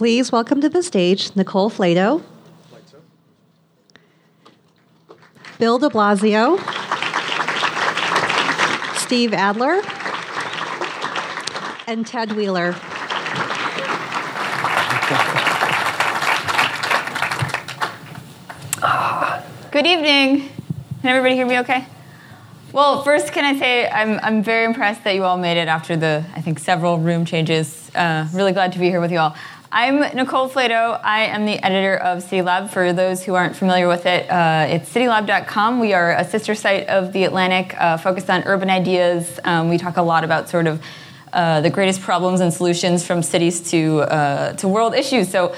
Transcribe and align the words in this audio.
Please 0.00 0.32
welcome 0.32 0.62
to 0.62 0.70
the 0.70 0.82
stage 0.82 1.36
Nicole 1.36 1.68
Flatow, 1.68 2.22
Bill 5.58 5.78
de 5.78 5.90
Blasio, 5.90 6.56
Steve 8.96 9.34
Adler, 9.34 9.82
and 11.86 12.06
Ted 12.06 12.32
Wheeler. 12.32 12.72
Good 19.70 19.86
evening. 19.86 20.48
Can 21.02 21.10
everybody 21.10 21.34
hear 21.34 21.44
me 21.44 21.58
okay? 21.58 21.84
Well, 22.72 23.02
first, 23.02 23.34
can 23.34 23.44
I 23.44 23.58
say 23.58 23.86
I'm, 23.86 24.18
I'm 24.22 24.42
very 24.42 24.64
impressed 24.64 25.04
that 25.04 25.14
you 25.14 25.24
all 25.24 25.36
made 25.36 25.60
it 25.60 25.68
after 25.68 25.94
the, 25.94 26.24
I 26.34 26.40
think, 26.40 26.58
several 26.58 26.98
room 26.98 27.26
changes. 27.26 27.90
Uh, 27.94 28.28
really 28.32 28.52
glad 28.52 28.72
to 28.72 28.78
be 28.78 28.86
here 28.86 29.02
with 29.02 29.12
you 29.12 29.18
all. 29.18 29.36
I'm 29.72 30.00
Nicole 30.00 30.50
Flatow. 30.50 31.00
I 31.00 31.26
am 31.26 31.46
the 31.46 31.64
editor 31.64 31.96
of 31.96 32.24
CityLab. 32.24 32.70
For 32.70 32.92
those 32.92 33.22
who 33.22 33.36
aren't 33.36 33.54
familiar 33.54 33.86
with 33.86 34.04
it, 34.04 34.28
uh, 34.28 34.66
it's 34.68 34.92
citylab.com. 34.92 35.78
We 35.78 35.92
are 35.92 36.10
a 36.10 36.24
sister 36.24 36.56
site 36.56 36.88
of 36.88 37.12
The 37.12 37.22
Atlantic 37.22 37.80
uh, 37.80 37.96
focused 37.96 38.28
on 38.30 38.42
urban 38.46 38.68
ideas. 38.68 39.38
Um, 39.44 39.68
we 39.68 39.78
talk 39.78 39.96
a 39.96 40.02
lot 40.02 40.24
about 40.24 40.48
sort 40.48 40.66
of 40.66 40.82
uh, 41.32 41.60
the 41.60 41.70
greatest 41.70 42.00
problems 42.00 42.40
and 42.40 42.52
solutions 42.52 43.06
from 43.06 43.22
cities 43.22 43.70
to, 43.70 44.00
uh, 44.00 44.54
to 44.54 44.66
world 44.66 44.92
issues. 44.92 45.28
So 45.28 45.54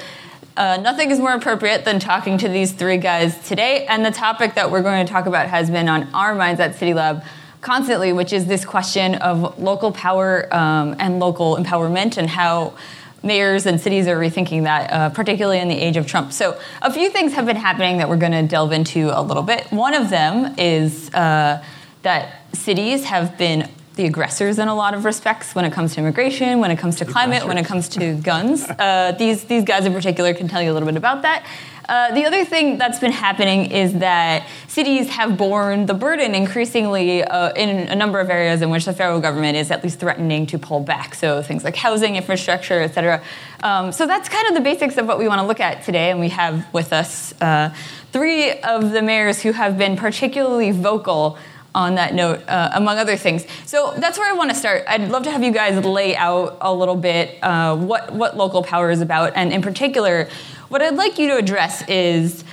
uh, 0.58 0.76
nothing 0.82 1.10
is 1.10 1.18
more 1.18 1.32
appropriate 1.32 1.86
than 1.86 1.98
talking 1.98 2.36
to 2.36 2.50
these 2.50 2.70
three 2.72 2.98
guys 2.98 3.48
today. 3.48 3.86
And 3.86 4.04
the 4.04 4.10
topic 4.10 4.56
that 4.56 4.70
we're 4.70 4.82
going 4.82 5.06
to 5.06 5.10
talk 5.10 5.24
about 5.24 5.48
has 5.48 5.70
been 5.70 5.88
on 5.88 6.12
our 6.12 6.34
minds 6.34 6.60
at 6.60 6.74
CityLab 6.74 7.24
constantly, 7.62 8.12
which 8.12 8.34
is 8.34 8.44
this 8.44 8.66
question 8.66 9.14
of 9.14 9.58
local 9.58 9.90
power 9.90 10.54
um, 10.54 10.96
and 10.98 11.18
local 11.18 11.56
empowerment 11.56 12.18
and 12.18 12.28
how 12.28 12.74
mayors 13.22 13.66
and 13.66 13.80
cities 13.80 14.06
are 14.08 14.16
rethinking 14.18 14.64
that, 14.64 14.90
uh, 14.90 15.08
particularly 15.10 15.60
in 15.60 15.68
the 15.68 15.78
age 15.78 15.96
of 15.96 16.06
Trump. 16.06 16.32
So, 16.32 16.58
a 16.80 16.92
few 16.92 17.10
things 17.10 17.32
have 17.34 17.46
been 17.46 17.56
happening 17.56 17.98
that 17.98 18.08
we're 18.08 18.16
going 18.16 18.32
to 18.32 18.42
delve 18.42 18.72
into 18.72 19.10
a 19.16 19.22
little 19.22 19.42
bit. 19.42 19.66
One 19.70 19.94
of 19.94 20.10
them 20.10 20.54
is 20.58 21.12
uh, 21.14 21.62
that 22.02 22.40
cities 22.52 23.04
have 23.04 23.38
been 23.38 23.68
the 23.94 24.06
aggressors 24.06 24.58
in 24.58 24.68
a 24.68 24.74
lot 24.74 24.94
of 24.94 25.04
respects 25.04 25.54
when 25.54 25.64
it 25.64 25.72
comes 25.72 25.94
to 25.94 26.00
immigration, 26.00 26.60
when 26.60 26.70
it 26.70 26.78
comes 26.78 26.96
to 26.96 27.04
climate, 27.04 27.46
when 27.46 27.58
it 27.58 27.66
comes 27.66 27.88
to 27.90 28.14
guns. 28.14 28.64
Uh, 28.64 29.12
these, 29.18 29.44
these 29.44 29.64
guys 29.64 29.84
in 29.84 29.92
particular 29.92 30.32
can 30.32 30.48
tell 30.48 30.62
you 30.62 30.72
a 30.72 30.74
little 30.74 30.86
bit 30.86 30.96
about 30.96 31.22
that. 31.22 31.44
Uh, 31.88 32.14
the 32.14 32.24
other 32.24 32.44
thing 32.44 32.78
that's 32.78 32.98
been 32.98 33.12
happening 33.12 33.70
is 33.70 33.94
that 33.94 34.46
cities 34.68 35.08
have 35.08 35.36
borne 35.36 35.86
the 35.86 35.94
burden 35.94 36.34
increasingly 36.34 37.22
uh, 37.24 37.52
in 37.54 37.88
a 37.88 37.94
number 37.94 38.20
of 38.20 38.30
areas 38.30 38.62
in 38.62 38.70
which 38.70 38.84
the 38.84 38.92
federal 38.92 39.20
government 39.20 39.56
is 39.56 39.70
at 39.70 39.82
least 39.82 39.98
threatening 39.98 40.46
to 40.46 40.58
pull 40.58 40.80
back. 40.80 41.14
So 41.14 41.42
things 41.42 41.64
like 41.64 41.76
housing, 41.76 42.16
infrastructure, 42.16 42.80
et 42.80 42.94
cetera. 42.94 43.22
Um, 43.62 43.92
so 43.92 44.06
that's 44.06 44.28
kind 44.28 44.48
of 44.48 44.54
the 44.54 44.60
basics 44.60 44.96
of 44.96 45.06
what 45.06 45.18
we 45.18 45.26
want 45.28 45.40
to 45.40 45.46
look 45.46 45.60
at 45.60 45.82
today. 45.84 46.10
And 46.10 46.20
we 46.20 46.28
have 46.28 46.72
with 46.72 46.92
us 46.92 47.34
uh, 47.40 47.74
three 48.12 48.52
of 48.60 48.92
the 48.92 49.02
mayors 49.02 49.42
who 49.42 49.52
have 49.52 49.76
been 49.76 49.96
particularly 49.96 50.70
vocal 50.70 51.36
on 51.74 51.94
that 51.94 52.12
note, 52.12 52.46
uh, 52.48 52.70
among 52.74 52.98
other 52.98 53.16
things. 53.16 53.46
So 53.64 53.94
that's 53.96 54.18
where 54.18 54.30
I 54.30 54.36
want 54.36 54.50
to 54.50 54.56
start. 54.56 54.84
I'd 54.86 55.08
love 55.08 55.22
to 55.22 55.30
have 55.30 55.42
you 55.42 55.52
guys 55.52 55.82
lay 55.82 56.14
out 56.14 56.58
a 56.60 56.72
little 56.72 56.96
bit 56.96 57.38
uh, 57.42 57.74
what 57.76 58.12
what 58.12 58.36
local 58.36 58.62
power 58.62 58.90
is 58.90 59.00
about, 59.00 59.32
and 59.36 59.54
in 59.54 59.62
particular, 59.62 60.28
what 60.72 60.80
I'd 60.80 60.96
like 60.96 61.18
you 61.18 61.28
to 61.28 61.36
address 61.36 61.86
is. 61.86 62.44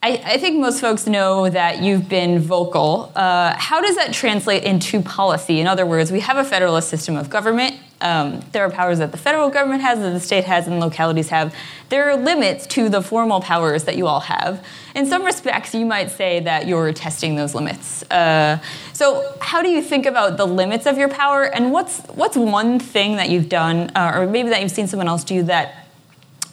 I, 0.00 0.22
I 0.24 0.38
think 0.38 0.60
most 0.60 0.80
folks 0.80 1.08
know 1.08 1.50
that 1.50 1.82
you've 1.82 2.08
been 2.08 2.38
vocal. 2.38 3.10
Uh, 3.16 3.52
how 3.56 3.80
does 3.80 3.96
that 3.96 4.14
translate 4.14 4.62
into 4.62 5.02
policy? 5.02 5.58
In 5.58 5.66
other 5.66 5.84
words, 5.84 6.12
we 6.12 6.20
have 6.20 6.36
a 6.36 6.44
federalist 6.44 6.88
system 6.88 7.16
of 7.16 7.28
government. 7.28 7.74
Um, 8.00 8.40
there 8.52 8.64
are 8.64 8.70
powers 8.70 8.98
that 9.00 9.10
the 9.10 9.18
federal 9.18 9.50
government 9.50 9.82
has, 9.82 9.98
that 9.98 10.10
the 10.10 10.20
state 10.20 10.44
has, 10.44 10.68
and 10.68 10.78
localities 10.78 11.30
have. 11.30 11.52
There 11.88 12.08
are 12.08 12.16
limits 12.16 12.64
to 12.68 12.88
the 12.88 13.02
formal 13.02 13.40
powers 13.40 13.84
that 13.84 13.96
you 13.96 14.06
all 14.06 14.20
have. 14.20 14.64
In 14.94 15.04
some 15.04 15.24
respects, 15.24 15.74
you 15.74 15.84
might 15.84 16.12
say 16.12 16.38
that 16.40 16.68
you're 16.68 16.92
testing 16.92 17.34
those 17.34 17.56
limits. 17.56 18.04
Uh, 18.04 18.60
so, 18.92 19.34
how 19.40 19.62
do 19.62 19.68
you 19.68 19.82
think 19.82 20.06
about 20.06 20.36
the 20.36 20.46
limits 20.46 20.86
of 20.86 20.96
your 20.96 21.08
power, 21.08 21.42
and 21.42 21.72
what's 21.72 21.98
what's 22.14 22.36
one 22.36 22.78
thing 22.78 23.16
that 23.16 23.30
you've 23.30 23.48
done, 23.48 23.90
uh, 23.96 24.12
or 24.14 24.28
maybe 24.28 24.48
that 24.50 24.62
you've 24.62 24.70
seen 24.70 24.86
someone 24.86 25.08
else 25.08 25.24
do 25.24 25.42
that 25.42 25.87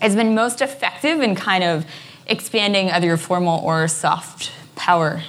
has 0.02 0.16
been 0.16 0.36
most 0.36 0.62
effective 0.62 1.22
in 1.22 1.36
kind 1.36 1.64
of 1.64 1.86
expanding 2.28 2.92
either 2.92 3.08
your 3.08 3.18
formal 3.18 3.64
or 3.64 3.88
soft 3.88 4.52
power? 4.76 5.22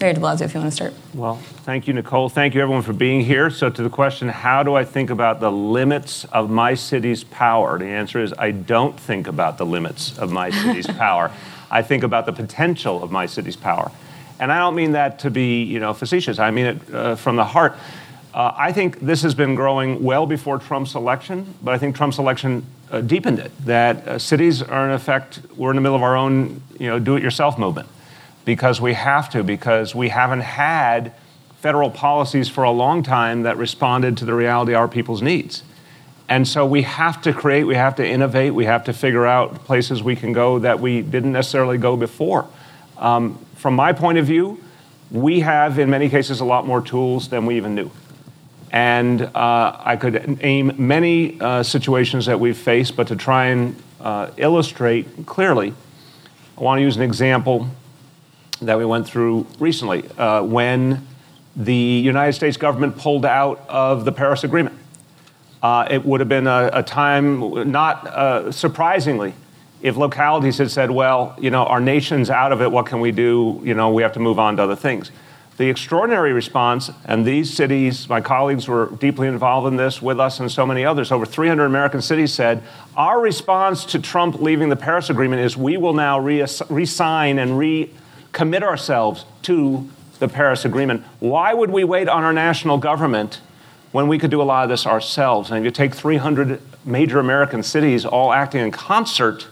Mayor 0.00 0.12
de 0.12 0.20
Blasio, 0.20 0.42
if 0.42 0.52
you 0.52 0.60
want 0.60 0.70
to 0.70 0.76
start. 0.76 0.92
Well, 1.14 1.36
thank 1.36 1.88
you, 1.88 1.94
Nicole. 1.94 2.28
Thank 2.28 2.54
you, 2.54 2.60
everyone, 2.60 2.82
for 2.82 2.92
being 2.92 3.22
here. 3.22 3.48
So, 3.48 3.70
to 3.70 3.82
the 3.82 3.88
question, 3.88 4.28
how 4.28 4.62
do 4.62 4.74
I 4.74 4.84
think 4.84 5.08
about 5.08 5.40
the 5.40 5.50
limits 5.50 6.26
of 6.26 6.50
my 6.50 6.74
city's 6.74 7.24
power? 7.24 7.78
The 7.78 7.86
answer 7.86 8.22
is 8.22 8.34
I 8.38 8.50
don't 8.50 8.98
think 9.00 9.26
about 9.26 9.56
the 9.56 9.64
limits 9.64 10.18
of 10.18 10.30
my 10.30 10.50
city's 10.50 10.86
power. 10.98 11.32
I 11.70 11.80
think 11.80 12.02
about 12.02 12.26
the 12.26 12.32
potential 12.34 13.02
of 13.02 13.10
my 13.10 13.24
city's 13.24 13.56
power. 13.56 13.90
And 14.38 14.52
I 14.52 14.58
don't 14.58 14.74
mean 14.74 14.92
that 14.92 15.20
to 15.20 15.30
be, 15.30 15.62
you 15.62 15.80
know, 15.80 15.94
facetious. 15.94 16.38
I 16.38 16.50
mean 16.50 16.66
it 16.66 16.94
uh, 16.94 17.16
from 17.16 17.36
the 17.36 17.44
heart. 17.44 17.74
Uh, 18.34 18.52
I 18.54 18.72
think 18.72 19.00
this 19.00 19.22
has 19.22 19.34
been 19.34 19.54
growing 19.54 20.04
well 20.04 20.26
before 20.26 20.58
Trump's 20.58 20.94
election, 20.94 21.54
but 21.62 21.72
I 21.72 21.78
think 21.78 21.96
Trump's 21.96 22.18
election 22.18 22.66
uh, 22.90 23.00
deepened 23.00 23.38
it. 23.38 23.52
That 23.64 24.08
uh, 24.08 24.18
cities 24.18 24.62
are, 24.62 24.86
in 24.86 24.92
effect, 24.92 25.40
we're 25.56 25.70
in 25.70 25.76
the 25.76 25.82
middle 25.82 25.96
of 25.96 26.02
our 26.02 26.16
own, 26.16 26.62
you 26.78 26.86
know, 26.86 26.98
do-it-yourself 26.98 27.58
movement 27.58 27.88
because 28.44 28.80
we 28.80 28.94
have 28.94 29.28
to, 29.30 29.42
because 29.42 29.94
we 29.94 30.08
haven't 30.08 30.40
had 30.40 31.12
federal 31.60 31.90
policies 31.90 32.48
for 32.48 32.64
a 32.64 32.70
long 32.70 33.02
time 33.02 33.42
that 33.42 33.56
responded 33.56 34.16
to 34.18 34.24
the 34.24 34.34
reality 34.34 34.72
of 34.72 34.78
our 34.78 34.88
people's 34.88 35.22
needs. 35.22 35.62
And 36.28 36.46
so 36.46 36.66
we 36.66 36.82
have 36.82 37.22
to 37.22 37.32
create, 37.32 37.64
we 37.64 37.76
have 37.76 37.96
to 37.96 38.06
innovate, 38.06 38.54
we 38.54 38.64
have 38.64 38.84
to 38.84 38.92
figure 38.92 39.26
out 39.26 39.64
places 39.64 40.02
we 40.02 40.16
can 40.16 40.32
go 40.32 40.58
that 40.60 40.80
we 40.80 41.02
didn't 41.02 41.32
necessarily 41.32 41.78
go 41.78 41.96
before. 41.96 42.48
Um, 42.98 43.38
from 43.54 43.74
my 43.74 43.92
point 43.92 44.18
of 44.18 44.26
view, 44.26 44.62
we 45.10 45.40
have, 45.40 45.78
in 45.78 45.88
many 45.88 46.08
cases, 46.08 46.40
a 46.40 46.44
lot 46.44 46.66
more 46.66 46.80
tools 46.80 47.28
than 47.28 47.46
we 47.46 47.56
even 47.56 47.74
knew. 47.74 47.90
And 48.76 49.22
uh, 49.22 49.74
I 49.80 49.96
could 49.96 50.42
name 50.42 50.74
many 50.76 51.40
uh, 51.40 51.62
situations 51.62 52.26
that 52.26 52.38
we've 52.38 52.58
faced, 52.58 52.94
but 52.94 53.08
to 53.08 53.16
try 53.16 53.46
and 53.46 53.82
uh, 54.02 54.32
illustrate 54.36 55.24
clearly, 55.24 55.72
I 56.58 56.60
want 56.60 56.80
to 56.80 56.82
use 56.82 56.94
an 56.96 57.02
example 57.02 57.68
that 58.60 58.76
we 58.76 58.84
went 58.84 59.08
through 59.08 59.46
recently 59.58 60.06
uh, 60.18 60.42
when 60.42 61.06
the 61.56 61.74
United 61.74 62.34
States 62.34 62.58
government 62.58 62.98
pulled 62.98 63.24
out 63.24 63.66
of 63.66 64.04
the 64.04 64.12
Paris 64.12 64.44
Agreement. 64.44 64.76
Uh, 65.62 65.88
it 65.90 66.04
would 66.04 66.20
have 66.20 66.28
been 66.28 66.46
a, 66.46 66.68
a 66.74 66.82
time, 66.82 67.72
not 67.72 68.06
uh, 68.06 68.52
surprisingly, 68.52 69.32
if 69.80 69.96
localities 69.96 70.58
had 70.58 70.70
said, 70.70 70.90
well, 70.90 71.34
you 71.38 71.48
know, 71.48 71.64
our 71.64 71.80
nation's 71.80 72.28
out 72.28 72.52
of 72.52 72.60
it, 72.60 72.70
what 72.70 72.84
can 72.84 73.00
we 73.00 73.10
do? 73.10 73.58
You 73.64 73.72
know, 73.72 73.88
we 73.88 74.02
have 74.02 74.12
to 74.12 74.20
move 74.20 74.38
on 74.38 74.58
to 74.58 74.64
other 74.64 74.76
things. 74.76 75.10
The 75.56 75.70
extraordinary 75.70 76.34
response, 76.34 76.90
and 77.06 77.24
these 77.24 77.52
cities, 77.52 78.10
my 78.10 78.20
colleagues 78.20 78.68
were 78.68 78.90
deeply 78.98 79.26
involved 79.26 79.66
in 79.66 79.76
this 79.76 80.02
with 80.02 80.20
us 80.20 80.38
and 80.38 80.52
so 80.52 80.66
many 80.66 80.84
others, 80.84 81.10
over 81.10 81.24
300 81.24 81.64
American 81.64 82.02
cities 82.02 82.34
said, 82.34 82.62
our 82.94 83.18
response 83.18 83.86
to 83.86 83.98
Trump 83.98 84.40
leaving 84.42 84.68
the 84.68 84.76
Paris 84.76 85.08
Agreement 85.08 85.40
is 85.40 85.56
we 85.56 85.78
will 85.78 85.94
now 85.94 86.18
re 86.18 86.44
sign 86.84 87.38
and 87.38 87.58
re 87.58 87.90
commit 88.32 88.62
ourselves 88.62 89.24
to 89.42 89.88
the 90.18 90.28
Paris 90.28 90.66
Agreement. 90.66 91.02
Why 91.20 91.54
would 91.54 91.70
we 91.70 91.84
wait 91.84 92.06
on 92.06 92.22
our 92.22 92.34
national 92.34 92.76
government 92.76 93.40
when 93.92 94.08
we 94.08 94.18
could 94.18 94.30
do 94.30 94.42
a 94.42 94.44
lot 94.44 94.64
of 94.64 94.68
this 94.68 94.86
ourselves? 94.86 95.50
And 95.50 95.58
if 95.60 95.64
you 95.64 95.70
take 95.70 95.94
300 95.94 96.60
major 96.84 97.18
American 97.18 97.62
cities 97.62 98.04
all 98.04 98.30
acting 98.30 98.60
in 98.60 98.70
concert, 98.70 99.48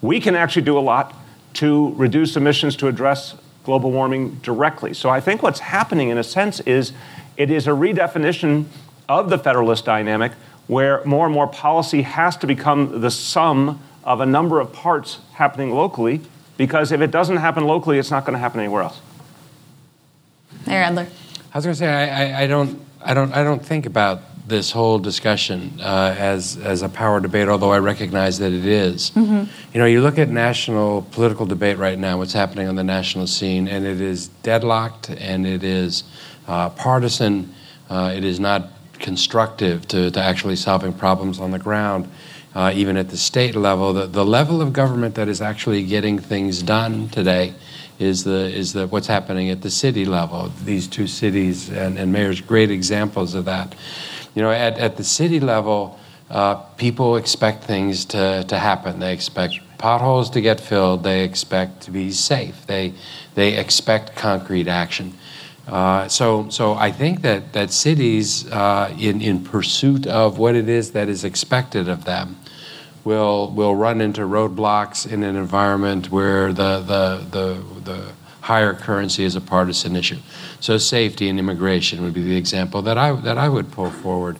we 0.00 0.20
can 0.20 0.34
actually 0.34 0.62
do 0.62 0.78
a 0.78 0.80
lot 0.80 1.14
to 1.54 1.92
reduce 1.96 2.34
emissions 2.34 2.76
to 2.76 2.88
address 2.88 3.34
global 3.64 3.90
warming 3.90 4.36
directly. 4.36 4.94
So 4.94 5.10
I 5.10 5.20
think 5.20 5.42
what's 5.42 5.60
happening, 5.60 6.08
in 6.08 6.18
a 6.18 6.24
sense, 6.24 6.60
is 6.60 6.92
it 7.36 7.50
is 7.50 7.66
a 7.66 7.70
redefinition 7.70 8.66
of 9.08 9.30
the 9.30 9.38
federalist 9.38 9.84
dynamic 9.84 10.32
where 10.66 11.02
more 11.04 11.24
and 11.24 11.34
more 11.34 11.46
policy 11.46 12.02
has 12.02 12.36
to 12.38 12.46
become 12.46 13.00
the 13.00 13.10
sum 13.10 13.80
of 14.04 14.20
a 14.20 14.26
number 14.26 14.60
of 14.60 14.72
parts 14.72 15.18
happening 15.34 15.70
locally 15.70 16.20
because 16.56 16.92
if 16.92 17.00
it 17.00 17.10
doesn't 17.10 17.38
happen 17.38 17.64
locally, 17.64 17.98
it's 17.98 18.10
not 18.10 18.24
going 18.24 18.34
to 18.34 18.38
happen 18.38 18.60
anywhere 18.60 18.82
else. 18.82 19.00
Mayor 20.66 20.82
Adler. 20.82 21.06
I 21.54 21.58
was 21.58 21.64
going 21.64 21.74
to 21.74 21.78
say 21.78 21.88
I, 21.88 22.40
I, 22.40 22.42
I, 22.42 22.46
don't 22.46 22.80
I 23.02 23.14
don't 23.14 23.32
I 23.32 23.42
don't 23.42 23.64
think 23.64 23.86
about 23.86 24.20
this 24.48 24.70
whole 24.70 24.98
discussion 24.98 25.78
uh, 25.80 26.14
as 26.18 26.56
as 26.56 26.82
a 26.82 26.88
power 26.88 27.20
debate, 27.20 27.48
although 27.48 27.72
I 27.72 27.78
recognize 27.78 28.38
that 28.38 28.52
it 28.52 28.66
is. 28.66 29.10
Mm-hmm. 29.10 29.44
You 29.72 29.80
know, 29.80 29.86
you 29.86 30.00
look 30.00 30.18
at 30.18 30.28
national 30.28 31.02
political 31.02 31.46
debate 31.46 31.78
right 31.78 31.98
now, 31.98 32.18
what's 32.18 32.32
happening 32.32 32.68
on 32.68 32.74
the 32.74 32.84
national 32.84 33.26
scene, 33.26 33.68
and 33.68 33.86
it 33.86 34.00
is 34.00 34.28
deadlocked 34.42 35.10
and 35.10 35.46
it 35.46 35.62
is 35.62 36.04
uh, 36.46 36.70
partisan. 36.70 37.54
Uh, 37.90 38.12
it 38.14 38.24
is 38.24 38.38
not 38.38 38.70
constructive 38.98 39.86
to, 39.88 40.10
to 40.10 40.20
actually 40.20 40.56
solving 40.56 40.92
problems 40.92 41.38
on 41.38 41.52
the 41.52 41.58
ground 41.58 42.08
uh, 42.54 42.72
even 42.74 42.96
at 42.96 43.08
the 43.10 43.16
state 43.16 43.54
level. 43.54 43.92
The, 43.92 44.06
the 44.06 44.24
level 44.24 44.60
of 44.60 44.72
government 44.72 45.14
that 45.16 45.28
is 45.28 45.40
actually 45.40 45.84
getting 45.84 46.18
things 46.18 46.62
done 46.62 47.08
today 47.08 47.54
is 47.98 48.24
the 48.24 48.52
is 48.52 48.72
the 48.72 48.86
what's 48.88 49.06
happening 49.06 49.50
at 49.50 49.62
the 49.62 49.70
city 49.70 50.04
level. 50.04 50.52
These 50.64 50.88
two 50.88 51.06
cities 51.06 51.68
and, 51.68 51.98
and 51.98 52.12
mayors, 52.12 52.40
great 52.40 52.70
examples 52.70 53.34
of 53.34 53.44
that. 53.44 53.74
You 54.38 54.44
know, 54.44 54.52
at, 54.52 54.78
at 54.78 54.96
the 54.96 55.02
city 55.02 55.40
level, 55.40 55.98
uh, 56.30 56.54
people 56.76 57.16
expect 57.16 57.64
things 57.64 58.04
to, 58.04 58.44
to 58.46 58.56
happen. 58.56 59.00
They 59.00 59.12
expect 59.12 59.58
potholes 59.78 60.30
to 60.30 60.40
get 60.40 60.60
filled. 60.60 61.02
They 61.02 61.24
expect 61.24 61.80
to 61.86 61.90
be 61.90 62.12
safe. 62.12 62.64
They, 62.68 62.94
they 63.34 63.56
expect 63.56 64.14
concrete 64.14 64.68
action. 64.68 65.14
Uh, 65.66 66.06
so, 66.06 66.48
so 66.50 66.74
I 66.74 66.92
think 66.92 67.22
that, 67.22 67.52
that 67.54 67.72
cities, 67.72 68.48
uh, 68.52 68.94
in, 68.96 69.20
in 69.22 69.42
pursuit 69.42 70.06
of 70.06 70.38
what 70.38 70.54
it 70.54 70.68
is 70.68 70.92
that 70.92 71.08
is 71.08 71.24
expected 71.24 71.88
of 71.88 72.04
them, 72.04 72.36
will, 73.02 73.50
will 73.50 73.74
run 73.74 74.00
into 74.00 74.20
roadblocks 74.20 75.04
in 75.04 75.24
an 75.24 75.34
environment 75.34 76.12
where 76.12 76.52
the, 76.52 76.78
the, 76.78 77.26
the, 77.32 77.80
the 77.90 78.12
higher 78.48 78.72
currency 78.72 79.24
is 79.24 79.36
a 79.36 79.42
partisan 79.42 79.94
issue. 79.94 80.16
So, 80.58 80.78
safety 80.78 81.28
and 81.28 81.38
immigration 81.38 82.02
would 82.02 82.14
be 82.14 82.22
the 82.22 82.36
example 82.36 82.80
that 82.80 82.96
I, 82.96 83.12
that 83.20 83.36
I 83.36 83.46
would 83.46 83.70
pull 83.70 83.90
forward. 83.90 84.38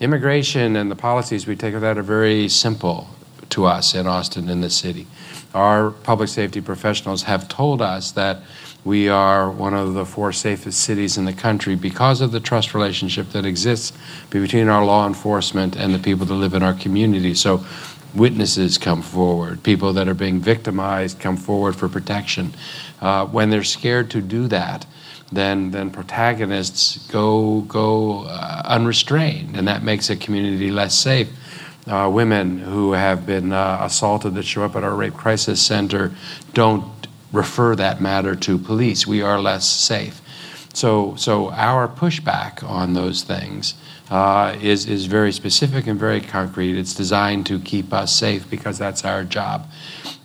Immigration 0.00 0.76
and 0.76 0.90
the 0.90 0.96
policies 0.96 1.46
we 1.46 1.56
take 1.56 1.74
of 1.74 1.82
that 1.82 1.98
are 1.98 2.02
very 2.02 2.48
simple 2.48 3.10
to 3.50 3.66
us 3.66 3.94
in 3.94 4.06
Austin, 4.06 4.48
in 4.48 4.62
the 4.62 4.70
city. 4.70 5.06
Our 5.52 5.90
public 5.90 6.30
safety 6.30 6.62
professionals 6.62 7.24
have 7.24 7.48
told 7.48 7.82
us 7.82 8.12
that 8.12 8.38
we 8.82 9.10
are 9.10 9.50
one 9.50 9.74
of 9.74 9.92
the 9.92 10.06
four 10.06 10.32
safest 10.32 10.80
cities 10.80 11.18
in 11.18 11.26
the 11.26 11.34
country 11.34 11.74
because 11.74 12.22
of 12.22 12.32
the 12.32 12.40
trust 12.40 12.72
relationship 12.72 13.28
that 13.32 13.44
exists 13.44 13.92
between 14.30 14.68
our 14.68 14.86
law 14.86 15.06
enforcement 15.06 15.76
and 15.76 15.92
the 15.92 15.98
people 15.98 16.24
that 16.24 16.34
live 16.34 16.54
in 16.54 16.62
our 16.62 16.72
community. 16.72 17.34
So, 17.34 17.62
witnesses 18.14 18.78
come 18.78 19.02
forward, 19.02 19.62
people 19.62 19.92
that 19.92 20.08
are 20.08 20.14
being 20.14 20.40
victimized 20.40 21.20
come 21.20 21.36
forward 21.36 21.76
for 21.76 21.88
protection. 21.88 22.54
Uh, 23.00 23.26
when 23.26 23.50
they're 23.50 23.64
scared 23.64 24.10
to 24.10 24.20
do 24.20 24.46
that, 24.48 24.86
then 25.32 25.70
then 25.70 25.90
protagonists 25.90 27.06
go 27.08 27.60
go 27.62 28.24
uh, 28.24 28.62
unrestrained, 28.64 29.56
and 29.56 29.68
that 29.68 29.82
makes 29.82 30.10
a 30.10 30.16
community 30.16 30.70
less 30.70 30.94
safe. 30.94 31.28
Uh, 31.86 32.10
women 32.12 32.58
who 32.58 32.92
have 32.92 33.24
been 33.26 33.52
uh, 33.52 33.78
assaulted 33.80 34.34
that 34.34 34.44
show 34.44 34.64
up 34.64 34.76
at 34.76 34.84
our 34.84 34.94
rape 34.94 35.14
crisis 35.14 35.62
center 35.62 36.12
don't 36.52 36.84
refer 37.32 37.74
that 37.74 38.00
matter 38.00 38.34
to 38.34 38.58
police. 38.58 39.06
We 39.06 39.22
are 39.22 39.40
less 39.40 39.66
safe. 39.68 40.20
So 40.74 41.14
so 41.16 41.50
our 41.50 41.88
pushback 41.88 42.62
on 42.62 42.94
those 42.94 43.22
things. 43.22 43.74
Uh, 44.10 44.56
is, 44.60 44.86
is 44.86 45.06
very 45.06 45.30
specific 45.30 45.86
and 45.86 45.96
very 45.96 46.20
concrete. 46.20 46.76
It's 46.76 46.94
designed 46.94 47.46
to 47.46 47.60
keep 47.60 47.92
us 47.92 48.12
safe 48.12 48.50
because 48.50 48.76
that's 48.76 49.04
our 49.04 49.22
job 49.22 49.68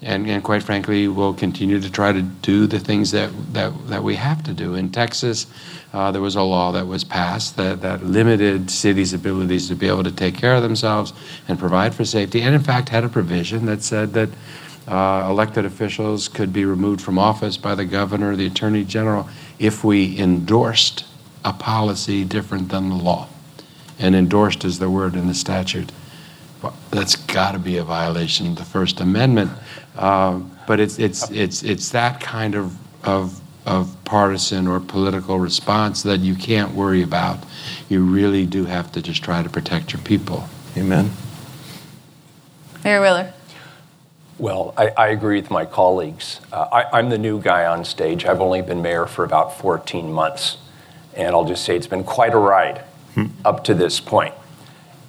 and, 0.06 0.28
and 0.28 0.44
quite 0.44 0.62
frankly, 0.62 1.08
we'll 1.08 1.34
continue 1.34 1.82
to 1.82 1.92
try 1.92 2.12
to 2.12 2.22
do 2.22 2.68
the 2.68 2.80
things 2.80 3.12
that, 3.12 3.32
that, 3.54 3.74
that 3.88 4.04
we 4.04 4.16
have 4.16 4.44
to 4.44 4.54
do. 4.54 4.76
In 4.76 4.92
Texas, 4.92 5.48
uh, 5.94 6.12
there 6.12 6.22
was 6.22 6.36
a 6.36 6.44
law 6.44 6.72
that 6.74 6.86
was 6.86 7.04
passed 7.04 7.58
that, 7.58 7.82
that 7.82 8.04
limited 8.04 8.70
cities' 8.70 9.14
abilities 9.14 9.68
to 9.70 9.76
be 9.76 9.88
able 9.88 10.04
to 10.04 10.12
take 10.12 10.38
care 10.38 10.56
of 10.56 10.62
themselves 10.62 11.12
and 11.48 11.58
provide 11.58 11.96
for 11.96 12.06
safety, 12.06 12.42
and 12.42 12.54
in 12.54 12.62
fact 12.62 12.90
had 12.90 13.04
a 13.04 13.10
provision 13.10 13.66
that 13.66 13.82
said 13.82 14.14
that 14.14 14.30
uh, 14.88 15.28
elected 15.28 15.66
officials 15.66 16.28
could 16.28 16.54
be 16.54 16.66
removed 16.66 17.02
from 17.02 17.18
office 17.18 17.58
by 17.58 17.74
the 17.74 17.86
governor 17.86 18.34
or 18.34 18.36
the 18.36 18.46
attorney 18.46 18.84
general 18.84 19.28
if 19.58 19.84
we 19.84 20.20
endorsed 20.20 21.04
a 21.44 21.52
policy 21.52 22.24
different 22.24 22.70
than 22.70 22.90
the 22.90 22.96
law. 22.96 23.28
And 24.00 24.16
endorsed 24.16 24.66
as 24.66 24.80
the 24.80 24.90
word 24.90 25.16
in 25.16 25.28
the 25.28 25.34
statute. 25.34 25.92
That's 26.92 27.16
got 27.16 27.52
to 27.52 27.60
be 27.60 27.78
a 27.78 27.84
violation 27.84 28.48
of 28.48 28.56
the 28.56 28.66
First 28.66 29.00
Amendment. 29.00 29.52
Uh, 29.96 30.42
but 30.68 30.80
it's, 30.80 31.00
it's, 31.00 31.30
it's, 31.32 31.64
it's 31.64 31.90
that 31.90 32.20
kind 32.20 32.56
of, 32.56 32.76
of, 33.06 33.40
of 33.66 33.96
partisan 34.04 34.68
or 34.68 34.80
political 34.80 35.40
response 35.40 36.04
that 36.04 36.20
you 36.20 36.36
can't 36.36 36.74
worry 36.74 37.02
about. 37.02 37.40
You 37.90 38.04
really 38.04 38.46
do 38.46 38.66
have 38.66 38.92
to 38.94 39.02
just 39.02 39.24
try 39.24 39.44
to 39.44 39.50
protect 39.50 39.94
your 39.94 40.02
people. 40.02 40.48
Amen. 40.76 41.12
Mayor 42.84 43.02
Wheeler. 43.02 43.34
Well, 44.38 44.74
I, 44.78 44.90
I, 44.90 45.08
agree 45.08 45.40
with 45.40 45.50
my 45.50 45.64
colleagues. 45.64 46.42
Uh, 46.52 46.68
I, 46.70 47.00
am 47.00 47.10
the 47.10 47.18
new 47.18 47.42
guy 47.42 47.66
on 47.66 47.86
stage. 47.86 48.26
I've 48.26 48.42
only 48.42 48.62
been 48.62 48.82
mayor 48.82 49.06
for 49.06 49.24
about 49.24 49.58
14 49.58 50.12
months. 50.12 50.58
And 51.16 51.30
I'll 51.30 51.46
just 51.46 51.64
say 51.64 51.78
it's 51.78 51.88
been 51.88 52.04
quite 52.04 52.34
a 52.34 52.38
ride. 52.38 52.84
Up 53.44 53.64
to 53.66 53.74
this 53.74 54.00
point. 54.00 54.34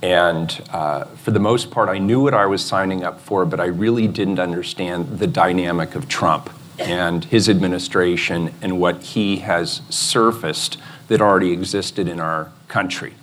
And 0.03 0.63
uh, 0.73 1.05
for 1.05 1.31
the 1.31 1.41
most 1.41 1.71
part, 1.71 1.89
I 1.89 1.99
knew 1.99 2.21
what 2.21 2.35
I 2.35 2.47
was 2.47 2.65
signing 2.65 3.03
up 3.03 3.21
for, 3.21 3.45
but 3.47 3.61
I 3.61 3.67
really 3.67 4.07
didn't 4.07 4.39
understand 4.39 5.19
the 5.19 5.27
dynamic 5.27 5.95
of 5.95 6.09
Trump 6.09 6.51
and 6.79 7.25
his 7.25 7.49
administration 7.49 8.53
and 8.61 8.79
what 8.79 9.03
he 9.03 9.39
has 9.39 9.81
surfaced 9.89 10.77
that 11.09 11.21
already 11.21 11.53
existed 11.53 12.09
in 12.09 12.21
our 12.21 12.53
country. 12.69 13.15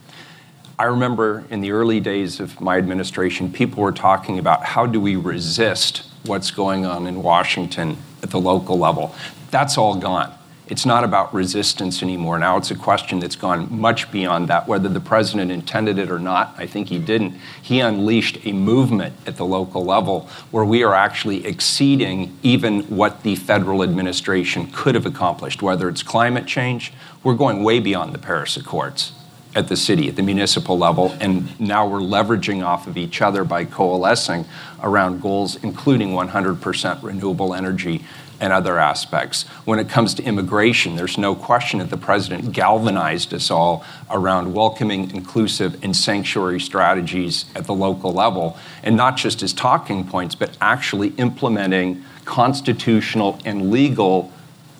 I 0.79 0.85
remember 0.85 1.45
in 1.49 1.61
the 1.61 1.71
early 1.71 1.99
days 1.99 2.39
of 2.39 2.59
my 2.59 2.77
administration, 2.77 3.51
people 3.51 3.83
were 3.83 3.91
talking 3.91 4.39
about 4.39 4.65
how 4.65 4.87
do 4.87 4.99
we 4.99 5.15
resist 5.15 6.03
what's 6.25 6.49
going 6.49 6.85
on 6.85 7.05
in 7.05 7.21
Washington 7.21 7.97
at 8.23 8.31
the 8.31 8.39
local 8.39 8.79
level. 8.79 9.15
That's 9.51 9.77
all 9.77 9.95
gone. 9.95 10.33
It's 10.67 10.85
not 10.85 11.03
about 11.03 11.33
resistance 11.33 12.01
anymore. 12.01 12.39
Now 12.39 12.55
it's 12.55 12.71
a 12.71 12.75
question 12.75 13.19
that's 13.19 13.35
gone 13.35 13.67
much 13.69 14.09
beyond 14.11 14.47
that, 14.47 14.65
whether 14.65 14.87
the 14.87 15.01
president 15.01 15.51
intended 15.51 15.99
it 15.99 16.09
or 16.09 16.19
not. 16.19 16.55
I 16.57 16.67
think 16.67 16.87
he 16.87 16.99
didn't. 16.99 17.35
He 17.61 17.81
unleashed 17.81 18.37
a 18.45 18.53
movement 18.53 19.13
at 19.27 19.35
the 19.35 19.45
local 19.45 19.83
level 19.83 20.29
where 20.51 20.63
we 20.63 20.83
are 20.83 20.95
actually 20.95 21.45
exceeding 21.45 22.37
even 22.43 22.83
what 22.83 23.23
the 23.23 23.35
federal 23.35 23.83
administration 23.83 24.69
could 24.71 24.95
have 24.95 25.05
accomplished, 25.05 25.61
whether 25.61 25.89
it's 25.89 26.01
climate 26.01 26.45
change. 26.45 26.93
We're 27.23 27.35
going 27.35 27.61
way 27.61 27.79
beyond 27.79 28.13
the 28.13 28.19
Paris 28.19 28.55
Accords 28.55 29.11
at 29.55 29.67
the 29.67 29.75
city, 29.75 30.07
at 30.07 30.15
the 30.15 30.23
municipal 30.23 30.77
level, 30.77 31.15
and 31.19 31.59
now 31.59 31.87
we're 31.87 31.99
leveraging 31.99 32.65
off 32.65 32.87
of 32.87 32.97
each 32.97 33.21
other 33.21 33.43
by 33.43 33.65
coalescing 33.65 34.45
around 34.81 35.21
goals, 35.21 35.57
including 35.57 36.09
100% 36.09 37.03
renewable 37.03 37.53
energy 37.53 38.03
and 38.43 38.51
other 38.51 38.77
aspects. 38.77 39.43
When 39.63 39.79
it 39.79 39.87
comes 39.87 40.13
to 40.15 40.23
immigration, 40.23 40.97
there's 40.97 41.17
no 41.17 41.33
question 41.33 41.79
that 41.79 41.89
the 41.89 41.95
president 41.95 42.51
galvanized 42.51 43.33
us 43.33 43.49
all 43.49 43.85
around 44.11 44.53
welcoming, 44.53 45.11
inclusive, 45.11 45.81
and 45.81 45.95
sanctuary 45.95 46.59
strategies 46.59 47.45
at 47.55 47.67
the 47.67 47.73
local 47.73 48.11
level, 48.11 48.57
and 48.83 48.97
not 48.97 49.15
just 49.15 49.43
as 49.43 49.53
talking 49.53 50.05
points, 50.05 50.35
but 50.35 50.57
actually 50.59 51.09
implementing 51.11 52.03
constitutional 52.25 53.39
and 53.45 53.71
legal 53.71 54.29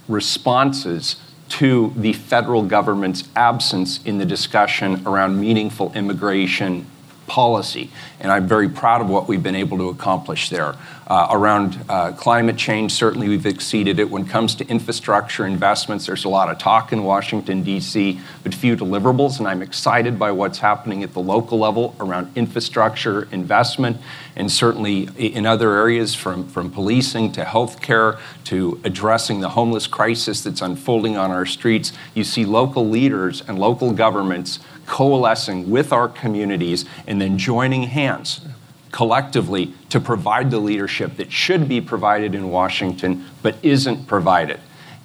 responses 0.10 1.16
to 1.48 1.94
the 1.96 2.12
federal 2.12 2.64
government's 2.64 3.30
absence 3.34 4.04
in 4.04 4.18
the 4.18 4.26
discussion 4.26 5.02
around 5.08 5.40
meaningful 5.40 5.94
immigration 5.94 6.86
policy. 7.28 7.90
And 8.20 8.32
I'm 8.32 8.48
very 8.48 8.70
proud 8.70 9.02
of 9.02 9.10
what 9.10 9.28
we've 9.28 9.44
been 9.44 9.56
able 9.56 9.78
to 9.78 9.90
accomplish 9.90 10.50
there. 10.50 10.76
Uh, 11.06 11.28
around 11.32 11.78
uh, 11.90 12.14
climate 12.14 12.56
change, 12.56 12.92
certainly 12.94 13.28
we've 13.28 13.46
exceeded 13.46 14.00
it. 14.00 14.10
When 14.10 14.24
it 14.24 14.30
comes 14.30 14.56
to 14.56 14.68
infrastructure 14.68 15.46
investments, 15.46 16.06
there's 16.06 16.24
a 16.24 16.30
lot 16.30 16.50
of 16.50 16.58
talk 16.58 16.94
in 16.94 17.04
Washington, 17.04 17.62
D.C., 17.62 18.22
but 18.42 18.54
few 18.54 18.78
deliverables. 18.78 19.38
And 19.38 19.48
I'm 19.48 19.62
excited 19.62 20.18
by 20.18 20.32
what's 20.32 20.60
happening 20.60 21.04
at 21.04 21.14
the 21.14 21.20
local 21.20 21.60
level 21.60 21.94
around 22.00 22.32
infrastructure 22.38 23.28
investment, 23.32 23.98
and 24.38 24.50
certainly 24.50 25.10
in 25.18 25.46
other 25.46 25.76
areas 25.76 26.16
from, 26.16 26.48
from 26.48 26.72
policing 26.72 27.34
to 27.34 27.44
healthcare 27.44 28.20
to 28.46 28.80
addressing 28.86 29.42
the 29.42 29.50
homeless 29.50 29.88
crisis 29.88 30.42
that's 30.42 30.62
unfolding 30.62 31.18
on 31.18 31.32
our 31.32 31.46
streets. 31.46 31.92
You 32.14 32.24
see 32.24 32.46
local 32.46 32.88
leaders 32.88 33.44
and 33.48 33.60
local 33.60 33.92
governments 33.92 34.60
coalescing 34.94 35.72
with 35.72 35.92
our 35.92 36.08
communities 36.08 36.86
and 37.08 37.20
then 37.20 37.36
joining 37.36 37.82
hands 37.82 38.42
collectively 38.92 39.74
to 39.90 40.00
provide 40.00 40.52
the 40.52 40.60
leadership 40.60 41.18
that 41.18 41.32
should 41.32 41.68
be 41.68 41.82
provided 41.82 42.36
in 42.36 42.52
Washington 42.52 43.26
but 43.42 43.56
isn't 43.64 44.06
provided. 44.06 44.60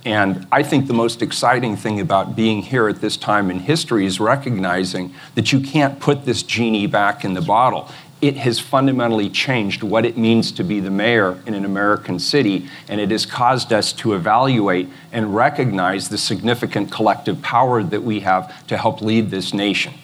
And 0.04 0.46
I 0.52 0.62
think 0.62 0.88
the 0.88 0.92
most 0.92 1.22
exciting 1.22 1.74
thing 1.74 2.00
about 2.00 2.36
being 2.36 2.60
here 2.60 2.86
at 2.86 3.00
this 3.00 3.16
time 3.16 3.50
in 3.50 3.60
history 3.60 4.04
is 4.04 4.20
recognizing 4.20 5.14
that 5.36 5.52
you 5.52 5.60
can't 5.60 5.98
put 5.98 6.26
this 6.26 6.42
genie 6.42 6.86
back 6.86 7.24
in 7.24 7.32
the 7.32 7.40
bottle. 7.40 7.88
It 8.20 8.36
has 8.38 8.58
fundamentally 8.58 9.30
changed 9.30 9.82
what 9.82 10.04
it 10.04 10.18
means 10.18 10.50
to 10.52 10.64
be 10.64 10.80
the 10.80 10.90
mayor 10.90 11.40
in 11.46 11.54
an 11.54 11.64
American 11.64 12.18
city, 12.18 12.68
and 12.88 13.00
it 13.00 13.10
has 13.12 13.24
caused 13.24 13.72
us 13.72 13.92
to 13.94 14.14
evaluate 14.14 14.88
and 15.12 15.34
recognize 15.34 16.08
the 16.08 16.18
significant 16.18 16.90
collective 16.90 17.40
power 17.42 17.82
that 17.82 18.02
we 18.02 18.20
have 18.20 18.66
to 18.66 18.76
help 18.76 19.00
lead 19.00 19.30
this 19.30 19.54
nation. 19.54 19.94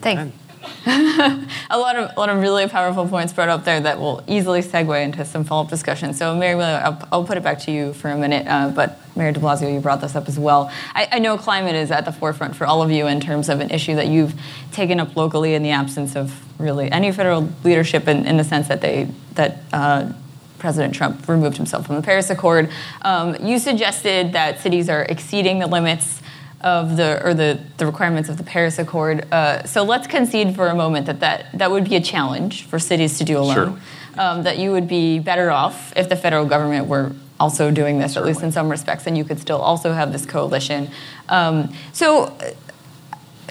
Thanks. 0.00 0.36
a 0.86 1.78
lot 1.78 1.96
of 1.96 2.10
a 2.16 2.20
lot 2.20 2.28
of 2.28 2.40
really 2.40 2.68
powerful 2.68 3.08
points 3.08 3.32
brought 3.32 3.48
up 3.48 3.64
there 3.64 3.80
that 3.80 3.98
will 3.98 4.22
easily 4.26 4.60
segue 4.60 5.02
into 5.02 5.24
some 5.24 5.44
follow 5.44 5.62
up 5.62 5.70
discussion. 5.70 6.14
So, 6.14 6.34
Mary 6.36 6.60
I'll, 6.60 7.08
I'll, 7.12 7.24
put 7.24 7.36
it 7.36 7.42
back 7.42 7.58
to 7.60 7.70
you 7.70 7.92
for 7.94 8.10
a 8.10 8.16
minute. 8.16 8.46
Uh, 8.46 8.70
but 8.70 9.00
Mayor 9.16 9.32
De 9.32 9.40
Blasio, 9.40 9.72
you 9.72 9.80
brought 9.80 10.00
this 10.00 10.14
up 10.14 10.28
as 10.28 10.38
well. 10.38 10.70
I, 10.94 11.08
I, 11.12 11.18
know 11.18 11.38
climate 11.38 11.74
is 11.74 11.90
at 11.90 12.04
the 12.04 12.12
forefront 12.12 12.56
for 12.56 12.66
all 12.66 12.82
of 12.82 12.90
you 12.90 13.06
in 13.06 13.20
terms 13.20 13.48
of 13.48 13.60
an 13.60 13.70
issue 13.70 13.94
that 13.94 14.08
you've 14.08 14.34
taken 14.72 15.00
up 15.00 15.16
locally 15.16 15.54
in 15.54 15.62
the 15.62 15.70
absence 15.70 16.16
of 16.16 16.40
really 16.60 16.90
any 16.90 17.12
federal 17.12 17.48
leadership, 17.62 18.08
in, 18.08 18.26
in 18.26 18.36
the 18.36 18.44
sense 18.44 18.68
that 18.68 18.80
they 18.80 19.08
that. 19.34 19.58
Uh, 19.72 20.12
President 20.56 20.94
Trump 20.94 21.28
removed 21.28 21.58
himself 21.58 21.84
from 21.84 21.96
the 21.96 22.00
Paris 22.00 22.30
Accord. 22.30 22.70
Um, 23.02 23.36
you 23.44 23.58
suggested 23.58 24.32
that 24.32 24.60
cities 24.60 24.88
are 24.88 25.02
exceeding 25.02 25.58
the 25.58 25.66
limits 25.66 26.22
of 26.64 26.96
the 26.96 27.24
or 27.24 27.34
the, 27.34 27.60
the 27.76 27.86
requirements 27.86 28.28
of 28.28 28.36
the 28.36 28.42
Paris 28.42 28.78
Accord. 28.78 29.26
Uh, 29.30 29.62
so 29.64 29.84
let's 29.84 30.08
concede 30.08 30.56
for 30.56 30.66
a 30.68 30.74
moment 30.74 31.06
that, 31.06 31.20
that 31.20 31.46
that 31.58 31.70
would 31.70 31.84
be 31.84 31.94
a 31.94 32.00
challenge 32.00 32.64
for 32.64 32.78
cities 32.80 33.18
to 33.18 33.24
do 33.24 33.38
alone. 33.38 33.80
Um, 34.16 34.42
that 34.44 34.58
you 34.58 34.72
would 34.72 34.88
be 34.88 35.18
better 35.20 35.50
off 35.50 35.92
if 35.96 36.08
the 36.08 36.16
federal 36.16 36.46
government 36.46 36.86
were 36.86 37.12
also 37.38 37.70
doing 37.70 37.98
this, 37.98 38.12
Certainly. 38.14 38.30
at 38.30 38.34
least 38.36 38.44
in 38.44 38.52
some 38.52 38.68
respects, 38.68 39.06
and 39.06 39.18
you 39.18 39.24
could 39.24 39.40
still 39.40 39.60
also 39.60 39.92
have 39.92 40.10
this 40.12 40.26
coalition. 40.26 40.88
Um, 41.28 41.72
so. 41.92 42.24
uh, 42.24 42.50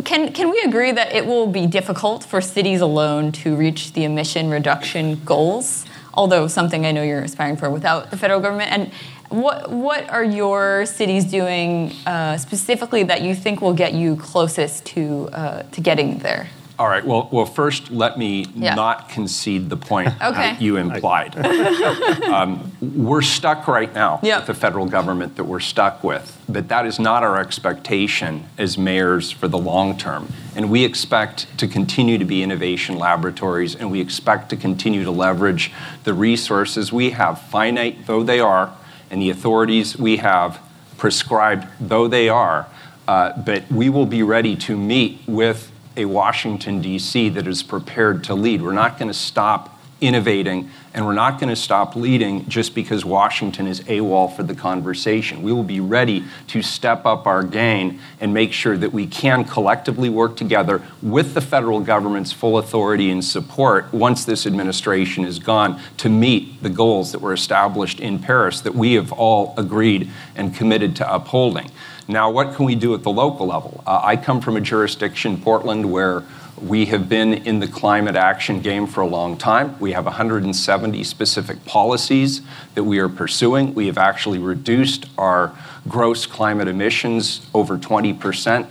Can, 0.04 0.34
can 0.34 0.50
we 0.50 0.60
agree 0.66 0.92
that 0.92 1.14
it 1.14 1.26
will 1.26 1.48
be 1.48 1.68
difficult 1.68 2.24
for 2.26 2.42
cities 2.42 2.82
alone 2.82 3.32
to 3.44 3.56
reach 3.56 3.94
the 3.94 4.04
emission 4.04 4.50
reduction 4.50 5.22
goals? 5.24 5.86
Although 6.14 6.48
something 6.50 6.86
I 6.86 6.92
know 6.92 7.04
you're 7.04 7.24
aspiring 7.24 7.58
for 7.58 7.70
without 7.70 8.10
the 8.12 8.18
federal 8.18 8.42
government. 8.42 8.72
And 8.72 8.92
what, 9.34 9.72
what 9.72 10.10
are 10.10 10.24
your 10.24 10.86
cities 10.86 11.26
doing 11.26 11.92
uh, 12.06 12.38
specifically 12.38 13.04
that 13.04 13.22
you 13.22 13.34
think 13.34 13.62
will 13.62 13.74
get 13.74 13.94
you 13.94 14.16
closest 14.16 14.86
to, 14.88 15.30
uh, 15.34 15.64
to 15.64 15.82
getting 15.82 16.20
there? 16.20 16.48
All 16.80 16.88
right. 16.88 17.06
Well, 17.06 17.30
well, 17.32 17.46
first, 17.46 17.92
let 17.92 18.18
me 18.18 18.46
Yeah. 18.56 18.74
not 18.76 19.08
concede 19.10 19.70
the 19.70 19.78
point 19.78 20.10
Okay. 20.22 20.32
that 20.54 20.62
you 20.62 20.78
implied. 20.78 21.36
um, 22.28 22.72
we're 22.82 23.22
stuck 23.22 23.68
right 23.68 23.94
now 23.94 24.20
Yep. 24.24 24.40
with 24.40 24.48
the 24.48 24.54
federal 24.54 24.86
government 24.88 25.36
that 25.38 25.44
we're 25.44 25.60
stuck 25.60 26.04
with, 26.04 26.40
but 26.50 26.70
that 26.70 26.86
is 26.86 27.00
not 27.00 27.24
our 27.24 27.40
expectation 27.40 28.46
as 28.58 28.78
mayors 28.78 29.32
for 29.32 29.48
the 29.48 29.58
long 29.58 29.98
term. 29.98 30.28
And 30.56 30.70
we 30.72 30.84
expect 30.84 31.56
to 31.60 31.68
continue 31.68 32.18
to 32.18 32.26
be 32.26 32.42
innovation 32.44 32.98
laboratories, 32.98 33.76
and 33.76 33.92
we 33.92 34.00
expect 34.02 34.50
to 34.50 34.56
continue 34.56 35.04
to 35.04 35.12
leverage 35.12 35.72
the 36.04 36.14
resources 36.14 36.92
we 36.92 37.12
have, 37.12 37.40
finite 37.40 38.06
though 38.08 38.24
they 38.24 38.40
are, 38.40 38.74
and 39.14 39.22
the 39.22 39.30
authorities 39.30 39.96
we 39.96 40.18
have, 40.18 40.60
prescribed 40.98 41.68
though 41.80 42.08
they 42.08 42.30
are. 42.30 42.66
Uh, 43.08 43.32
but 43.44 43.70
we 43.72 43.88
will 43.88 44.08
be 44.08 44.24
ready 44.24 44.56
to 44.56 44.76
meet 44.76 45.22
with 45.28 45.72
a 45.96 46.06
Washington, 46.06 46.82
D.C. 46.82 47.30
that 47.30 47.48
is 47.48 47.62
prepared 47.62 48.24
to 48.24 48.34
lead. 48.34 48.64
We're 48.64 48.72
not 48.72 48.98
going 48.98 49.10
to 49.10 49.14
stop 49.14 49.80
innovating, 50.02 50.72
and 50.94 51.06
we're 51.06 51.14
not 51.14 51.40
going 51.40 51.50
to 51.50 51.56
stop 51.56 51.96
leading 51.96 52.48
just 52.48 52.76
because 52.76 53.04
Washington 53.04 53.66
is 53.66 53.82
AWOL 53.82 54.36
for 54.36 54.44
the 54.44 54.54
conversation. 54.54 55.42
We 55.42 55.52
will 55.52 55.64
be 55.64 55.80
ready 55.80 56.24
to 56.48 56.62
step 56.62 57.06
up 57.06 57.26
our 57.26 57.44
game 57.44 58.00
and 58.20 58.34
make 58.34 58.54
sure 58.54 58.78
that 58.78 58.94
we 58.94 59.08
can 59.08 59.44
collectively 59.44 60.10
work 60.10 60.38
together 60.38 60.82
with 61.02 61.34
the 61.34 61.42
federal 61.42 61.80
government's 61.80 62.32
full 62.32 62.60
authority 62.60 63.10
and 63.10 63.26
support 63.26 63.92
once 63.92 64.24
this 64.24 64.46
administration 64.46 65.26
is 65.26 65.40
gone 65.40 65.82
to 65.98 66.10
meet 66.10 66.62
the 66.62 66.70
goals 66.70 67.12
that 67.12 67.20
were 67.20 67.34
established 67.34 68.00
in 68.00 68.20
Paris 68.20 68.62
that 68.62 68.76
we 68.76 68.94
have 68.94 69.12
all 69.12 69.56
agreed 69.58 70.10
and 70.36 70.56
committed 70.56 70.96
to 70.98 71.14
upholding. 71.14 71.72
Now, 72.08 72.30
what 72.30 72.56
can 72.56 72.66
we 72.66 72.76
do 72.76 72.94
at 72.94 73.04
the 73.04 73.12
local 73.12 73.48
level? 73.48 73.84
Uh, 73.88 74.02
I 74.04 74.18
come 74.18 74.42
from 74.42 74.58
a 74.58 74.62
jurisdiction, 74.62 75.42
Portland, 75.42 75.90
where 75.92 76.24
we 76.62 76.86
have 76.86 77.10
been 77.10 77.34
in 77.34 77.60
the 77.60 77.68
climate 77.68 78.16
action 78.16 78.62
game 78.62 78.88
for 78.88 79.02
a 79.02 79.08
long 79.08 79.38
time. 79.38 79.78
We 79.80 79.92
have 79.94 80.06
170 80.06 81.04
specific 81.04 81.66
policies 81.66 82.42
that 82.76 82.84
we 82.84 83.00
are 83.00 83.10
pursuing. 83.10 83.74
We 83.74 83.88
have 83.88 83.98
actually 83.98 84.40
reduced 84.40 85.06
our 85.18 85.54
gross 85.88 86.26
climate 86.26 86.68
emissions 86.68 87.46
over 87.54 87.78
20% 87.78 88.20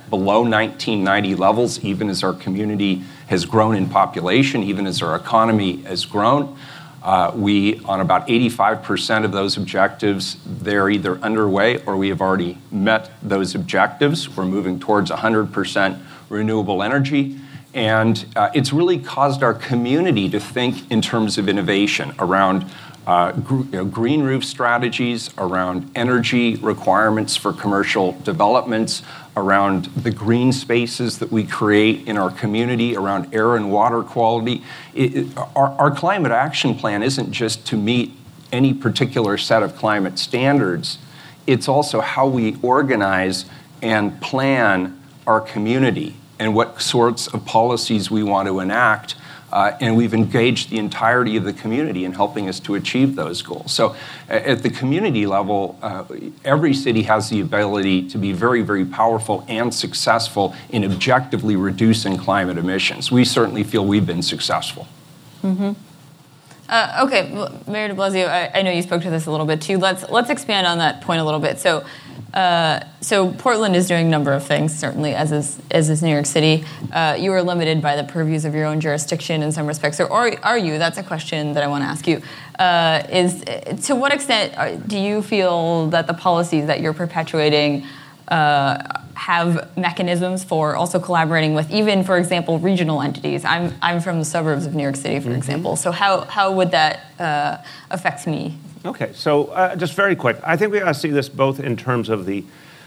below 0.08 0.42
1990 0.42 1.34
levels, 1.34 1.84
even 1.84 2.08
as 2.08 2.22
our 2.22 2.32
community 2.32 3.02
has 3.26 3.44
grown 3.44 3.74
in 3.74 3.88
population, 3.88 4.62
even 4.62 4.86
as 4.86 5.02
our 5.02 5.16
economy 5.16 5.82
has 5.82 6.04
grown. 6.04 6.56
Uh, 7.02 7.32
we, 7.34 7.80
on 7.80 8.00
about 8.00 8.28
85% 8.28 9.24
of 9.24 9.32
those 9.32 9.56
objectives, 9.56 10.36
they're 10.46 10.88
either 10.88 11.18
underway 11.18 11.82
or 11.84 11.96
we 11.96 12.10
have 12.10 12.20
already 12.20 12.58
met 12.70 13.10
those 13.22 13.56
objectives. 13.56 14.28
We're 14.36 14.44
moving 14.44 14.78
towards 14.78 15.10
100% 15.10 16.00
renewable 16.28 16.82
energy. 16.82 17.38
And 17.75 18.25
uh, 18.37 18.50
it's 18.55 18.73
really 18.73 18.99
caused 18.99 19.43
our 19.43 19.55
community 19.55 20.29
to 20.31 20.41
think 20.41 20.91
in 20.91 21.00
terms 21.00 21.38
of 21.38 21.49
innovation 21.49 22.12
around 22.19 22.67
uh, 23.07 23.33
gr- 23.33 23.64
you 23.64 23.71
know, 23.73 23.85
green 23.85 24.23
roof 24.23 24.45
strategies, 24.45 25.31
around 25.38 25.91
energy 25.97 26.57
requirements 26.57 27.37
for 27.37 27.52
commercial 27.52 28.12
developments, 28.23 29.02
around 29.37 29.87
the 29.87 30.11
green 30.11 30.52
spaces 30.52 31.19
that 31.19 31.33
we 31.33 31.45
create 31.45 32.07
in 32.07 32.17
our 32.17 32.31
community, 32.31 32.95
around 32.95 33.35
air 33.35 33.57
and 33.57 33.73
water 33.73 34.02
quality. 34.02 34.62
It, 34.95 35.17
it- 35.17 35.38
our, 35.38 35.69
our 35.79 35.91
climate 35.91 36.33
action 36.33 36.75
plan 36.75 37.02
isn't 37.02 37.33
just 37.33 37.67
to 37.69 37.76
meet 37.76 38.12
any 38.52 38.75
particular 38.75 39.38
set 39.38 39.62
of 39.62 39.75
climate 39.76 40.19
standards, 40.19 40.99
it's 41.47 41.69
also 41.69 42.00
how 42.02 42.26
we 42.29 42.57
organize 42.62 43.47
and 43.81 44.21
plan 44.21 45.00
our 45.26 45.41
community 45.41 46.14
and 46.42 46.56
what 46.56 46.82
sorts 46.82 47.28
of 47.28 47.44
policies 47.46 48.11
we 48.11 48.25
want 48.25 48.49
to 48.49 48.58
enact. 48.58 49.14
Uh, 49.52 49.76
and 49.80 49.96
we've 49.96 50.14
engaged 50.14 50.70
the 50.70 50.78
entirety 50.78 51.37
of 51.37 51.44
the 51.44 51.52
community 51.52 52.04
in 52.04 52.12
helping 52.12 52.49
us 52.49 52.58
to 52.58 52.75
achieve 52.75 53.14
those 53.16 53.42
goals. 53.42 53.70
So, 53.70 53.94
at 54.28 54.62
the 54.62 54.70
community 54.70 55.26
level, 55.26 55.78
uh, 55.82 56.04
every 56.42 56.72
city 56.72 57.02
has 57.02 57.28
the 57.28 57.42
ability 57.42 58.08
to 58.08 58.18
be 58.18 58.32
very, 58.32 58.62
very 58.62 58.87
powerful 58.87 59.44
and 59.49 59.72
successful 59.72 60.54
in 60.70 60.84
objectively 60.84 61.54
reducing 61.54 62.16
climate 62.16 62.56
emissions. 62.56 63.12
We 63.12 63.26
certainly 63.26 63.62
feel 63.62 63.84
we've 63.84 64.06
been 64.06 64.22
successful. 64.22 64.88
Uh, 66.68 67.04
okay, 67.06 67.30
well, 67.34 67.52
Mayor 67.66 67.88
De 67.88 67.94
Blasio, 67.94 68.26
I, 68.28 68.50
I 68.54 68.62
know 68.62 68.70
you 68.70 68.80
spoke 68.80 69.02
to 69.02 69.11
this 69.11 69.26
a 69.26 69.30
little 69.30 69.44
bit 69.44 69.61
too. 69.61 69.76
Let's 69.76 70.08
let's 70.08 70.30
expand 70.30 70.66
on 70.66 70.78
that 70.78 71.02
point 71.02 71.20
a 71.20 71.25
little 71.25 71.40
bit. 71.40 71.58
So, 71.58 71.84
uh, 72.34 72.80
so 73.00 73.32
Portland 73.32 73.76
is 73.76 73.88
doing 73.88 74.06
a 74.06 74.10
number 74.10 74.32
of 74.32 74.46
things, 74.46 74.76
certainly 74.76 75.14
as 75.14 75.32
is 75.32 75.58
as 75.70 75.90
is 75.90 76.02
New 76.02 76.10
York 76.10 76.26
City. 76.26 76.64
Uh, 76.92 77.16
you 77.18 77.32
are 77.32 77.42
limited 77.42 77.82
by 77.82 77.96
the 77.96 78.04
purviews 78.04 78.44
of 78.44 78.54
your 78.54 78.66
own 78.66 78.80
jurisdiction 78.80 79.42
in 79.42 79.52
some 79.52 79.66
respects, 79.66 80.00
or 80.00 80.10
are, 80.10 80.32
are 80.42 80.58
you? 80.58 80.78
That's 80.78 80.98
a 80.98 81.02
question 81.02 81.52
that 81.54 81.62
I 81.62 81.66
want 81.66 81.82
to 81.82 81.88
ask 81.88 82.06
you. 82.06 82.22
Uh, 82.58 83.02
is 83.10 83.44
to 83.86 83.94
what 83.94 84.12
extent 84.12 84.88
do 84.88 84.98
you 84.98 85.22
feel 85.22 85.88
that 85.88 86.06
the 86.06 86.14
policies 86.14 86.66
that 86.66 86.80
you're 86.80 86.94
perpetuating? 86.94 87.86
Uh, 88.32 89.02
have 89.14 89.76
mechanisms 89.76 90.42
for 90.42 90.74
also 90.74 90.98
collaborating 90.98 91.54
with 91.54 91.70
even, 91.70 92.02
for 92.02 92.16
example, 92.16 92.58
regional 92.58 93.02
entities. 93.02 93.44
I'm, 93.44 93.72
I'm 93.80 94.00
from 94.00 94.18
the 94.18 94.24
suburbs 94.24 94.66
of 94.66 94.74
New 94.74 94.82
York 94.82 94.96
City, 94.96 95.20
for 95.20 95.30
example. 95.32 95.76
So 95.76 95.92
how, 95.92 96.22
how 96.22 96.50
would 96.52 96.70
that 96.72 97.00
uh, 97.20 97.58
affect 97.90 98.26
me? 98.26 98.58
Okay, 98.84 99.12
so 99.12 99.44
uh, 99.48 99.76
just 99.76 99.94
very 99.94 100.16
quick. 100.16 100.38
I 100.42 100.56
think 100.56 100.72
we 100.72 100.80
got 100.80 100.86
to 100.86 100.94
see 100.94 101.10
this 101.10 101.28
both 101.28 101.60
in 101.60 101.76
terms 101.76 102.08
of 102.08 102.26
the 102.26 102.42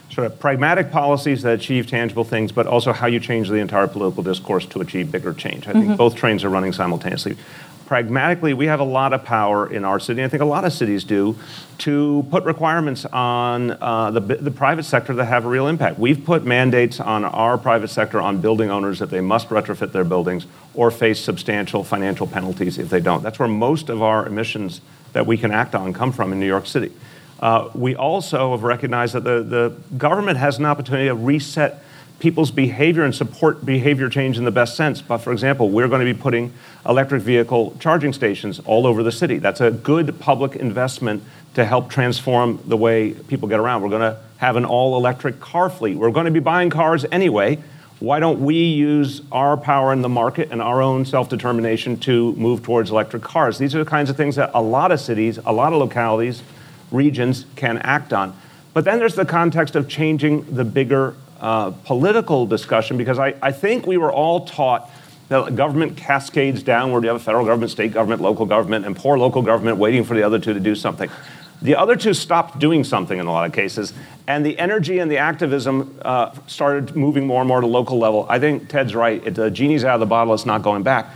sort 0.10 0.28
of 0.28 0.40
pragmatic 0.40 0.92
policies 0.92 1.42
that 1.44 1.54
achieve 1.54 1.88
tangible 1.88 2.24
things, 2.24 2.52
but 2.52 2.68
also 2.68 2.92
how 2.92 3.08
you 3.08 3.20
change 3.20 3.48
the 3.48 3.56
entire 3.56 3.88
political 3.88 4.24
discourse 4.24 4.66
to 4.66 4.82
achieve 4.82 5.12
bigger 5.12 5.34
change. 5.34 5.68
I 5.68 5.74
think 5.74 5.98
both 5.98 6.16
trains 6.16 6.44
are 6.44 6.50
running 6.50 6.74
simultaneously. 6.74 7.38
Pragmatically, 7.86 8.56
we 8.56 8.66
have 8.66 8.80
a 8.80 8.86
lot 8.86 9.14
of 9.14 9.24
power 9.24 9.72
in 9.72 9.86
our 9.86 10.00
city, 10.00 10.24
I 10.24 10.28
think 10.28 10.42
a 10.42 10.46
lot 10.46 10.66
of 10.66 10.74
cities 10.74 11.04
do, 11.04 11.38
to 11.80 12.26
put 12.32 12.44
requirements 12.44 13.06
on 13.06 13.72
uh, 13.80 14.10
the, 14.10 14.22
the 14.22 14.50
private 14.50 14.84
sector 14.84 15.14
that 15.14 15.26
have 15.26 15.46
a 15.46 15.48
real 15.48 15.68
impact. 15.68 16.00
We've 16.00 16.26
put 16.26 16.46
mandates 16.46 17.00
on 17.00 17.24
our 17.24 17.60
private 17.60 17.90
sector 17.90 18.20
on 18.20 18.42
building 18.42 18.72
owners 18.72 18.98
that 19.00 19.12
they 19.12 19.22
must 19.22 19.50
retrofit 19.50 19.92
their 19.92 20.04
buildings 20.04 20.48
or 20.74 20.90
face 20.90 21.20
substantial 21.20 21.84
financial 21.84 22.26
penalties 22.26 22.80
if 22.80 22.90
they 22.90 23.02
don't. 23.02 23.22
That's 23.22 23.38
where 23.38 23.48
most 23.48 23.90
of 23.90 24.02
our 24.02 24.26
emissions 24.26 24.82
that 25.14 25.28
we 25.28 25.38
can 25.38 25.52
act 25.52 25.76
on 25.76 25.94
come 25.94 26.12
from 26.12 26.34
in 26.34 26.40
New 26.40 26.48
York 26.48 26.66
City. 26.66 26.92
Uh, 27.40 27.70
we 27.76 27.96
also 27.96 28.52
have 28.52 28.64
recognized 28.64 29.14
that 29.14 29.24
the, 29.24 29.44
the 29.44 29.76
government 29.98 30.40
has 30.40 30.58
an 30.58 30.66
opportunity 30.66 31.08
to 31.08 31.16
reset 31.16 31.84
people's 32.20 32.52
behavior 32.52 33.04
and 33.04 33.14
support 33.14 33.66
behavior 33.66 34.10
change 34.10 34.38
in 34.38 34.46
the 34.46 34.52
best 34.52 34.76
sense. 34.76 35.02
But 35.02 35.20
for 35.20 35.32
example, 35.32 35.70
we're 35.70 35.88
going 35.88 36.06
to 36.06 36.14
be 36.14 36.20
putting 36.20 36.54
electric 36.88 37.22
vehicle 37.22 37.76
charging 37.80 38.14
stations 38.14 38.60
all 38.66 38.88
over 38.88 39.04
the 39.04 39.12
city. 39.12 39.38
That's 39.38 39.62
a 39.62 39.72
good 39.72 40.20
public 40.20 40.56
investment 40.56 41.24
to 41.56 41.66
help 41.66 41.90
transform 41.90 42.60
the 42.66 42.78
way 42.78 43.14
people 43.14 43.48
get 43.48 43.60
around. 43.60 43.82
We're 43.82 43.90
going 43.90 44.14
to 44.14 44.20
have 44.38 44.56
an 44.56 44.66
all 44.66 44.98
electric 44.98 45.40
car 45.40 45.70
fleet. 45.70 45.98
We're 45.98 46.12
going 46.12 46.26
to 46.26 46.32
be 46.32 46.40
buying 46.40 46.70
cars 46.70 47.06
anyway. 47.12 47.62
Why 48.00 48.20
don't 48.20 48.42
we 48.42 48.56
use 48.56 49.22
our 49.32 49.56
power 49.56 49.94
in 49.94 50.02
the 50.02 50.10
market 50.10 50.50
and 50.52 50.62
our 50.62 50.82
own 50.82 51.06
self 51.06 51.30
determination 51.30 51.98
to 52.02 52.34
move 52.34 52.62
towards 52.62 52.92
electric 52.92 53.24
cars? 53.24 53.58
These 53.58 53.74
are 53.74 53.84
the 53.84 53.90
kinds 53.90 54.10
of 54.10 54.18
things 54.18 54.36
that 54.36 54.52
a 54.54 54.62
lot 54.62 54.92
of 54.92 55.00
cities, 55.00 55.40
a 55.46 55.54
lot 55.54 55.72
of 55.72 55.80
localities, 55.80 56.44
regions 56.92 57.46
can 57.56 57.78
act 57.80 58.12
on. 58.12 58.38
But 58.74 58.84
then 58.84 59.00
there's 59.00 59.16
the 59.16 59.26
context 59.26 59.78
of 59.78 59.88
changing 59.88 60.56
the 60.56 60.66
bigger 60.66 61.16
uh, 61.40 61.72
political 61.72 62.46
discussion 62.46 62.98
because 62.98 63.20
I, 63.20 63.36
I 63.42 63.52
think 63.52 63.86
we 63.86 63.98
were 63.98 64.12
all 64.12 64.46
taught 64.46 64.90
that 65.30 65.56
government 65.56 65.98
cascades 65.98 66.62
downward. 66.64 67.04
You 67.04 67.10
have 67.10 67.18
a 67.18 67.24
federal 67.24 67.46
government, 67.46 67.72
state 67.72 67.92
government, 67.94 68.22
local 68.22 68.46
government, 68.46 68.86
and 68.86 68.96
poor 68.96 69.18
local 69.18 69.42
government 69.42 69.78
waiting 69.78 70.04
for 70.04 70.16
the 70.16 70.24
other 70.24 70.40
two 70.40 70.54
to 70.54 70.60
do 70.60 70.76
something. 70.76 71.10
The 71.62 71.76
other 71.76 71.96
two 71.96 72.14
stopped 72.14 72.60
doing 72.60 72.84
something 72.84 73.18
in 73.18 73.26
a 73.26 73.32
lot 73.32 73.48
of 73.48 73.54
cases, 73.54 73.94
and 74.28 74.46
the 74.46 74.60
energy 74.60 75.00
and 75.00 75.10
the 75.10 75.18
activism 75.18 75.98
uh, 76.04 76.32
started 76.48 76.96
moving 76.96 77.26
more 77.26 77.42
and 77.42 77.48
more 77.48 77.62
to 77.62 77.68
local 77.68 77.98
level. 77.98 78.26
I 78.30 78.40
think 78.40 78.70
Ted's 78.70 78.94
right. 78.94 79.26
It, 79.26 79.36
the 79.36 79.50
genie's 79.50 79.84
out 79.84 79.96
of 79.96 80.00
the 80.02 80.06
bottle, 80.06 80.34
it's 80.34 80.46
not 80.46 80.62
going 80.62 80.84
back. 80.84 81.08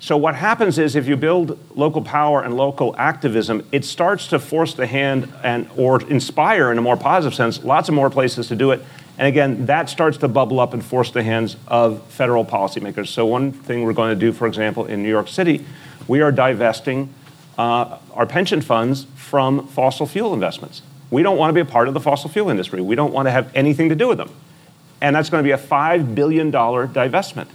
So 0.00 0.16
what 0.16 0.36
happens 0.36 0.78
is 0.78 0.94
if 0.94 1.08
you 1.08 1.16
build 1.16 1.58
local 1.76 2.02
power 2.02 2.42
and 2.42 2.56
local 2.56 2.94
activism, 2.96 3.66
it 3.72 3.84
starts 3.84 4.28
to 4.28 4.38
force 4.38 4.74
the 4.74 4.86
hand 4.86 5.32
and 5.42 5.68
or 5.76 6.00
inspire 6.08 6.70
in 6.70 6.78
a 6.78 6.80
more 6.80 6.96
positive 6.96 7.34
sense 7.34 7.64
lots 7.64 7.88
of 7.88 7.96
more 7.96 8.08
places 8.08 8.46
to 8.48 8.56
do 8.56 8.70
it. 8.70 8.82
And 9.18 9.26
again, 9.26 9.66
that 9.66 9.90
starts 9.90 10.16
to 10.18 10.28
bubble 10.28 10.60
up 10.60 10.72
and 10.72 10.84
force 10.84 11.10
the 11.10 11.24
hands 11.24 11.56
of 11.66 12.02
federal 12.04 12.44
policymakers. 12.44 13.08
So, 13.08 13.26
one 13.26 13.50
thing 13.50 13.82
we're 13.82 13.92
going 13.92 14.16
to 14.16 14.20
do, 14.20 14.32
for 14.32 14.46
example, 14.46 14.86
in 14.86 15.02
New 15.02 15.08
York 15.08 15.26
City, 15.26 15.66
we 16.06 16.20
are 16.20 16.30
divesting 16.30 17.12
uh, 17.58 17.98
our 18.14 18.26
pension 18.26 18.60
funds 18.60 19.06
from 19.16 19.66
fossil 19.66 20.06
fuel 20.06 20.32
investments. 20.32 20.82
We 21.10 21.24
don't 21.24 21.36
want 21.36 21.50
to 21.50 21.54
be 21.54 21.60
a 21.60 21.70
part 21.70 21.88
of 21.88 21.94
the 21.94 22.00
fossil 22.00 22.30
fuel 22.30 22.48
industry. 22.48 22.80
We 22.80 22.94
don't 22.94 23.12
want 23.12 23.26
to 23.26 23.32
have 23.32 23.50
anything 23.56 23.88
to 23.88 23.96
do 23.96 24.06
with 24.06 24.18
them. 24.18 24.30
And 25.00 25.16
that's 25.16 25.30
going 25.30 25.42
to 25.42 25.46
be 25.46 25.52
a 25.52 25.58
$5 25.58 26.14
billion 26.14 26.52
divestment. 26.52 27.48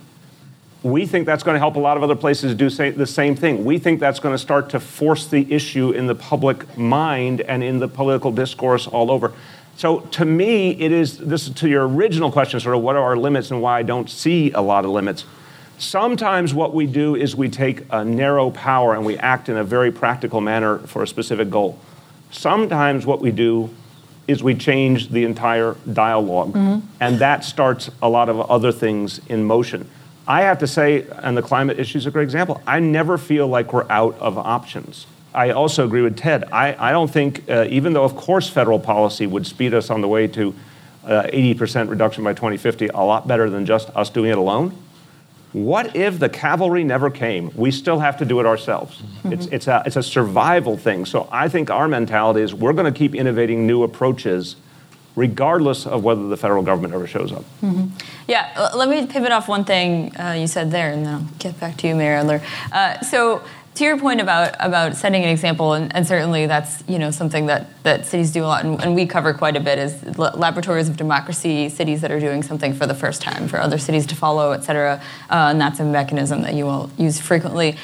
We 0.81 1.05
think 1.05 1.25
that's 1.25 1.43
going 1.43 1.55
to 1.55 1.59
help 1.59 1.77
a 1.77 1.79
lot 1.79 1.95
of 1.95 2.03
other 2.03 2.15
places 2.15 2.55
do 2.55 2.69
say, 2.69 2.89
the 2.89 3.07
same 3.07 3.35
thing. 3.35 3.63
We 3.63 3.79
think 3.79 4.01
that's 4.01 4.19
going 4.19 4.33
to 4.33 4.39
start 4.39 4.69
to 4.71 4.81
force 4.81 5.27
the 5.27 5.51
issue 5.53 5.91
in 5.91 6.07
the 6.07 6.15
public 6.15 6.77
mind 6.77 7.39
and 7.41 7.63
in 7.63 7.79
the 7.79 7.87
political 7.87 8.33
discourse 8.33 8.85
all 8.85 9.09
over. 9.09 9.31
So 9.75 10.01
to 10.01 10.25
me, 10.25 10.71
it 10.71 10.91
is 10.91 11.17
this 11.17 11.49
to 11.49 11.67
your 11.67 11.87
original 11.87 12.31
question, 12.31 12.59
sort 12.59 12.75
of 12.75 12.81
what 12.81 12.95
are 12.95 13.03
our 13.03 13.17
limits 13.17 13.51
and 13.51 13.61
why 13.61 13.79
I 13.79 13.83
don't 13.83 14.09
see 14.09 14.51
a 14.51 14.61
lot 14.61 14.85
of 14.85 14.91
limits. 14.91 15.25
Sometimes 15.77 16.53
what 16.53 16.73
we 16.73 16.85
do 16.85 17.15
is 17.15 17.35
we 17.35 17.49
take 17.49 17.83
a 17.89 18.05
narrow 18.05 18.51
power 18.51 18.93
and 18.93 19.05
we 19.05 19.17
act 19.17 19.49
in 19.49 19.57
a 19.57 19.63
very 19.63 19.91
practical 19.91 20.39
manner 20.39 20.79
for 20.79 21.03
a 21.03 21.07
specific 21.07 21.49
goal. 21.49 21.77
Sometimes 22.31 23.05
what 23.05 23.19
we 23.19 23.31
do 23.31 23.69
is 24.27 24.41
we 24.41 24.55
change 24.55 25.09
the 25.09 25.25
entire 25.25 25.75
dialog 25.91 26.53
mm-hmm. 26.53 26.87
and 26.99 27.19
that 27.19 27.43
starts 27.43 27.89
a 28.01 28.07
lot 28.07 28.29
of 28.29 28.39
other 28.39 28.71
things 28.71 29.19
in 29.27 29.43
motion. 29.43 29.89
I 30.25 30.43
have 30.43 30.59
to 30.59 30.67
say, 30.67 31.05
and 31.21 31.35
the 31.35 31.41
climate 31.41 31.79
issue 31.79 31.97
is 31.97 32.05
a 32.05 32.11
great 32.11 32.23
example, 32.23 32.61
I 32.65 32.79
never 32.79 33.17
feel 33.17 33.47
like 33.47 33.73
we're 33.73 33.89
out 33.91 34.17
of 34.19 34.37
options. 34.37 35.05
I 35.33 35.51
also 35.51 35.85
agree 35.85 36.01
with 36.01 36.17
Ted. 36.17 36.45
I, 36.51 36.75
I 36.89 36.91
don't 36.91 37.11
think, 37.11 37.49
uh, 37.49 37.65
even 37.69 37.93
though, 37.93 38.03
of 38.03 38.15
course, 38.15 38.49
federal 38.49 38.79
policy 38.79 39.27
would 39.27 39.47
speed 39.47 39.73
us 39.73 39.89
on 39.89 40.01
the 40.01 40.07
way 40.07 40.27
to 40.27 40.53
uh, 41.05 41.23
80% 41.23 41.89
reduction 41.89 42.23
by 42.23 42.33
2050, 42.33 42.87
a 42.87 42.97
lot 42.99 43.27
better 43.27 43.49
than 43.49 43.65
just 43.65 43.89
us 43.95 44.09
doing 44.09 44.31
it 44.31 44.37
alone. 44.37 44.77
What 45.53 45.95
if 45.95 46.17
the 46.17 46.29
cavalry 46.29 46.83
never 46.83 47.11
came? 47.11 47.51
We 47.55 47.69
still 47.69 47.99
have 47.99 48.17
to 48.17 48.25
do 48.25 48.39
it 48.39 48.45
ourselves. 48.45 49.01
Mm-hmm. 49.01 49.33
It's, 49.33 49.45
it's, 49.47 49.67
a, 49.67 49.83
it's 49.85 49.95
a 49.95 50.03
survival 50.03 50.77
thing. 50.77 51.05
So 51.05 51.27
I 51.31 51.47
think 51.47 51.69
our 51.69 51.87
mentality 51.87 52.41
is 52.41 52.53
we're 52.53 52.73
going 52.73 52.91
to 52.91 52.97
keep 52.97 53.13
innovating 53.13 53.67
new 53.67 53.83
approaches 53.83 54.55
regardless 55.15 55.85
of 55.85 56.03
whether 56.03 56.27
the 56.27 56.37
federal 56.37 56.63
government 56.63 56.93
ever 56.93 57.05
shows 57.05 57.31
up. 57.31 57.43
Mm-hmm. 57.61 57.87
Yeah, 58.27 58.71
let 58.75 58.89
me 58.89 59.05
pivot 59.05 59.31
off 59.31 59.47
one 59.47 59.63
thing 59.63 60.15
uh, 60.17 60.31
you 60.31 60.47
said 60.47 60.71
there, 60.71 60.91
and 60.91 61.05
then 61.05 61.13
I'll 61.13 61.27
get 61.37 61.59
back 61.59 61.77
to 61.77 61.87
you, 61.87 61.95
Mayor 61.95 62.15
Adler. 62.15 62.41
Uh, 62.71 62.99
so, 63.01 63.43
to 63.75 63.83
your 63.83 63.97
point 63.97 64.21
about 64.21 64.55
about 64.59 64.95
setting 64.95 65.23
an 65.23 65.29
example, 65.29 65.73
and, 65.73 65.95
and, 65.95 66.05
certainly 66.05 66.45
that's 66.45 66.83
you 66.87 66.99
know 66.99 67.11
something 67.11 67.47
that, 67.47 67.67
that 67.83 68.05
cities 68.05 68.31
do 68.31 68.43
a 68.43 68.45
lot, 68.45 68.63
and, 68.63 68.81
and 68.81 68.95
we 68.95 69.05
cover 69.05 69.33
quite 69.33 69.55
a 69.55 69.59
bit 69.59 69.79
is 69.79 70.17
laboratories 70.17 70.89
of 70.89 70.97
democracy, 70.97 71.69
cities 71.69 72.01
that 72.01 72.11
are 72.11 72.19
doing 72.19 72.43
something 72.43 72.73
for 72.73 72.85
the 72.85 72.93
first 72.93 73.21
time, 73.21 73.47
for 73.47 73.59
other 73.59 73.77
cities 73.77 74.05
to 74.07 74.15
follow, 74.15 74.51
et 74.51 74.63
cetera, 74.63 75.01
uh, 75.29 75.49
and 75.49 75.59
that's 75.59 75.79
a 75.79 75.85
mechanism 75.85 76.41
that 76.41 76.53
you 76.53 76.65
will 76.65 76.89
use 76.97 77.19
frequently. 77.19 77.75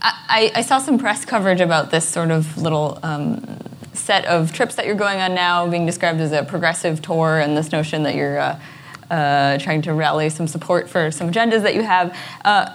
I, 0.00 0.52
I, 0.54 0.60
saw 0.62 0.78
some 0.78 0.96
press 0.96 1.24
coverage 1.24 1.60
about 1.60 1.90
this 1.90 2.08
sort 2.08 2.30
of 2.30 2.56
little 2.56 3.00
um, 3.02 3.58
set 3.94 4.24
of 4.26 4.52
trips 4.52 4.76
that 4.76 4.86
you're 4.86 4.94
going 4.94 5.18
on 5.18 5.34
now 5.34 5.66
being 5.66 5.86
described 5.86 6.20
as 6.20 6.30
a 6.30 6.44
progressive 6.44 7.02
tour, 7.02 7.40
and 7.40 7.56
this 7.56 7.72
notion 7.72 8.04
that 8.04 8.14
you're 8.14 8.38
uh, 8.38 8.60
uh, 9.10 9.58
trying 9.58 9.82
to 9.82 9.92
rally 9.94 10.28
some 10.28 10.46
support 10.46 10.88
for 10.88 11.10
some 11.10 11.30
agendas 11.30 11.62
that 11.62 11.74
you 11.74 11.82
have. 11.82 12.16
Uh, 12.44 12.66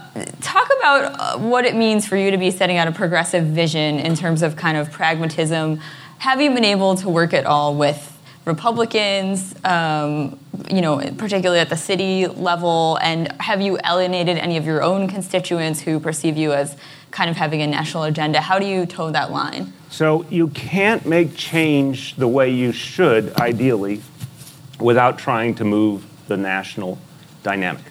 talk 0.42 0.70
about 0.80 1.20
uh, 1.20 1.38
what 1.38 1.66
it 1.66 1.76
means 1.76 2.08
for 2.08 2.18
you 2.18 2.32
to 2.32 2.38
be 2.38 2.52
setting 2.52 2.78
out 2.78 2.88
a 2.88 2.92
progressive 2.92 3.46
vision 3.46 4.00
in 4.00 4.16
terms 4.16 4.42
of 4.42 4.56
kind 4.56 4.78
of 4.78 4.92
pragmatism. 4.92 5.80
Have 6.20 6.42
you 6.42 6.54
been 6.54 6.66
able 6.66 6.96
to 6.96 7.10
work 7.10 7.34
at 7.34 7.46
all 7.46 7.76
with 7.76 8.10
Republicans, 8.46 9.56
um, 9.64 10.38
you 10.70 10.82
know, 10.82 10.98
particularly 11.18 11.60
at 11.60 11.70
the 11.70 11.78
city 11.78 12.28
level, 12.28 12.98
and 13.02 13.32
have 13.42 13.62
you 13.62 13.78
alienated 13.86 14.38
any 14.38 14.58
of 14.58 14.66
your 14.66 14.84
own 14.84 15.08
constituents 15.08 15.80
who 15.82 16.00
perceive 16.00 16.36
you 16.36 16.52
as 16.52 16.76
kind 17.12 17.30
of 17.30 17.38
having 17.38 17.62
a 17.62 17.68
national 17.68 18.04
agenda? 18.04 18.42
How 18.42 18.60
do 18.60 18.66
you 18.66 18.86
toe 18.86 19.12
that 19.12 19.32
line? 19.32 19.72
So 19.90 20.26
you 20.30 20.50
can't 20.50 21.06
make 21.06 21.38
change 21.38 22.16
the 22.16 22.28
way 22.28 22.50
you 22.50 22.74
should, 22.74 23.34
ideally, 23.36 24.02
without 24.80 25.18
trying 25.18 25.56
to 25.56 25.64
move 25.64 26.06
the 26.28 26.38
national 26.38 27.00
dynamic. 27.44 27.84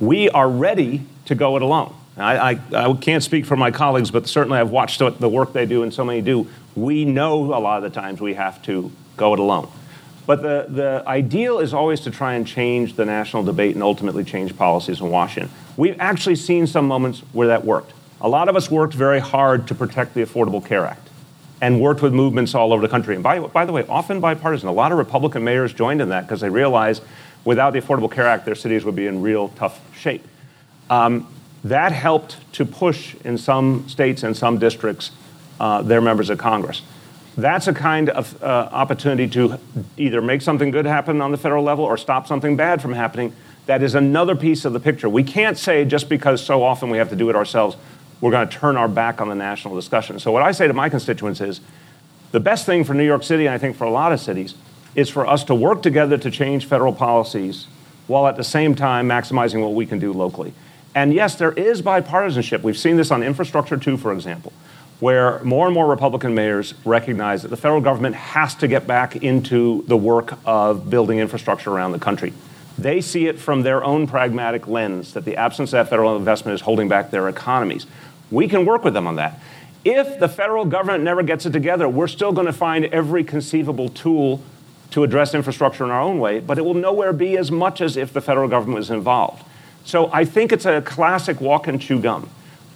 We 0.00 0.30
are 0.30 0.48
ready 0.48 1.02
to 1.26 1.34
go 1.34 1.56
it 1.56 1.62
alone. 1.62 1.94
I, 2.16 2.52
I, 2.52 2.60
I, 2.72 2.92
can't 2.94 3.22
speak 3.22 3.46
for 3.46 3.56
my 3.56 3.70
colleagues, 3.70 4.10
but 4.10 4.26
certainly 4.26 4.58
I've 4.58 4.70
watched 4.70 4.98
the 4.98 5.28
work 5.28 5.52
they 5.52 5.66
do 5.66 5.84
and 5.84 5.94
so 5.94 6.04
many 6.04 6.20
do. 6.20 6.48
We 6.74 7.04
know 7.04 7.54
a 7.54 7.60
lot 7.60 7.82
of 7.82 7.82
the 7.84 8.00
times 8.00 8.20
we 8.20 8.34
have 8.34 8.60
to 8.62 8.90
go 9.16 9.34
it 9.34 9.40
alone. 9.40 9.68
But 10.26 10.42
the, 10.42 10.66
the 10.68 11.04
ideal 11.06 11.58
is 11.58 11.72
always 11.72 12.00
to 12.00 12.10
try 12.10 12.34
and 12.34 12.46
change 12.46 12.96
the 12.96 13.04
national 13.04 13.44
debate 13.44 13.74
and 13.74 13.82
ultimately 13.82 14.24
change 14.24 14.56
policies 14.56 15.00
in 15.00 15.10
Washington. 15.10 15.50
We've 15.76 15.98
actually 16.00 16.36
seen 16.36 16.66
some 16.66 16.86
moments 16.86 17.20
where 17.32 17.48
that 17.48 17.64
worked. 17.64 17.92
A 18.20 18.28
lot 18.28 18.48
of 18.48 18.56
us 18.56 18.70
worked 18.70 18.94
very 18.94 19.20
hard 19.20 19.68
to 19.68 19.74
protect 19.74 20.14
the 20.14 20.22
Affordable 20.22 20.64
Care 20.64 20.84
Act 20.84 21.08
and 21.60 21.80
worked 21.80 22.02
with 22.02 22.12
movements 22.12 22.54
all 22.54 22.72
over 22.72 22.82
the 22.82 22.88
country. 22.88 23.14
And 23.14 23.24
by, 23.24 23.40
by 23.40 23.64
the 23.64 23.72
way, 23.72 23.86
often 23.88 24.20
bipartisan. 24.20 24.68
A 24.68 24.72
lot 24.72 24.92
of 24.92 24.98
Republican 24.98 25.44
mayors 25.44 25.72
joined 25.72 26.00
in 26.00 26.08
that 26.10 26.26
because 26.26 26.40
they 26.40 26.50
realized 26.50 27.02
without 27.44 27.72
the 27.72 27.80
Affordable 27.80 28.10
Care 28.10 28.26
Act, 28.26 28.44
their 28.44 28.54
cities 28.54 28.84
would 28.84 28.96
be 28.96 29.06
in 29.06 29.22
real 29.22 29.48
tough 29.50 29.80
shape. 29.96 30.26
Um, 30.90 31.26
that 31.64 31.92
helped 31.92 32.36
to 32.54 32.64
push 32.64 33.14
in 33.24 33.36
some 33.38 33.88
states 33.88 34.22
and 34.22 34.36
some 34.36 34.58
districts 34.58 35.10
uh, 35.60 35.82
their 35.82 36.00
members 36.00 36.30
of 36.30 36.38
Congress. 36.38 36.82
That's 37.36 37.68
a 37.68 37.74
kind 37.74 38.10
of 38.10 38.42
uh, 38.42 38.68
opportunity 38.72 39.28
to 39.28 39.58
either 39.96 40.20
make 40.20 40.42
something 40.42 40.70
good 40.70 40.86
happen 40.86 41.20
on 41.20 41.30
the 41.30 41.36
federal 41.36 41.62
level 41.62 41.84
or 41.84 41.96
stop 41.96 42.26
something 42.26 42.56
bad 42.56 42.82
from 42.82 42.92
happening. 42.92 43.32
That 43.66 43.82
is 43.82 43.94
another 43.94 44.34
piece 44.34 44.64
of 44.64 44.72
the 44.72 44.80
picture. 44.80 45.08
We 45.08 45.22
can't 45.22 45.58
say 45.58 45.84
just 45.84 46.08
because 46.08 46.44
so 46.44 46.62
often 46.62 46.90
we 46.90 46.98
have 46.98 47.10
to 47.10 47.16
do 47.16 47.28
it 47.30 47.36
ourselves, 47.36 47.76
we're 48.20 48.30
going 48.30 48.48
to 48.48 48.56
turn 48.56 48.76
our 48.76 48.88
back 48.88 49.20
on 49.20 49.28
the 49.28 49.34
national 49.34 49.76
discussion. 49.76 50.18
So, 50.18 50.32
what 50.32 50.42
I 50.42 50.52
say 50.52 50.66
to 50.66 50.72
my 50.72 50.88
constituents 50.88 51.40
is 51.40 51.60
the 52.32 52.40
best 52.40 52.66
thing 52.66 52.82
for 52.82 52.94
New 52.94 53.04
York 53.04 53.22
City, 53.22 53.46
and 53.46 53.54
I 53.54 53.58
think 53.58 53.76
for 53.76 53.84
a 53.84 53.90
lot 53.90 54.12
of 54.12 54.20
cities, 54.20 54.54
is 54.94 55.08
for 55.08 55.26
us 55.26 55.44
to 55.44 55.54
work 55.54 55.82
together 55.82 56.16
to 56.18 56.30
change 56.30 56.66
federal 56.66 56.92
policies 56.92 57.66
while 58.06 58.26
at 58.26 58.36
the 58.36 58.44
same 58.44 58.74
time 58.74 59.08
maximizing 59.08 59.62
what 59.62 59.74
we 59.74 59.86
can 59.86 59.98
do 59.98 60.12
locally. 60.12 60.52
And 60.94 61.12
yes, 61.12 61.36
there 61.36 61.52
is 61.52 61.82
bipartisanship. 61.82 62.62
We've 62.62 62.78
seen 62.78 62.96
this 62.96 63.10
on 63.10 63.22
infrastructure 63.22 63.76
too, 63.76 63.96
for 63.96 64.12
example, 64.12 64.52
where 64.98 65.42
more 65.44 65.66
and 65.66 65.74
more 65.74 65.86
Republican 65.86 66.34
mayors 66.34 66.74
recognize 66.84 67.42
that 67.42 67.48
the 67.48 67.56
federal 67.56 67.80
government 67.80 68.16
has 68.16 68.54
to 68.56 68.66
get 68.66 68.86
back 68.86 69.16
into 69.16 69.84
the 69.86 69.96
work 69.96 70.38
of 70.44 70.90
building 70.90 71.18
infrastructure 71.18 71.70
around 71.70 71.92
the 71.92 71.98
country. 71.98 72.32
They 72.78 73.00
see 73.00 73.26
it 73.26 73.38
from 73.38 73.62
their 73.62 73.84
own 73.84 74.06
pragmatic 74.06 74.66
lens 74.66 75.12
that 75.14 75.24
the 75.24 75.36
absence 75.36 75.70
of 75.70 75.72
that 75.72 75.90
federal 75.90 76.16
investment 76.16 76.54
is 76.54 76.60
holding 76.62 76.88
back 76.88 77.10
their 77.10 77.28
economies. 77.28 77.86
We 78.30 78.48
can 78.48 78.64
work 78.64 78.84
with 78.84 78.94
them 78.94 79.06
on 79.06 79.16
that. 79.16 79.40
If 79.84 80.18
the 80.18 80.28
federal 80.28 80.64
government 80.64 81.04
never 81.04 81.22
gets 81.22 81.46
it 81.46 81.52
together, 81.52 81.88
we're 81.88 82.08
still 82.08 82.32
going 82.32 82.46
to 82.46 82.52
find 82.52 82.84
every 82.86 83.24
conceivable 83.24 83.88
tool 83.88 84.42
to 84.90 85.04
address 85.04 85.34
infrastructure 85.34 85.84
in 85.84 85.90
our 85.90 86.00
own 86.00 86.18
way, 86.18 86.40
but 86.40 86.58
it 86.58 86.64
will 86.64 86.74
nowhere 86.74 87.12
be 87.12 87.36
as 87.36 87.50
much 87.50 87.80
as 87.80 87.96
if 87.96 88.12
the 88.12 88.20
federal 88.20 88.48
government 88.48 88.78
was 88.78 88.90
involved. 88.90 89.44
So 89.84 90.10
I 90.12 90.24
think 90.24 90.52
it's 90.52 90.66
a 90.66 90.82
classic 90.82 91.40
walk 91.40 91.66
and 91.66 91.80
chew 91.80 92.00
gum. 92.00 92.28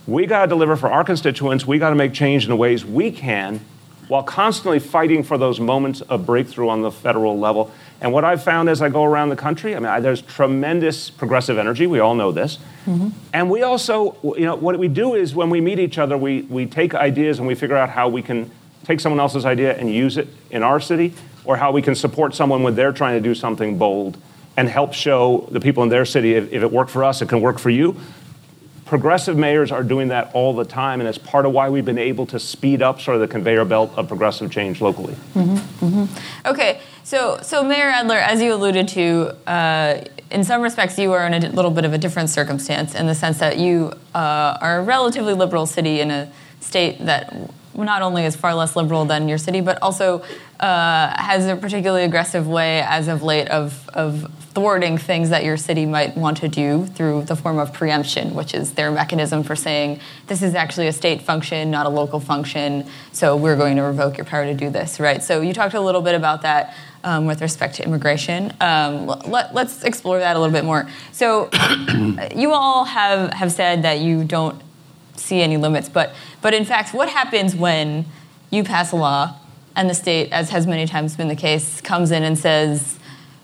We 0.07 0.27
got 0.27 0.43
to 0.43 0.49
deliver 0.49 0.77
for 0.77 0.91
our 0.91 1.05
constituents, 1.05 1.67
we 1.67 1.79
got 1.79 1.91
to 1.91 1.97
make 1.97 2.13
change 2.13 2.45
in 2.45 2.51
the 2.51 2.57
ways 2.57 2.85
we 2.85 3.11
can 3.13 3.61
while 4.09 4.23
constantly 4.23 4.79
fighting 4.79 5.23
for 5.23 5.39
those 5.39 5.61
moments 5.61 6.01
of 6.03 6.27
breakthrough 6.27 6.69
on 6.69 6.83
the 6.83 6.91
federal 6.91 7.39
level. 7.39 7.73
And 8.01 8.13
what 8.13 8.25
I've 8.25 8.43
found 8.43 8.69
as 8.69 8.83
I 8.83 8.89
go 8.89 9.05
around 9.05 9.29
the 9.29 9.37
country, 9.37 9.77
I 9.77 9.79
mean, 9.79 9.89
I, 9.89 10.01
there's 10.01 10.23
tremendous 10.23 11.09
progressive 11.09 11.57
energy. 11.57 11.87
We 11.87 12.01
all 12.01 12.15
know 12.15 12.33
this. 12.33 12.59
Mm-hmm. 12.85 13.11
And 13.33 13.49
we 13.49 13.63
also, 13.63 14.17
you 14.37 14.45
know, 14.45 14.57
what 14.57 14.79
we 14.79 14.89
do 14.89 15.15
is 15.15 15.35
when 15.35 15.51
we 15.51 15.61
meet 15.61 15.79
each 15.79 15.99
other, 15.99 16.19
we, 16.19 16.43
we 16.43 16.67
take 16.67 16.95
ideas 16.95 17.39
and 17.39 17.47
we 17.47 17.55
figure 17.55 17.77
out 17.77 17.91
how 17.91 18.09
we 18.09 18.23
can 18.23 18.51
take 18.85 18.99
someone 18.99 19.21
else's 19.21 19.45
idea 19.45 19.77
and 19.79 19.91
use 19.91 20.17
it 20.17 20.29
in 20.51 20.63
our 20.63 20.81
city, 20.81 21.15
or 21.45 21.57
how 21.57 21.73
we 21.73 21.83
can 21.83 21.95
support 21.95 22.35
someone 22.35 22.63
when 22.63 22.75
they're 22.75 22.93
trying 22.93 23.21
to 23.21 23.29
do 23.29 23.35
something 23.35 23.79
bold 23.79 24.17
and 24.57 24.69
help 24.69 24.93
show 24.93 25.49
the 25.51 25.61
people 25.61 25.83
in 25.83 25.89
their 25.89 26.05
city 26.05 26.35
if, 26.35 26.53
if 26.53 26.63
it 26.63 26.71
worked 26.71 26.91
for 26.91 27.05
us, 27.05 27.23
it 27.23 27.29
can 27.29 27.41
work 27.41 27.59
for 27.59 27.71
you 27.71 27.97
progressive 28.93 29.39
mayors 29.39 29.73
are 29.73 29.83
doing 29.83 30.09
that 30.09 30.31
all 30.35 30.53
the 30.53 30.67
time, 30.67 31.01
and 31.01 31.09
it's 31.09 31.17
part 31.17 31.47
of 31.47 31.53
why 31.53 31.67
we've 31.71 31.87
been 31.87 31.97
able 31.97 32.27
to 32.27 32.39
speed 32.39 32.83
up 32.83 33.01
sort 33.01 33.15
of 33.15 33.23
the 33.23 33.27
conveyor 33.27 33.65
belt 33.65 33.91
of 33.97 34.07
progressive 34.07 34.51
change 34.51 34.83
locally. 34.83 35.15
Mm-hmm, 35.33 35.87
mm-hmm. 35.87 36.47
Okay, 36.47 36.79
so 37.03 37.39
so 37.41 37.65
Mayor 37.65 37.89
Adler, 37.89 38.19
as 38.19 38.43
you 38.43 38.53
alluded 38.53 38.89
to, 38.89 39.35
uh, 39.47 40.05
in 40.31 40.45
some 40.45 40.61
respects, 40.61 40.99
you 40.99 41.11
are 41.13 41.27
in 41.27 41.33
a 41.33 41.49
little 41.49 41.71
bit 41.71 41.87
of 41.87 41.95
a 41.95 41.99
different 41.99 42.29
circumstance 42.29 42.95
in 42.95 43.07
the 43.07 43.15
sense 43.15 43.39
that 43.39 43.57
you 43.57 43.95
uh, 44.15 44.59
are 44.61 44.81
a 44.81 44.83
relatively 44.85 45.33
liberal 45.33 45.65
city 45.65 46.01
in 46.01 46.11
a 46.11 46.31
state 46.61 46.99
that 47.07 47.35
not 47.75 48.03
only 48.03 48.25
is 48.25 48.37
far 48.37 48.55
less 48.55 48.77
liberal 48.77 49.05
than 49.05 49.29
your 49.29 49.39
city, 49.39 49.61
but 49.61 49.79
also 49.83 50.23
uh, 50.61 51.15
has 51.21 51.47
a 51.47 51.57
particularly 51.57 52.05
aggressive 52.05 52.47
way, 52.47 52.83
as 52.83 53.09
of 53.09 53.23
late, 53.23 53.49
of 53.49 53.89
of 53.95 54.31
thwarting 54.55 54.99
things 54.99 55.31
that 55.31 55.45
your 55.45 55.57
city 55.57 55.87
might 55.87 56.15
want 56.15 56.37
to 56.37 56.47
do 56.49 56.85
through 56.89 57.23
the 57.23 57.35
form 57.35 57.59
of 57.59 57.73
preemption, 57.73 58.35
which 58.35 58.53
is 58.53 58.75
their 58.75 58.91
mechanism 58.91 59.43
for 59.43 59.57
saying 59.57 59.99
this 60.27 60.43
is 60.43 60.55
actually 60.55 60.87
a 60.87 60.93
state 60.93 61.23
function, 61.23 61.71
not 61.71 61.87
a 61.87 61.89
local 61.89 62.21
function, 62.21 62.87
so 63.13 63.35
we're 63.35 63.57
going 63.57 63.77
to 63.77 63.83
revoke 63.83 64.19
your 64.19 64.27
power 64.27 64.45
to 64.45 64.53
do 64.53 64.69
this, 64.69 65.01
right? 65.01 65.23
So 65.23 65.41
you 65.41 65.55
talked 65.55 65.73
a 65.73 65.81
little 65.81 66.03
bit 66.03 66.15
about 66.15 66.43
that. 66.43 66.75
um, 67.05 67.27
with 67.27 67.41
respect 67.41 67.77
to 67.77 67.85
immigration. 67.85 68.53
Um, 68.61 69.07
let, 69.07 69.55
us 69.57 69.83
explore 69.83 70.19
that 70.21 70.37
a 70.37 70.39
little 70.39 70.53
bit 70.53 70.65
more. 70.65 70.89
So, 71.13 71.51
you 72.35 72.53
all 72.53 72.85
have, 72.85 73.33
have 73.33 73.53
said 73.53 73.83
that 73.83 74.01
you 74.01 74.25
don't 74.25 74.61
see 75.33 75.41
any 75.41 75.57
limits, 75.57 75.89
but, 75.89 76.15
but 76.43 76.53
in 76.53 76.65
fact, 76.65 76.93
what 76.93 77.09
happens 77.09 77.57
when 77.57 78.05
you 78.51 78.63
pass 78.63 78.93
a 78.93 78.97
law 78.97 79.35
and 79.75 79.89
the 79.89 79.95
state, 79.95 80.31
as 80.31 80.51
has 80.51 80.67
many 80.67 80.87
times 80.87 81.17
been 81.17 81.29
the 81.29 81.37
case, 81.37 81.81
comes 81.81 82.11
in 82.11 82.23
and 82.23 82.39
says, 82.39 82.99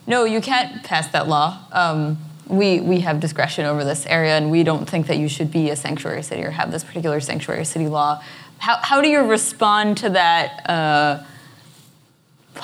no, 0.07 0.25
you 0.25 0.43
can't 0.43 0.85
pass 0.85 1.09
that 1.09 1.29
law. 1.29 1.59
Um, 1.73 2.19
we, 2.47 2.81
we 2.81 3.01
have 3.01 3.21
discretion 3.21 3.65
over 3.65 3.85
this 3.85 4.05
area, 4.07 4.37
and 4.37 4.51
we 4.51 4.63
don't 4.65 4.89
think 4.89 5.07
that 5.07 5.17
you 5.17 5.29
should 5.29 5.51
be 5.51 5.71
a 5.71 5.77
sanctuary 5.77 6.23
city 6.23 6.43
or 6.45 6.51
have 6.51 6.71
this 6.71 6.85
particular 6.85 7.21
sanctuary 7.21 7.65
city 7.65 7.89
law. 7.89 8.23
How, 8.59 8.77
how 8.83 9.01
do 9.01 9.09
you 9.09 9.21
respond 9.21 9.97
to 9.99 10.11
that 10.11 10.69
uh, 10.69 11.25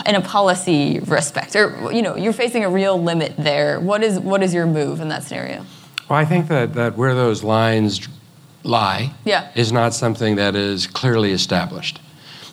in 0.05 0.17
a 0.17 0.21
policy 0.21 1.01
respect? 1.01 1.57
Or, 1.57 1.91
you 1.93 2.03
know, 2.03 2.15
you're 2.17 2.35
facing 2.35 2.65
a 2.65 2.69
real 2.69 3.03
limit 3.03 3.37
there. 3.39 3.81
What 3.81 4.03
is, 4.03 4.19
what 4.21 4.43
is 4.43 4.53
your 4.53 4.67
move 4.67 5.01
in 5.01 5.09
that 5.09 5.23
scenario? 5.23 5.65
Well, 6.11 6.19
I 6.19 6.27
think 6.27 6.49
that, 6.49 6.75
that 6.75 6.99
where 6.99 7.15
those 7.15 7.43
lines 7.43 8.07
lie 8.65 9.13
yeah. 9.25 9.51
is 9.55 9.71
not 9.71 9.95
something 9.95 10.37
that 10.37 10.57
is 10.57 10.87
clearly 10.87 11.31
established. 11.31 12.01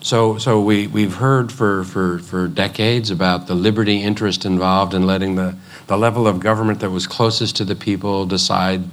So, 0.02 0.38
so 0.40 0.60
we, 0.62 0.88
we've 0.88 1.16
heard 1.16 1.52
for, 1.52 1.84
for, 1.84 2.20
for 2.20 2.48
decades 2.48 3.12
about 3.12 3.48
the 3.48 3.54
liberty 3.56 4.02
interest 4.02 4.46
involved 4.46 4.94
in 4.94 5.06
letting 5.06 5.36
the, 5.36 5.56
the 5.88 5.98
level 5.98 6.28
of 6.28 6.40
government 6.40 6.80
that 6.80 6.90
was 6.90 7.06
closest 7.06 7.56
to 7.58 7.66
the 7.66 7.76
people 7.76 8.26
decide 8.26 8.84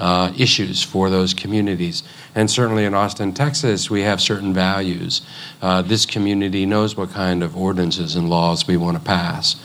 uh, 0.00 0.32
issues 0.36 0.82
for 0.82 1.10
those 1.10 1.32
communities. 1.32 2.02
And 2.34 2.50
certainly 2.50 2.84
in 2.84 2.94
Austin, 2.94 3.34
Texas, 3.34 3.88
we 3.88 4.02
have 4.02 4.20
certain 4.20 4.52
values. 4.52 5.22
Uh, 5.62 5.82
this 5.82 6.06
community 6.06 6.66
knows 6.66 6.96
what 6.96 7.10
kind 7.10 7.42
of 7.42 7.56
ordinances 7.56 8.16
and 8.16 8.28
laws 8.28 8.66
we 8.66 8.76
want 8.76 8.96
to 8.96 9.02
pass. 9.02 9.56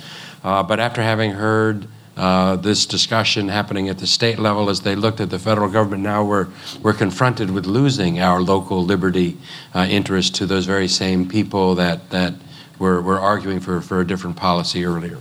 Uh, 0.44 0.62
but 0.62 0.80
after 0.80 1.02
having 1.02 1.32
heard 1.32 1.88
uh, 2.16 2.56
this 2.58 2.86
discussion 2.86 3.48
happening 3.48 3.90
at 3.90 3.98
the 3.98 4.08
state 4.08 4.38
level 4.38 4.70
as 4.70 4.82
they 4.82 4.96
looked 4.96 5.20
at 5.20 5.30
the 5.30 5.40
federal 5.40 5.70
government. 5.70 6.04
Now 6.04 6.24
we're, 6.24 6.48
we're 6.82 6.94
confronted 6.94 7.50
with 7.52 7.66
losing 7.66 8.20
our 8.20 8.42
local 8.42 8.84
liberty 8.84 9.38
uh, 9.74 9.88
interest 9.90 10.36
to 10.36 10.46
those 10.46 10.66
very 10.66 10.88
same 10.88 11.28
people 11.28 11.76
that, 11.76 12.12
that 12.12 12.36
were, 12.78 13.02
were 13.02 13.20
arguing 13.20 13.60
for, 13.60 13.82
for 13.82 14.00
a 14.02 14.08
different 14.08 14.36
policy 14.36 14.86
earlier. 14.86 15.18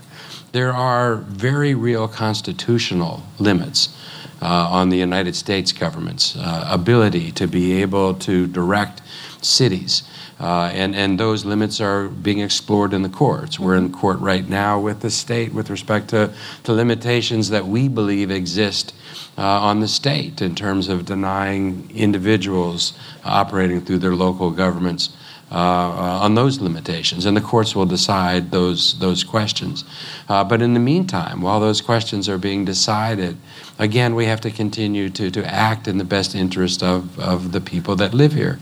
There 0.52 0.72
are 0.72 1.16
very 1.16 1.74
real 1.74 2.08
constitutional 2.08 3.22
limits 3.38 3.96
on 4.44 4.88
the 4.88 4.96
United 4.96 5.36
States 5.36 5.72
government's 5.72 6.36
uh, 6.36 6.66
ability 6.68 7.30
to 7.32 7.46
be 7.46 7.80
able 7.80 8.14
to 8.14 8.46
direct 8.46 9.00
cities. 9.40 10.02
Uh, 10.40 10.70
and, 10.74 10.96
and 10.96 11.20
those 11.20 11.44
limits 11.44 11.80
are 11.80 12.08
being 12.08 12.40
explored 12.40 12.92
in 12.92 13.02
the 13.02 13.08
courts. 13.08 13.60
We're 13.60 13.76
in 13.76 13.92
court 13.92 14.18
right 14.18 14.48
now 14.48 14.80
with 14.80 15.00
the 15.00 15.10
state 15.10 15.54
with 15.54 15.70
respect 15.70 16.08
to, 16.08 16.32
to 16.64 16.72
limitations 16.72 17.50
that 17.50 17.66
we 17.66 17.86
believe 17.86 18.30
exist 18.30 18.92
uh, 19.38 19.42
on 19.42 19.78
the 19.78 19.88
state 19.88 20.42
in 20.42 20.56
terms 20.56 20.88
of 20.88 21.04
denying 21.04 21.90
individuals 21.94 22.92
operating 23.24 23.80
through 23.80 23.98
their 23.98 24.16
local 24.16 24.50
governments 24.50 25.10
uh, 25.52 25.54
uh 25.54 26.24
on 26.24 26.34
those 26.34 26.60
limitations. 26.60 27.26
And 27.26 27.36
the 27.36 27.40
courts 27.40 27.76
will 27.76 27.86
decide 27.86 28.50
those, 28.50 28.98
those 28.98 29.22
questions. 29.22 29.84
Uh, 30.28 30.42
but 30.44 30.62
in 30.62 30.74
the 30.74 30.80
meantime, 30.80 31.42
while 31.42 31.60
those 31.60 31.80
questions 31.80 32.28
are 32.28 32.38
being 32.38 32.64
decided, 32.64 33.36
again, 33.78 34.14
we 34.14 34.24
have 34.26 34.40
to 34.40 34.50
continue 34.50 35.10
to, 35.10 35.30
to 35.30 35.44
act 35.44 35.86
in 35.86 35.98
the 35.98 36.04
best 36.04 36.34
interest 36.34 36.82
of, 36.82 37.18
of 37.18 37.52
the 37.52 37.60
people 37.60 37.96
that 37.96 38.14
live 38.14 38.32
here. 38.32 38.58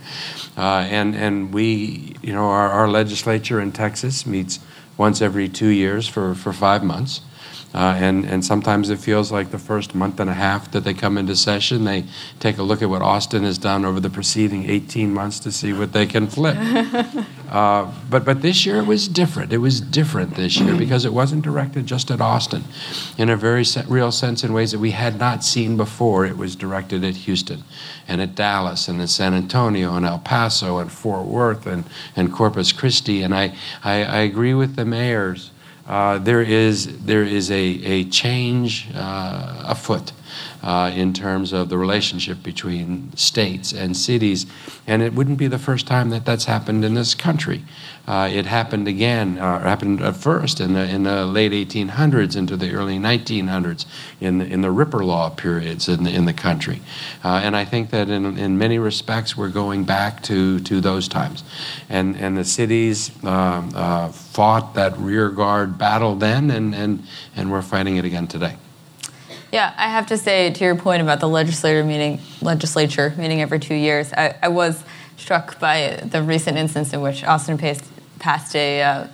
Uh, 0.56 0.86
and, 0.90 1.14
and 1.14 1.54
we, 1.54 2.16
you 2.22 2.32
know, 2.32 2.48
our, 2.48 2.68
our 2.68 2.88
legislature 2.88 3.60
in 3.60 3.72
Texas 3.72 4.26
meets 4.26 4.58
once 4.96 5.22
every 5.22 5.48
two 5.48 5.68
years 5.68 6.08
for, 6.08 6.34
for 6.34 6.52
five 6.52 6.82
months. 6.82 7.20
Uh, 7.72 7.96
and, 7.98 8.24
and 8.24 8.44
sometimes 8.44 8.90
it 8.90 8.98
feels 8.98 9.30
like 9.30 9.52
the 9.52 9.58
first 9.58 9.94
month 9.94 10.18
and 10.18 10.28
a 10.28 10.34
half 10.34 10.70
that 10.72 10.82
they 10.82 10.92
come 10.92 11.16
into 11.16 11.36
session, 11.36 11.84
they 11.84 12.04
take 12.40 12.58
a 12.58 12.62
look 12.62 12.82
at 12.82 12.90
what 12.90 13.00
Austin 13.00 13.44
has 13.44 13.58
done 13.58 13.84
over 13.84 14.00
the 14.00 14.10
preceding 14.10 14.68
18 14.68 15.14
months 15.14 15.38
to 15.38 15.52
see 15.52 15.72
what 15.72 15.92
they 15.92 16.04
can 16.04 16.26
flip. 16.26 16.56
uh, 17.48 17.92
but, 18.10 18.24
but 18.24 18.42
this 18.42 18.66
year 18.66 18.78
it 18.78 18.86
was 18.86 19.06
different. 19.06 19.52
It 19.52 19.58
was 19.58 19.80
different 19.80 20.34
this 20.34 20.58
year 20.58 20.74
because 20.78 21.04
it 21.04 21.12
wasn't 21.12 21.42
directed 21.42 21.86
just 21.86 22.10
at 22.10 22.20
Austin. 22.20 22.64
In 23.16 23.30
a 23.30 23.36
very 23.36 23.64
se- 23.64 23.84
real 23.88 24.10
sense, 24.10 24.42
in 24.42 24.52
ways 24.52 24.72
that 24.72 24.80
we 24.80 24.90
had 24.90 25.20
not 25.20 25.44
seen 25.44 25.76
before, 25.76 26.26
it 26.26 26.36
was 26.36 26.56
directed 26.56 27.04
at 27.04 27.14
Houston 27.14 27.62
and 28.08 28.20
at 28.20 28.34
Dallas 28.34 28.88
and 28.88 29.00
at 29.00 29.10
San 29.10 29.32
Antonio 29.32 29.94
and 29.94 30.04
El 30.04 30.18
Paso 30.18 30.78
and 30.78 30.90
Fort 30.90 31.26
Worth 31.26 31.66
and, 31.66 31.84
and 32.16 32.32
Corpus 32.32 32.72
Christi. 32.72 33.22
And 33.22 33.32
I, 33.32 33.54
I, 33.84 34.02
I 34.02 34.18
agree 34.18 34.54
with 34.54 34.74
the 34.74 34.84
mayors 34.84 35.52
uh, 35.90 36.18
there 36.18 36.40
is 36.40 37.04
there 37.04 37.24
is 37.24 37.50
a, 37.50 37.64
a 37.94 38.04
change 38.04 38.88
uh, 38.94 39.64
afoot 39.66 40.12
uh, 40.62 40.90
in 40.94 41.12
terms 41.12 41.52
of 41.52 41.68
the 41.68 41.78
relationship 41.78 42.42
between 42.42 43.14
states 43.16 43.72
and 43.72 43.96
cities. 43.96 44.46
And 44.86 45.02
it 45.02 45.14
wouldn't 45.14 45.38
be 45.38 45.46
the 45.46 45.58
first 45.58 45.86
time 45.86 46.10
that 46.10 46.24
that's 46.24 46.44
happened 46.44 46.84
in 46.84 46.94
this 46.94 47.14
country. 47.14 47.62
Uh, 48.06 48.28
it 48.32 48.44
happened 48.44 48.88
again, 48.88 49.38
uh, 49.38 49.60
happened 49.60 50.00
at 50.02 50.16
first 50.16 50.60
in 50.60 50.72
the, 50.72 50.88
in 50.88 51.04
the 51.04 51.24
late 51.24 51.52
1800s 51.52 52.36
into 52.36 52.56
the 52.56 52.72
early 52.72 52.98
1900s 52.98 53.86
in 54.20 54.38
the, 54.38 54.46
in 54.46 54.62
the 54.62 54.70
Ripper 54.70 55.04
Law 55.04 55.30
periods 55.30 55.88
in 55.88 56.02
the, 56.02 56.10
in 56.10 56.24
the 56.24 56.32
country. 56.32 56.80
Uh, 57.22 57.40
and 57.44 57.54
I 57.54 57.64
think 57.64 57.90
that 57.90 58.08
in, 58.08 58.36
in 58.36 58.58
many 58.58 58.80
respects 58.80 59.36
we're 59.36 59.48
going 59.48 59.84
back 59.84 60.24
to, 60.24 60.58
to 60.60 60.80
those 60.80 61.06
times. 61.06 61.44
And, 61.88 62.16
and 62.16 62.36
the 62.36 62.44
cities 62.44 63.12
um, 63.24 63.70
uh, 63.74 64.08
fought 64.08 64.74
that 64.74 64.96
rear 64.98 65.28
guard 65.30 65.78
battle 65.78 66.16
then, 66.16 66.50
and, 66.50 66.74
and, 66.74 67.04
and 67.36 67.52
we're 67.52 67.62
fighting 67.62 67.96
it 67.96 68.04
again 68.04 68.26
today. 68.26 68.56
Yeah, 69.52 69.74
I 69.76 69.88
have 69.88 70.06
to 70.08 70.16
say 70.16 70.52
to 70.52 70.64
your 70.64 70.76
point 70.76 71.02
about 71.02 71.18
the 71.18 71.28
legislature 71.28 71.84
meeting, 71.84 72.20
legislature 72.40 73.12
meeting 73.18 73.42
every 73.42 73.58
two 73.58 73.74
years. 73.74 74.12
I, 74.12 74.36
I 74.42 74.48
was 74.48 74.84
struck 75.16 75.58
by 75.58 76.00
the 76.04 76.22
recent 76.22 76.56
instance 76.56 76.92
in 76.92 77.00
which 77.00 77.24
Austin 77.24 77.58
passed, 77.58 77.84
passed 78.20 78.54
a, 78.54 79.08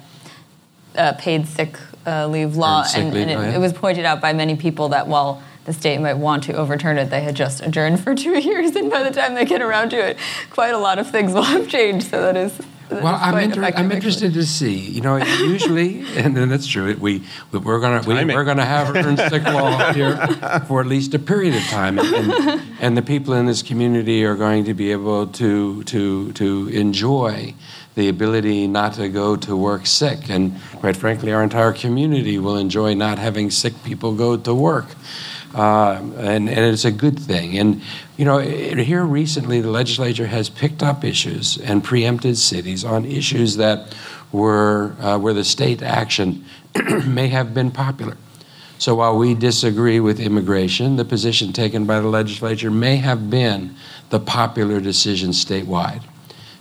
uh, 0.97 1.13
paid 1.15 1.47
sick 1.47 1.79
uh, 2.07 2.27
leave 2.27 2.57
law, 2.57 2.83
sick 2.83 3.03
and, 3.03 3.15
leave, 3.15 3.23
and 3.23 3.31
it, 3.31 3.35
oh, 3.35 3.43
yeah. 3.43 3.57
it 3.57 3.59
was 3.59 3.73
pointed 3.73 4.05
out 4.05 4.21
by 4.21 4.33
many 4.33 4.57
people 4.57 4.91
that 4.91 5.07
while 5.09 5.43
the 5.65 5.73
state 5.73 6.01
might 6.01 6.15
want 6.15 6.45
to 6.45 6.53
overturn 6.53 6.99
it, 6.99 7.11
they 7.11 7.23
had 7.23 7.35
just 7.35 7.63
adjourned 7.63 8.01
for 8.01 8.15
two 8.15 8.39
years, 8.39 8.77
and 8.77 8.91
by 8.91 9.03
the 9.03 9.11
time 9.11 9.35
they 9.35 9.45
get 9.45 9.63
around 9.63 9.91
to 9.91 9.97
it, 9.97 10.17
quite 10.51 10.75
a 10.75 10.79
lot 10.79 10.99
of 10.99 11.11
things 11.11 11.33
will 11.33 11.43
have 11.43 11.69
changed. 11.69 12.09
So 12.11 12.21
that 12.21 12.37
is 12.37 12.61
well, 12.91 13.19
I'm, 13.21 13.39
inter- 13.39 13.65
I'm 13.65 13.91
interested 13.91 14.35
to 14.35 14.45
see. 14.45 14.79
You 14.79 15.01
know, 15.01 15.17
usually, 15.17 16.01
and, 16.17 16.37
and 16.37 16.51
that's 16.51 16.67
true. 16.67 16.95
We, 16.99 17.23
we 17.53 17.59
are 17.59 17.81
gonna 17.81 18.03
we, 18.07 18.35
are 18.35 18.45
gonna 18.45 18.65
have 18.65 18.95
earned 18.95 19.19
sick 19.19 19.45
law 19.45 19.93
here 19.95 20.17
for 20.67 20.81
at 20.81 20.87
least 20.87 21.15
a 21.15 21.19
period 21.19 21.55
of 21.55 21.63
time, 21.65 21.99
and, 21.99 22.15
and, 22.15 22.63
and, 22.81 22.97
the 22.97 23.03
people 23.03 23.35
in 23.35 23.47
this 23.47 23.63
community 23.63 24.25
are 24.25 24.37
going 24.37 24.65
to 24.65 24.75
be 24.75 24.93
able 24.93 25.27
to 25.29 25.83
to 25.85 26.33
to 26.33 26.69
enjoy 26.69 27.55
the 27.95 28.09
ability 28.09 28.67
not 28.67 28.95
to 28.95 29.09
go 29.09 29.37
to 29.37 29.57
work 29.57 29.87
sick, 29.87 30.29
and 30.29 30.61
quite 30.77 30.97
frankly, 30.97 31.33
our 31.33 31.43
entire 31.43 31.73
community 31.73 32.39
will 32.39 32.57
enjoy 32.57 32.95
not 32.95 33.19
having 33.19 33.51
sick 33.51 33.73
people 33.85 34.15
go 34.15 34.37
to 34.37 34.55
work. 34.55 34.87
Uh, 35.57 36.03
and, 36.19 36.51
and 36.51 36.51
it's 36.51 36.85
a 36.85 36.93
good 36.93 37.19
thing. 37.19 37.57
And 37.57 37.81
you 38.19 38.27
know, 38.27 38.37
here 38.39 39.03
recently, 39.03 39.63
the 39.63 39.71
legislature 39.71 40.27
has 40.27 40.51
picked 40.51 40.83
up 40.83 41.03
issues 41.03 41.57
and 41.57 41.83
preempted 41.83 42.37
cities 42.37 42.85
on 42.85 43.07
issues 43.07 43.57
that 43.57 43.97
were 44.33 44.95
uh, 45.01 45.19
where 45.19 45.33
the 45.33 45.45
state 45.45 45.81
action 45.81 46.45
may 47.07 47.29
have 47.29 47.55
been 47.55 47.71
popular. 47.71 48.19
So 48.77 48.97
while 48.97 49.17
we 49.17 49.33
disagree 49.33 49.99
with 49.99 50.21
immigration, 50.21 50.97
the 50.97 51.07
position 51.07 51.55
taken 51.55 51.87
by 51.87 52.01
the 52.01 52.09
legislature 52.09 52.71
may 52.71 52.97
have 52.97 53.31
been 53.31 53.77
the 54.11 54.21
popular 54.21 54.79
decision 54.79 55.31
statewide. 55.31 56.03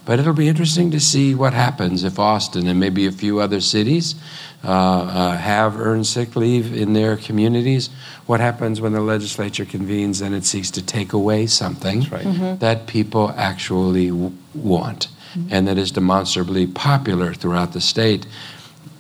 But 0.06 0.20
it'll 0.20 0.34
be 0.34 0.48
interesting 0.48 0.92
to 0.92 1.00
see 1.00 1.34
what 1.34 1.54
happens 1.54 2.04
if 2.04 2.20
Austin 2.20 2.68
and 2.68 2.80
maybe 2.80 3.08
a 3.08 3.12
few 3.12 3.40
other 3.40 3.60
cities 3.60 4.16
uh, 4.64 4.70
uh, 4.70 5.38
have 5.38 5.80
earned 5.80 6.06
sick 6.06 6.36
leave 6.36 6.76
in 6.76 6.94
their 6.94 7.18
communities. 7.18 7.90
What 8.28 8.40
happens 8.40 8.80
when 8.80 8.94
the 8.94 9.02
legislature 9.02 9.66
convenes 9.66 10.22
and 10.22 10.36
it 10.36 10.46
seeks 10.46 10.70
to 10.72 10.86
take 10.86 11.14
away 11.14 11.48
something 11.48 12.02
right. 12.12 12.26
mm-hmm. 12.26 12.58
that 12.60 12.86
people 12.86 13.34
actually 13.36 14.10
w- 14.10 14.34
want 14.54 15.08
mm-hmm. 15.34 15.48
and 15.52 15.68
that 15.68 15.80
is 15.80 15.92
demonstrably 15.92 16.68
popular 16.68 17.34
throughout 17.34 17.74
the 17.74 17.82
state? 17.82 18.28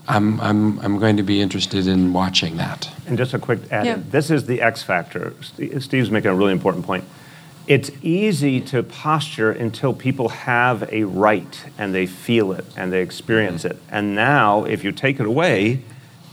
I'm, 0.08 0.40
I'm, 0.40 0.80
I'm 0.80 1.00
going 1.00 1.18
to 1.18 1.24
be 1.24 1.42
interested 1.42 1.88
in 1.88 2.14
watching 2.14 2.58
that. 2.58 2.90
And 3.08 3.18
just 3.18 3.34
a 3.34 3.40
quick 3.40 3.60
add 3.72 3.86
yeah. 3.86 4.00
this 4.10 4.30
is 4.30 4.46
the 4.46 4.62
X 4.62 4.84
factor. 4.84 5.34
Steve's 5.80 6.12
making 6.12 6.32
a 6.32 6.36
really 6.36 6.52
important 6.52 6.86
point 6.86 7.06
it's 7.68 7.92
easy 8.02 8.62
to 8.62 8.84
posture 8.84 9.52
until 9.52 9.94
people 9.94 10.30
have 10.30 10.88
a 10.92 11.04
right 11.04 11.66
and 11.78 11.94
they 11.94 12.06
feel 12.06 12.52
it 12.52 12.66
and 12.78 12.92
they 12.92 13.02
experience 13.02 13.64
mm-hmm. 13.64 13.78
it. 13.78 13.84
And 13.90 14.16
now, 14.16 14.66
if 14.66 14.84
you 14.84 14.92
take 14.92 15.20
it 15.20 15.26
away, 15.26 15.82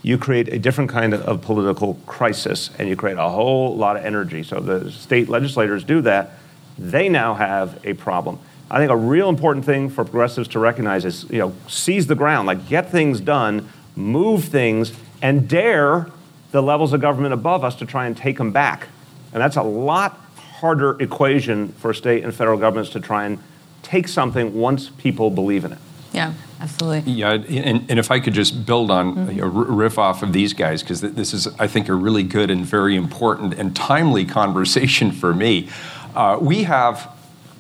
you 0.03 0.19
create 0.19 0.49
a 0.49 0.59
different 0.59 0.91
kind 0.91 1.15
of, 1.15 1.43
political 1.43 1.95
crisis 2.07 2.71
and 2.79 2.89
you 2.89 2.97
create 2.97 3.19
a 3.19 3.29
whole 3.29 3.77
lot 3.77 3.97
of 3.97 4.05
energy. 4.05 4.43
So 4.43 4.61
the 4.61 4.91
state 4.91 5.29
legislators 5.29 5.85
do 5.85 6.01
that. 6.03 6.33
They 6.79 7.09
now 7.09 7.35
have 7.35 7.81
a 7.85 7.95
problem. 7.95 8.39
I 8.71 8.79
think 8.79 8.91
a 8.91 8.97
real 8.97 9.29
important 9.29 9.65
thing 9.65 9.91
for 9.91 10.03
progressives 10.05 10.49
to 10.49 10.59
recognize 10.59 11.05
is, 11.05 11.25
you 11.31 11.39
know, 11.39 11.55
seize 11.69 12.07
the 12.07 12.15
ground, 12.15 12.47
like 12.47 12.69
get 12.69 12.91
things 12.91 13.21
done 13.21 13.69
move 13.97 14.45
things, 14.45 14.93
and 15.21 15.49
dare 15.49 16.07
the 16.51 16.63
levels 16.63 16.93
of 16.93 17.01
government 17.01 17.33
above 17.33 17.65
us 17.65 17.75
to 17.77 17.87
try 17.87 18.07
and 18.07 18.17
take 18.17 18.39
them 18.39 18.53
back. 18.53 18.89
And 19.33 19.41
that's 19.41 19.57
a 19.57 19.63
lot 19.63 20.32
harder 20.63 20.97
equation 21.01 21.69
for 21.73 21.93
state 21.93 22.23
and 22.23 22.33
federal 22.33 22.57
governments 22.57 22.93
to 22.93 23.01
try 23.01 23.25
and 23.27 23.37
take 23.83 24.07
something 24.07 24.55
once 24.55 24.91
people 24.91 25.29
believe 25.29 25.65
in 25.65 25.73
it. 25.73 25.79
Yeah, 26.13 26.35
absolutely. 26.61 27.13
Yeah, 27.13 27.33
and, 27.33 27.91
and 27.91 27.99
if 27.99 28.13
I 28.13 28.21
could 28.21 28.33
just 28.33 28.65
build 28.65 28.89
on, 28.91 29.15
Mm-hmm. 29.17 29.31
you 29.33 29.41
know, 29.41 29.49
riff 29.49 29.99
off 29.99 30.23
of 30.23 30.33
these 30.33 30.53
guys, 30.53 30.81
because 30.83 31.01
this 31.01 31.35
is, 31.35 31.49
I 31.59 31.67
think, 31.67 31.89
a 31.89 31.95
really 31.95 32.23
good 32.23 32.49
and 32.49 32.65
very 32.65 32.95
important 32.95 33.55
and 33.55 33.75
timely 33.75 34.25
conversation 34.25 35.11
for 35.21 35.35
me. 35.35 35.69
Uh, 36.15 36.39
we 36.41 36.63
have 36.63 37.11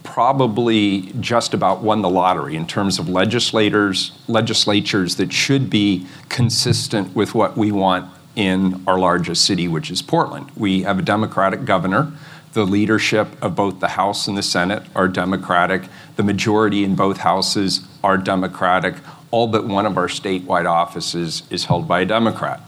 probably 0.04 1.12
just 1.18 1.54
about 1.54 1.82
won 1.82 2.02
the 2.02 2.08
lottery 2.08 2.54
in 2.54 2.66
terms 2.68 3.00
of 3.00 3.08
legislators, 3.08 4.12
legislatures 4.28 5.16
that 5.16 5.32
should 5.32 5.68
be 5.68 6.06
consistent 6.28 7.16
with 7.16 7.34
what 7.34 7.56
we 7.56 7.72
want 7.72 8.08
in 8.36 8.80
our 8.86 8.98
largest 8.98 9.44
city, 9.44 9.66
which 9.66 9.90
is 9.90 10.02
Portland. 10.02 10.50
We 10.56 10.82
have 10.82 10.98
a 11.00 11.02
Democratic 11.02 11.64
governor. 11.64 12.12
The 12.52 12.66
leadership 12.66 13.28
of 13.42 13.56
both 13.56 13.80
the 13.80 13.88
House 13.88 14.28
and 14.28 14.36
the 14.36 14.42
Senate 14.42 14.82
are 14.94 15.08
Democratic. 15.08 15.84
The 16.16 16.22
majority 16.22 16.84
in 16.84 16.94
both 16.94 17.18
houses 17.18 17.80
are 18.04 18.18
Democratic. 18.18 18.96
All 19.30 19.46
but 19.46 19.66
one 19.66 19.86
of 19.86 19.96
our 19.96 20.08
statewide 20.08 20.70
offices 20.70 21.44
is 21.48 21.64
held 21.64 21.88
by 21.88 22.00
a 22.00 22.04
Democrat. 22.04 22.60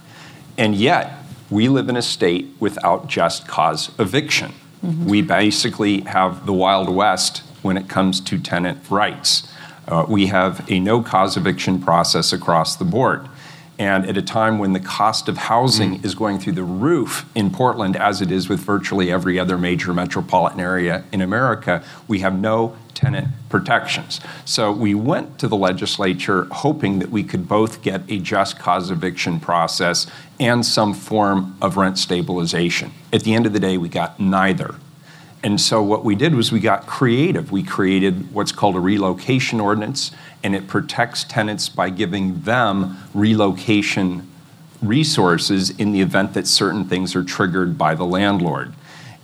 And 0.57 0.75
yet, 0.75 1.12
we 1.51 1.68
live 1.68 1.90
in 1.90 1.97
a 1.97 2.03
state 2.03 2.49
without 2.59 3.09
just 3.09 3.47
cause 3.47 3.90
eviction. 3.99 4.53
We 5.07 5.23
basically 5.23 6.01
have 6.03 6.44
the 6.44 6.53
Wild 6.53 6.88
West 6.88 7.38
when 7.62 7.77
it 7.77 7.88
comes 7.88 8.20
to 8.20 8.38
tenant 8.38 8.90
rights. 8.90 9.49
Uh, 9.88 10.05
we 10.09 10.27
have 10.27 10.70
a 10.70 10.79
no 10.79 11.03
cause 11.03 11.37
eviction 11.37 11.81
process 11.81 12.33
across 12.33 12.77
the 12.77 12.85
board. 12.85 13.29
And 13.78 14.06
at 14.06 14.16
a 14.16 14.22
time 14.22 14.58
when 14.58 14.72
the 14.72 14.80
cost 14.80 15.28
of 15.28 15.37
housing 15.37 15.98
mm. 15.98 16.04
is 16.04 16.14
going 16.14 16.38
through 16.38 16.52
the 16.52 16.62
roof 16.62 17.28
in 17.34 17.50
Portland, 17.50 17.96
as 17.96 18.22
it 18.22 18.30
is 18.30 18.48
with 18.48 18.60
virtually 18.60 19.10
every 19.10 19.38
other 19.38 19.58
major 19.58 19.92
metropolitan 19.92 20.60
area 20.60 21.04
in 21.10 21.20
America, 21.20 21.82
we 22.06 22.20
have 22.20 22.38
no 22.38 22.76
tenant 22.94 23.28
protections. 23.48 24.20
So 24.44 24.70
we 24.70 24.94
went 24.94 25.38
to 25.40 25.48
the 25.48 25.56
legislature 25.56 26.44
hoping 26.52 27.00
that 27.00 27.10
we 27.10 27.24
could 27.24 27.48
both 27.48 27.82
get 27.82 28.02
a 28.08 28.20
just 28.20 28.58
cause 28.58 28.90
eviction 28.90 29.40
process 29.40 30.06
and 30.38 30.64
some 30.64 30.94
form 30.94 31.56
of 31.60 31.76
rent 31.76 31.98
stabilization. 31.98 32.92
At 33.12 33.24
the 33.24 33.34
end 33.34 33.46
of 33.46 33.52
the 33.52 33.60
day, 33.60 33.76
we 33.76 33.88
got 33.88 34.20
neither. 34.20 34.76
And 35.44 35.61
so 35.61 35.83
what 35.83 36.07
we 36.07 36.14
did 36.14 36.35
was 36.35 36.50
we 36.50 36.59
got 36.59 36.87
creative. 36.87 37.52
We 37.52 37.62
created 37.62 38.33
what's 38.33 38.50
called 38.50 38.76
a 38.76 38.80
relocation 38.80 39.61
ordinance, 39.61 40.11
and 40.42 40.57
it 40.57 40.66
protects 40.66 41.22
tenants 41.22 41.68
by 41.68 41.90
giving 41.90 42.40
them 42.40 42.96
relocation 43.12 44.26
resources 44.80 45.68
in 45.68 45.92
the 45.92 46.00
event 46.00 46.33
that 46.33 46.46
certain 46.46 46.87
things 46.87 47.14
are 47.14 47.22
triggered 47.22 47.76
by 47.76 47.94
the 47.94 48.04
landlord. 48.04 48.72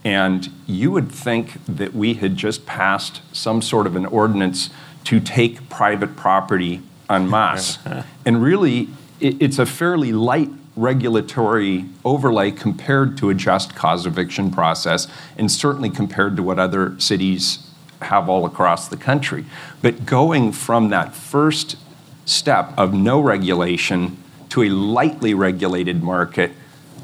And 0.04 0.50
you 0.66 0.90
would 0.90 1.10
think 1.10 1.54
that 1.64 1.94
we 1.94 2.14
had 2.14 2.36
just 2.36 2.66
passed 2.66 3.22
some 3.32 3.62
sort 3.62 3.86
of 3.86 3.96
an 3.96 4.04
ordinance 4.04 4.68
to 5.04 5.20
take 5.20 5.70
private 5.70 6.16
property 6.16 6.82
en 7.08 7.30
masse. 7.30 7.78
and 8.26 8.42
really, 8.42 8.90
it's 9.20 9.58
a 9.58 9.64
fairly 9.64 10.12
light 10.12 10.50
regulatory 10.80 11.84
overlay 12.04 12.50
compared 12.50 13.16
to 13.18 13.30
a 13.30 13.34
just 13.34 13.74
cause 13.74 14.06
eviction 14.06 14.50
process, 14.50 15.06
and 15.36 15.50
certainly 15.50 15.90
compared 15.90 16.36
to 16.36 16.42
what 16.42 16.58
other 16.58 16.98
cities 16.98 17.70
have 18.02 18.28
all 18.28 18.46
across 18.46 18.88
the 18.88 18.96
country. 18.96 19.44
But 19.82 20.06
going 20.06 20.52
from 20.52 20.88
that 20.88 21.14
first 21.14 21.76
step 22.24 22.72
of 22.76 22.94
no 22.94 23.20
regulation 23.20 24.16
to 24.48 24.62
a 24.62 24.70
lightly 24.70 25.34
regulated 25.34 26.02
market, 26.02 26.52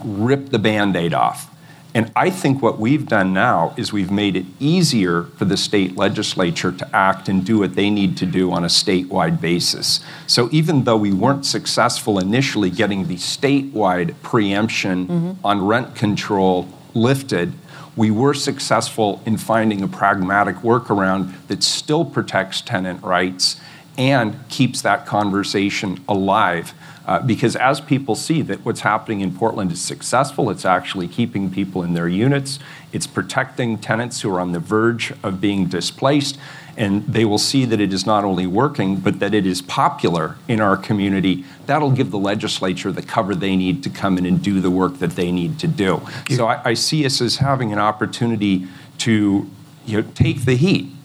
rip 0.04 0.48
the 0.48 0.58
band 0.58 0.96
aid 0.96 1.12
off. 1.12 1.50
And 1.96 2.12
I 2.14 2.28
think 2.28 2.60
what 2.60 2.78
we've 2.78 3.06
done 3.06 3.32
now 3.32 3.72
is 3.78 3.90
we've 3.90 4.10
made 4.10 4.36
it 4.36 4.44
easier 4.60 5.22
for 5.38 5.46
the 5.46 5.56
state 5.56 5.96
legislature 5.96 6.70
to 6.70 6.94
act 6.94 7.26
and 7.26 7.42
do 7.42 7.60
what 7.60 7.74
they 7.74 7.88
need 7.88 8.18
to 8.18 8.26
do 8.26 8.52
on 8.52 8.64
a 8.64 8.66
statewide 8.66 9.40
basis. 9.40 10.00
So 10.26 10.50
even 10.52 10.84
though 10.84 10.98
we 10.98 11.14
weren't 11.14 11.46
successful 11.46 12.18
initially 12.18 12.68
getting 12.68 13.08
the 13.08 13.14
statewide 13.14 14.14
preemption 14.20 15.06
mm-hmm. 15.06 15.46
on 15.46 15.66
rent 15.66 15.94
control 15.94 16.68
lifted, 16.92 17.54
we 17.96 18.10
were 18.10 18.34
successful 18.34 19.22
in 19.24 19.38
finding 19.38 19.80
a 19.80 19.88
pragmatic 19.88 20.56
workaround 20.56 21.32
that 21.48 21.62
still 21.62 22.04
protects 22.04 22.60
tenant 22.60 23.02
rights 23.02 23.58
and 23.96 24.46
keeps 24.50 24.82
that 24.82 25.06
conversation 25.06 26.04
alive. 26.06 26.74
Uh, 27.06 27.20
because 27.20 27.54
as 27.54 27.80
people 27.80 28.16
see 28.16 28.42
that 28.42 28.64
what's 28.64 28.80
happening 28.80 29.20
in 29.20 29.32
Portland 29.32 29.70
is 29.70 29.80
successful, 29.80 30.50
it's 30.50 30.64
actually 30.64 31.06
keeping 31.06 31.50
people 31.50 31.82
in 31.84 31.94
their 31.94 32.08
units, 32.08 32.58
it's 32.92 33.06
protecting 33.06 33.78
tenants 33.78 34.20
who 34.20 34.34
are 34.34 34.40
on 34.40 34.50
the 34.50 34.58
verge 34.58 35.12
of 35.22 35.40
being 35.40 35.66
displaced, 35.66 36.36
and 36.76 37.06
they 37.06 37.24
will 37.24 37.38
see 37.38 37.64
that 37.64 37.80
it 37.80 37.92
is 37.92 38.04
not 38.04 38.24
only 38.24 38.46
working, 38.46 38.96
but 38.96 39.20
that 39.20 39.32
it 39.34 39.46
is 39.46 39.62
popular 39.62 40.36
in 40.48 40.60
our 40.60 40.76
community. 40.76 41.44
That'll 41.66 41.92
give 41.92 42.10
the 42.10 42.18
legislature 42.18 42.90
the 42.90 43.02
cover 43.02 43.34
they 43.34 43.54
need 43.54 43.84
to 43.84 43.90
come 43.90 44.18
in 44.18 44.26
and 44.26 44.42
do 44.42 44.60
the 44.60 44.70
work 44.70 44.98
that 44.98 45.12
they 45.12 45.30
need 45.30 45.60
to 45.60 45.68
do. 45.68 46.02
So 46.34 46.46
I, 46.46 46.70
I 46.70 46.74
see 46.74 47.06
us 47.06 47.20
as 47.20 47.36
having 47.36 47.72
an 47.72 47.78
opportunity 47.78 48.66
to 48.98 49.48
you 49.86 50.02
know, 50.02 50.08
take 50.14 50.44
the 50.44 50.56
heat 50.56 50.95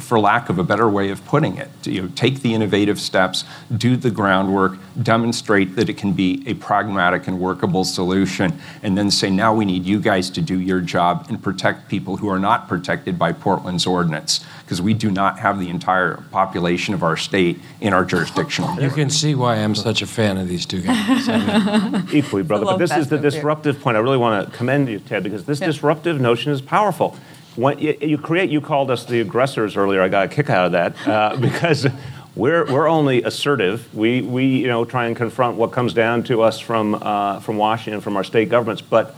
for 0.00 0.20
lack 0.20 0.48
of 0.48 0.58
a 0.58 0.62
better 0.64 0.88
way 0.88 1.10
of 1.10 1.24
putting 1.26 1.56
it. 1.56 1.68
You 1.84 2.02
know, 2.02 2.08
take 2.14 2.40
the 2.42 2.54
innovative 2.54 3.00
steps, 3.00 3.44
do 3.76 3.96
the 3.96 4.10
groundwork, 4.12 4.78
demonstrate 5.02 5.74
that 5.74 5.88
it 5.88 5.96
can 5.96 6.12
be 6.12 6.42
a 6.46 6.54
pragmatic 6.54 7.26
and 7.26 7.40
workable 7.40 7.84
solution, 7.84 8.58
and 8.84 8.96
then 8.96 9.10
say, 9.10 9.28
now 9.28 9.52
we 9.54 9.64
need 9.64 9.84
you 9.84 10.00
guys 10.00 10.30
to 10.30 10.40
do 10.40 10.60
your 10.60 10.80
job 10.80 11.26
and 11.28 11.42
protect 11.42 11.88
people 11.88 12.16
who 12.18 12.28
are 12.28 12.38
not 12.38 12.68
protected 12.68 13.18
by 13.18 13.32
Portland's 13.32 13.86
ordinance, 13.86 14.44
because 14.64 14.80
we 14.80 14.94
do 14.94 15.10
not 15.10 15.40
have 15.40 15.58
the 15.58 15.68
entire 15.68 16.18
population 16.30 16.94
of 16.94 17.02
our 17.02 17.16
state 17.16 17.58
in 17.80 17.92
our 17.92 18.04
jurisdictional. 18.04 18.80
You 18.80 18.90
can 18.90 19.10
see 19.10 19.34
why 19.34 19.56
I'm 19.56 19.74
such 19.74 20.00
a 20.00 20.06
fan 20.06 20.36
of 20.38 20.48
these 20.48 20.64
two 20.64 20.82
guys. 20.82 21.28
I 21.28 21.88
mean, 21.90 22.04
Equally, 22.12 22.42
brother. 22.44 22.64
But 22.66 22.76
this 22.78 22.92
is 22.96 23.08
the 23.08 23.16
up 23.16 23.22
here. 23.22 23.30
disruptive 23.30 23.80
point. 23.80 23.96
I 23.96 24.00
really 24.00 24.16
want 24.18 24.48
to 24.50 24.56
commend 24.56 24.88
you, 24.88 25.00
Ted, 25.00 25.24
because 25.24 25.44
this 25.44 25.60
Yeah. 25.60 25.66
disruptive 25.66 26.20
notion 26.20 26.52
is 26.52 26.60
powerful. 26.62 27.16
When 27.56 27.78
you, 27.78 27.96
you 28.00 28.18
create, 28.18 28.50
you 28.50 28.60
called 28.60 28.90
us 28.90 29.06
the 29.06 29.20
aggressors 29.20 29.76
earlier. 29.76 30.02
I 30.02 30.08
got 30.08 30.26
a 30.26 30.28
kick 30.28 30.50
out 30.50 30.66
of 30.66 30.72
that 30.72 31.08
uh, 31.08 31.36
because 31.40 31.86
we're, 32.34 32.70
we're 32.70 32.86
only 32.86 33.22
assertive. 33.22 33.92
We, 33.94 34.20
we 34.20 34.44
you 34.44 34.68
know 34.68 34.84
try 34.84 35.06
and 35.06 35.16
confront 35.16 35.56
what 35.56 35.72
comes 35.72 35.94
down 35.94 36.22
to 36.24 36.42
us 36.42 36.60
from 36.60 36.94
uh, 36.94 37.40
from 37.40 37.56
Washington, 37.56 38.02
from 38.02 38.16
our 38.16 38.24
state 38.24 38.50
governments. 38.50 38.82
But 38.82 39.14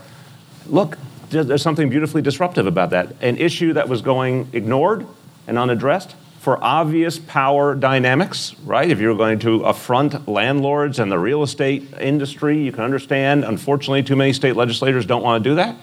look, 0.65 0.97
there's 1.29 1.61
something 1.61 1.89
beautifully 1.89 2.21
disruptive 2.21 2.65
about 2.65 2.91
that. 2.91 3.13
An 3.21 3.37
issue 3.37 3.73
that 3.73 3.89
was 3.89 4.01
going 4.01 4.47
ignored 4.53 5.05
and 5.45 5.57
unaddressed 5.57 6.15
for 6.39 6.63
obvious 6.63 7.19
power 7.19 7.75
dynamics, 7.75 8.55
right? 8.63 8.89
If 8.89 8.99
you're 8.99 9.17
going 9.17 9.39
to 9.39 9.63
affront 9.65 10.27
landlords 10.27 10.97
and 10.97 11.11
the 11.11 11.19
real 11.19 11.43
estate 11.43 11.93
industry, 11.99 12.63
you 12.63 12.71
can 12.71 12.85
understand. 12.85 13.43
Unfortunately, 13.43 14.01
too 14.01 14.15
many 14.15 14.31
state 14.31 14.55
legislators 14.55 15.05
don't 15.05 15.21
want 15.21 15.43
to 15.43 15.49
do 15.49 15.55
that. 15.55 15.75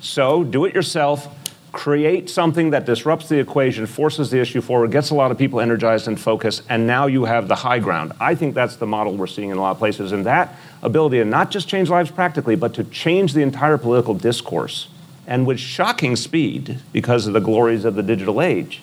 So 0.00 0.44
do 0.44 0.66
it 0.66 0.74
yourself. 0.74 1.26
Create 1.72 2.30
something 2.30 2.70
that 2.70 2.86
disrupts 2.86 3.28
the 3.28 3.38
equation, 3.38 3.86
forces 3.86 4.30
the 4.30 4.40
issue 4.40 4.60
forward, 4.60 4.90
gets 4.90 5.10
a 5.10 5.14
lot 5.14 5.30
of 5.30 5.36
people 5.36 5.60
energized 5.60 6.08
and 6.08 6.18
focused, 6.18 6.62
and 6.68 6.86
now 6.86 7.06
you 7.06 7.24
have 7.24 7.48
the 7.48 7.54
high 7.54 7.78
ground. 7.78 8.12
I 8.18 8.34
think 8.34 8.54
that's 8.54 8.76
the 8.76 8.86
model 8.86 9.14
we're 9.14 9.26
seeing 9.26 9.50
in 9.50 9.58
a 9.58 9.60
lot 9.60 9.72
of 9.72 9.78
places. 9.78 10.12
And 10.12 10.24
that 10.24 10.54
ability 10.82 11.18
to 11.18 11.24
not 11.24 11.50
just 11.50 11.68
change 11.68 11.90
lives 11.90 12.10
practically, 12.10 12.56
but 12.56 12.72
to 12.74 12.84
change 12.84 13.34
the 13.34 13.42
entire 13.42 13.76
political 13.76 14.14
discourse, 14.14 14.88
and 15.26 15.46
with 15.46 15.58
shocking 15.58 16.16
speed 16.16 16.78
because 16.92 17.26
of 17.26 17.34
the 17.34 17.40
glories 17.40 17.84
of 17.84 17.94
the 17.94 18.02
digital 18.02 18.40
age, 18.40 18.80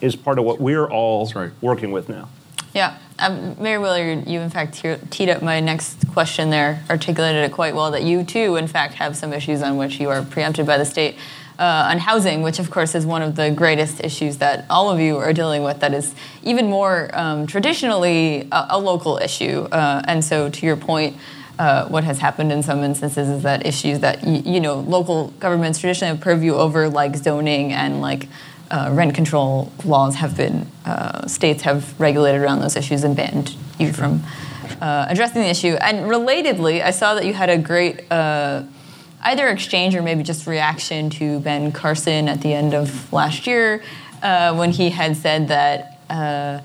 is 0.00 0.16
part 0.16 0.38
of 0.38 0.44
what 0.44 0.60
we're 0.60 0.86
all 0.86 1.30
right. 1.34 1.50
working 1.60 1.92
with 1.92 2.08
now. 2.08 2.28
Yeah, 2.72 2.98
um, 3.18 3.60
Mayor 3.60 3.80
Wheeler, 3.80 4.12
you 4.12 4.40
in 4.40 4.48
fact 4.48 4.74
te- 4.74 4.96
teed 5.10 5.28
up 5.28 5.42
my 5.42 5.60
next 5.60 6.08
question 6.12 6.50
there, 6.50 6.84
articulated 6.88 7.44
it 7.44 7.52
quite 7.52 7.74
well 7.74 7.90
that 7.90 8.04
you 8.04 8.22
too, 8.22 8.56
in 8.56 8.68
fact, 8.68 8.94
have 8.94 9.16
some 9.16 9.32
issues 9.32 9.60
on 9.62 9.76
which 9.76 9.98
you 10.00 10.08
are 10.08 10.22
preempted 10.22 10.66
by 10.66 10.78
the 10.78 10.84
state 10.84 11.16
uh, 11.60 11.90
on 11.90 11.98
housing, 11.98 12.42
which 12.42 12.58
of 12.58 12.70
course 12.70 12.94
is 12.94 13.04
one 13.04 13.20
of 13.20 13.36
the 13.36 13.50
greatest 13.50 14.02
issues 14.02 14.38
that 14.38 14.64
all 14.70 14.90
of 14.90 14.98
you 14.98 15.18
are 15.18 15.32
dealing 15.32 15.62
with. 15.62 15.80
That 15.80 15.92
is 15.92 16.14
even 16.42 16.70
more 16.70 17.10
um, 17.12 17.46
traditionally 17.46 18.48
a, 18.50 18.66
a 18.70 18.78
local 18.78 19.18
issue. 19.18 19.68
Uh, 19.70 20.02
and 20.06 20.24
so, 20.24 20.48
to 20.48 20.66
your 20.66 20.76
point, 20.76 21.16
uh, 21.58 21.86
what 21.88 22.02
has 22.04 22.18
happened 22.18 22.50
in 22.50 22.62
some 22.62 22.82
instances 22.82 23.28
is 23.28 23.42
that 23.42 23.66
issues 23.66 24.00
that 24.00 24.26
you 24.26 24.60
know 24.60 24.80
local 24.80 25.28
governments 25.38 25.78
traditionally 25.78 26.16
have 26.16 26.24
purview 26.24 26.54
over, 26.54 26.88
like 26.88 27.14
zoning 27.14 27.72
and 27.72 28.00
like 28.00 28.26
uh, 28.70 28.88
rent 28.92 29.14
control 29.14 29.70
laws 29.84 30.14
have 30.14 30.36
been, 30.36 30.66
uh, 30.86 31.26
states 31.26 31.62
have 31.64 31.98
regulated 32.00 32.40
around 32.40 32.60
those 32.60 32.76
issues 32.76 33.04
and 33.04 33.14
banned 33.16 33.54
you 33.78 33.92
from 33.92 34.22
uh, 34.80 35.06
addressing 35.08 35.42
the 35.42 35.48
issue. 35.48 35.74
And 35.80 36.10
relatedly, 36.10 36.82
I 36.82 36.90
saw 36.90 37.14
that 37.14 37.26
you 37.26 37.34
had 37.34 37.50
a 37.50 37.58
great 37.58 38.10
uh, 38.10 38.62
either 39.22 39.48
exchange 39.48 39.94
or 39.94 40.02
maybe 40.02 40.22
just 40.22 40.46
reaction 40.46 41.10
to 41.10 41.40
Ben 41.40 41.72
Carson 41.72 42.28
at 42.28 42.40
the 42.40 42.52
end 42.52 42.74
of 42.74 43.12
last 43.12 43.46
year 43.46 43.82
uh, 44.22 44.54
when 44.54 44.70
he 44.70 44.90
had 44.90 45.16
said 45.16 45.48
that. 45.48 45.98
Uh, 46.08 46.60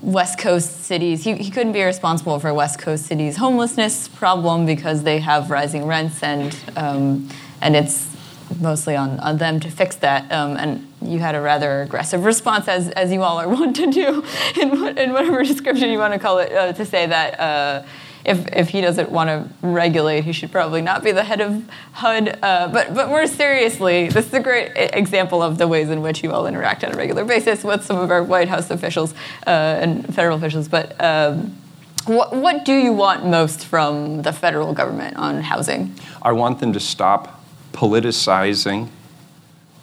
West 0.00 0.38
Coast 0.38 0.84
cities. 0.84 1.24
He, 1.24 1.34
he 1.34 1.50
couldn't 1.50 1.72
be 1.72 1.82
responsible 1.82 2.38
for 2.38 2.54
West 2.54 2.78
Coast 2.78 3.06
cities' 3.06 3.36
homelessness 3.36 4.06
problem 4.06 4.64
because 4.64 5.02
they 5.02 5.18
have 5.18 5.50
rising 5.50 5.86
rents 5.86 6.22
and 6.22 6.56
um, 6.76 7.28
and 7.60 7.76
it's 7.76 8.12
mostly 8.60 8.96
on, 8.96 9.18
on 9.20 9.38
them 9.38 9.60
to 9.60 9.70
fix 9.70 9.96
that. 9.96 10.30
Um, 10.30 10.56
and 10.56 10.86
you 11.00 11.18
had 11.20 11.34
a 11.34 11.40
rather 11.40 11.82
aggressive 11.82 12.24
response, 12.24 12.68
as, 12.68 12.88
as 12.90 13.12
you 13.12 13.22
all 13.22 13.38
are 13.38 13.48
wont 13.56 13.76
to 13.76 13.90
do, 13.90 14.24
in, 14.60 14.80
what, 14.80 14.98
in 14.98 15.12
whatever 15.12 15.42
description 15.42 15.90
you 15.90 15.98
want 15.98 16.12
to 16.12 16.18
call 16.18 16.38
it, 16.38 16.52
uh, 16.52 16.72
to 16.72 16.84
say 16.84 17.06
that. 17.06 17.40
Uh, 17.40 17.82
if, 18.24 18.46
if 18.52 18.68
he 18.68 18.80
doesn't 18.80 19.10
want 19.10 19.28
to 19.28 19.66
regulate, 19.66 20.24
he 20.24 20.32
should 20.32 20.52
probably 20.52 20.82
not 20.82 21.02
be 21.02 21.12
the 21.12 21.24
head 21.24 21.40
of 21.40 21.68
HUD. 21.92 22.38
Uh, 22.42 22.68
but, 22.68 22.94
but 22.94 23.08
more 23.08 23.26
seriously, 23.26 24.08
this 24.08 24.26
is 24.26 24.34
a 24.34 24.40
great 24.40 24.72
example 24.76 25.42
of 25.42 25.58
the 25.58 25.66
ways 25.66 25.90
in 25.90 26.02
which 26.02 26.22
you 26.22 26.32
all 26.32 26.46
interact 26.46 26.84
on 26.84 26.92
a 26.92 26.96
regular 26.96 27.24
basis 27.24 27.64
with 27.64 27.84
some 27.84 27.98
of 27.98 28.10
our 28.10 28.22
White 28.22 28.48
House 28.48 28.70
officials 28.70 29.14
uh, 29.46 29.50
and 29.50 30.14
federal 30.14 30.36
officials. 30.36 30.68
But 30.68 31.00
um, 31.02 31.56
what, 32.06 32.34
what 32.34 32.64
do 32.64 32.74
you 32.74 32.92
want 32.92 33.26
most 33.26 33.64
from 33.64 34.22
the 34.22 34.32
federal 34.32 34.72
government 34.72 35.16
on 35.16 35.40
housing? 35.42 35.94
I 36.20 36.32
want 36.32 36.58
them 36.58 36.72
to 36.72 36.80
stop 36.80 37.42
politicizing 37.72 38.88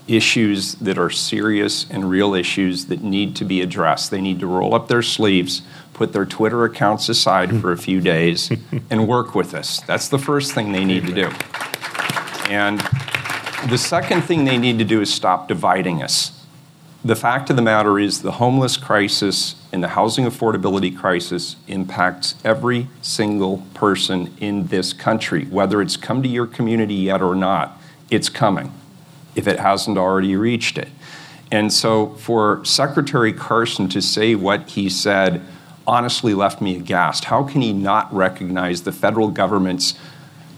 issues 0.07 0.75
that 0.75 0.97
are 0.97 1.09
serious 1.09 1.89
and 1.89 2.09
real 2.09 2.33
issues 2.33 2.87
that 2.87 3.03
need 3.03 3.35
to 3.35 3.45
be 3.45 3.61
addressed. 3.61 4.11
They 4.11 4.21
need 4.21 4.39
to 4.39 4.47
roll 4.47 4.73
up 4.73 4.87
their 4.87 5.03
sleeves, 5.03 5.61
put 5.99 6.13
their 6.13 6.25
Twitter 6.25 6.63
accounts 6.63 7.09
aside 7.09 7.59
for 7.59 7.73
a 7.73 7.77
few 7.87 7.99
days, 7.99 8.49
and 8.89 9.05
work 9.05 9.35
with 9.35 9.53
us. 9.53 9.81
That's 9.81 10.07
the 10.07 10.17
first 10.17 10.53
thing 10.53 10.71
they 10.71 10.85
need 10.85 11.05
to 11.07 11.13
do. 11.13 11.29
And 12.49 12.79
the 13.69 13.77
second 13.77 14.21
thing 14.21 14.45
they 14.45 14.57
need 14.57 14.79
to 14.79 14.85
do 14.85 15.01
is 15.01 15.13
stop 15.13 15.49
dividing 15.49 16.01
us. 16.01 16.31
The 17.03 17.17
fact 17.17 17.49
of 17.49 17.57
the 17.57 17.61
matter 17.61 17.99
is, 17.99 18.21
the 18.21 18.31
homeless 18.33 18.77
crisis 18.77 19.55
and 19.73 19.83
the 19.83 19.89
housing 19.89 20.23
affordability 20.23 20.97
crisis 20.97 21.57
impacts 21.67 22.35
every 22.45 22.87
single 23.01 23.65
person 23.73 24.33
in 24.39 24.67
this 24.67 24.93
country, 24.93 25.45
whether 25.47 25.81
it's 25.81 25.97
come 25.97 26.23
to 26.23 26.29
your 26.29 26.47
community 26.47 26.93
yet 26.93 27.21
or 27.21 27.35
not. 27.35 27.77
It's 28.09 28.29
coming 28.29 28.71
if 29.35 29.49
it 29.49 29.59
hasn't 29.59 29.97
already 29.97 30.37
reached 30.37 30.77
it. 30.77 30.87
And 31.51 31.73
so 31.73 32.15
for 32.15 32.63
Secretary 32.63 33.33
Carson 33.33 33.89
to 33.89 34.01
say 34.01 34.35
what 34.35 34.69
he 34.69 34.89
said 34.89 35.41
honestly 35.85 36.33
left 36.33 36.61
me 36.61 36.75
aghast. 36.75 37.25
How 37.25 37.43
can 37.43 37.61
he 37.61 37.73
not 37.73 38.13
recognize 38.13 38.83
the 38.83 38.91
federal 38.91 39.29
government's 39.29 39.95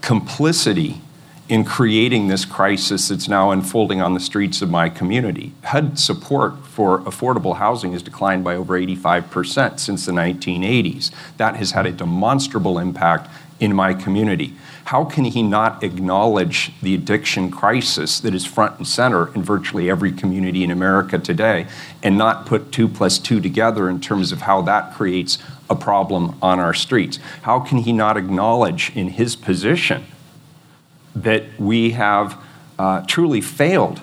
complicity 0.01 1.01
in 1.49 1.65
creating 1.65 2.27
this 2.27 2.45
crisis 2.45 3.09
that's 3.09 3.27
now 3.27 3.51
unfolding 3.51 4.01
on 4.01 4.13
the 4.13 4.19
streets 4.19 4.61
of 4.61 4.69
my 4.69 4.89
community? 4.89 5.53
HUD 5.63 5.99
support 5.99 6.65
for 6.65 6.99
affordable 7.01 7.57
housing 7.57 7.91
has 7.93 8.01
declined 8.01 8.43
by 8.43 8.55
over 8.55 8.79
85% 8.79 9.79
since 9.79 10.05
the 10.05 10.11
1980s. 10.11 11.11
That 11.37 11.55
has 11.57 11.71
had 11.71 11.85
a 11.85 11.91
demonstrable 11.91 12.79
impact 12.79 13.29
in 13.59 13.75
my 13.75 13.93
community. 13.93 14.55
How 14.85 15.05
can 15.05 15.25
he 15.25 15.43
not 15.43 15.83
acknowledge 15.83 16.71
the 16.81 16.95
addiction 16.95 17.51
crisis 17.51 18.19
that 18.19 18.33
is 18.33 18.45
front 18.45 18.77
and 18.77 18.87
center 18.87 19.33
in 19.33 19.43
virtually 19.43 19.89
every 19.89 20.11
community 20.11 20.63
in 20.63 20.71
America 20.71 21.17
today 21.17 21.67
and 22.03 22.17
not 22.17 22.45
put 22.45 22.71
two 22.71 22.87
plus 22.87 23.17
two 23.17 23.39
together 23.39 23.89
in 23.89 24.01
terms 24.01 24.31
of 24.31 24.41
how 24.41 24.61
that 24.63 24.93
creates 24.93 25.37
a 25.69 25.75
problem 25.75 26.37
on 26.41 26.59
our 26.59 26.73
streets? 26.73 27.19
How 27.43 27.59
can 27.59 27.79
he 27.79 27.93
not 27.93 28.17
acknowledge 28.17 28.91
in 28.95 29.09
his 29.09 29.35
position 29.35 30.05
that 31.15 31.43
we 31.59 31.91
have 31.91 32.41
uh, 32.79 33.01
truly 33.05 33.41
failed 33.41 34.01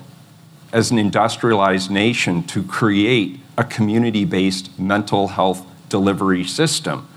as 0.73 0.91
an 0.91 0.99
industrialized 0.99 1.91
nation 1.91 2.43
to 2.45 2.63
create 2.63 3.41
a 3.57 3.65
community 3.65 4.25
based 4.25 4.79
mental 4.79 5.29
health 5.29 5.67
delivery 5.89 6.45
system 6.45 7.09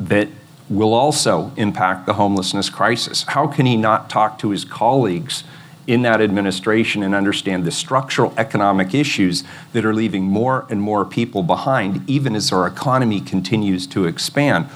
that 0.00 0.28
will 0.68 0.94
also 0.94 1.52
impact 1.56 2.06
the 2.06 2.14
homelessness 2.14 2.68
crisis. 2.68 3.22
How 3.24 3.46
can 3.46 3.66
he 3.66 3.76
not 3.76 4.10
talk 4.10 4.38
to 4.40 4.50
his 4.50 4.64
colleagues 4.64 5.44
in 5.86 6.02
that 6.02 6.20
administration 6.20 7.02
and 7.02 7.14
understand 7.14 7.64
the 7.64 7.70
structural 7.70 8.34
economic 8.36 8.92
issues 8.92 9.44
that 9.72 9.84
are 9.84 9.94
leaving 9.94 10.24
more 10.24 10.66
and 10.68 10.80
more 10.80 11.04
people 11.04 11.44
behind, 11.44 12.08
even 12.08 12.34
as 12.34 12.52
our 12.52 12.66
economy 12.66 13.20
continues 13.20 13.86
to 13.88 14.06
expand? 14.06 14.66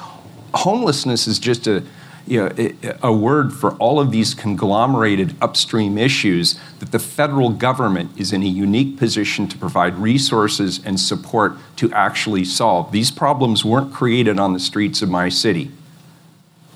Homelessness 0.55 1.26
is 1.26 1.38
just 1.38 1.66
a 1.66 1.83
you 2.26 2.38
know, 2.38 2.96
a 3.03 3.12
word 3.12 3.53
for 3.53 3.72
all 3.79 3.98
of 3.98 4.12
these 4.12 4.35
conglomerated 4.35 5.35
upstream 5.40 5.98
issues 5.98 6.61
that 6.79 6.92
the 6.92 6.98
federal 7.00 7.50
government 7.50 8.12
is 8.16 8.33
in 8.33 8.42
a 8.42 8.46
unique 8.46 8.96
position 8.98 9.48
to 9.48 9.59
provide 9.59 9.96
resources 9.96 10.81
and 10.85 11.00
support 11.00 11.55
to 11.76 11.92
actually 11.92 12.44
solve. 12.44 12.92
These 12.92 13.11
problems 13.11 13.64
weren't 13.64 13.92
created 13.92 14.38
on 14.38 14.53
the 14.53 14.61
streets 14.61 15.03
of 15.03 15.09
my 15.09 15.29
city. 15.29 15.72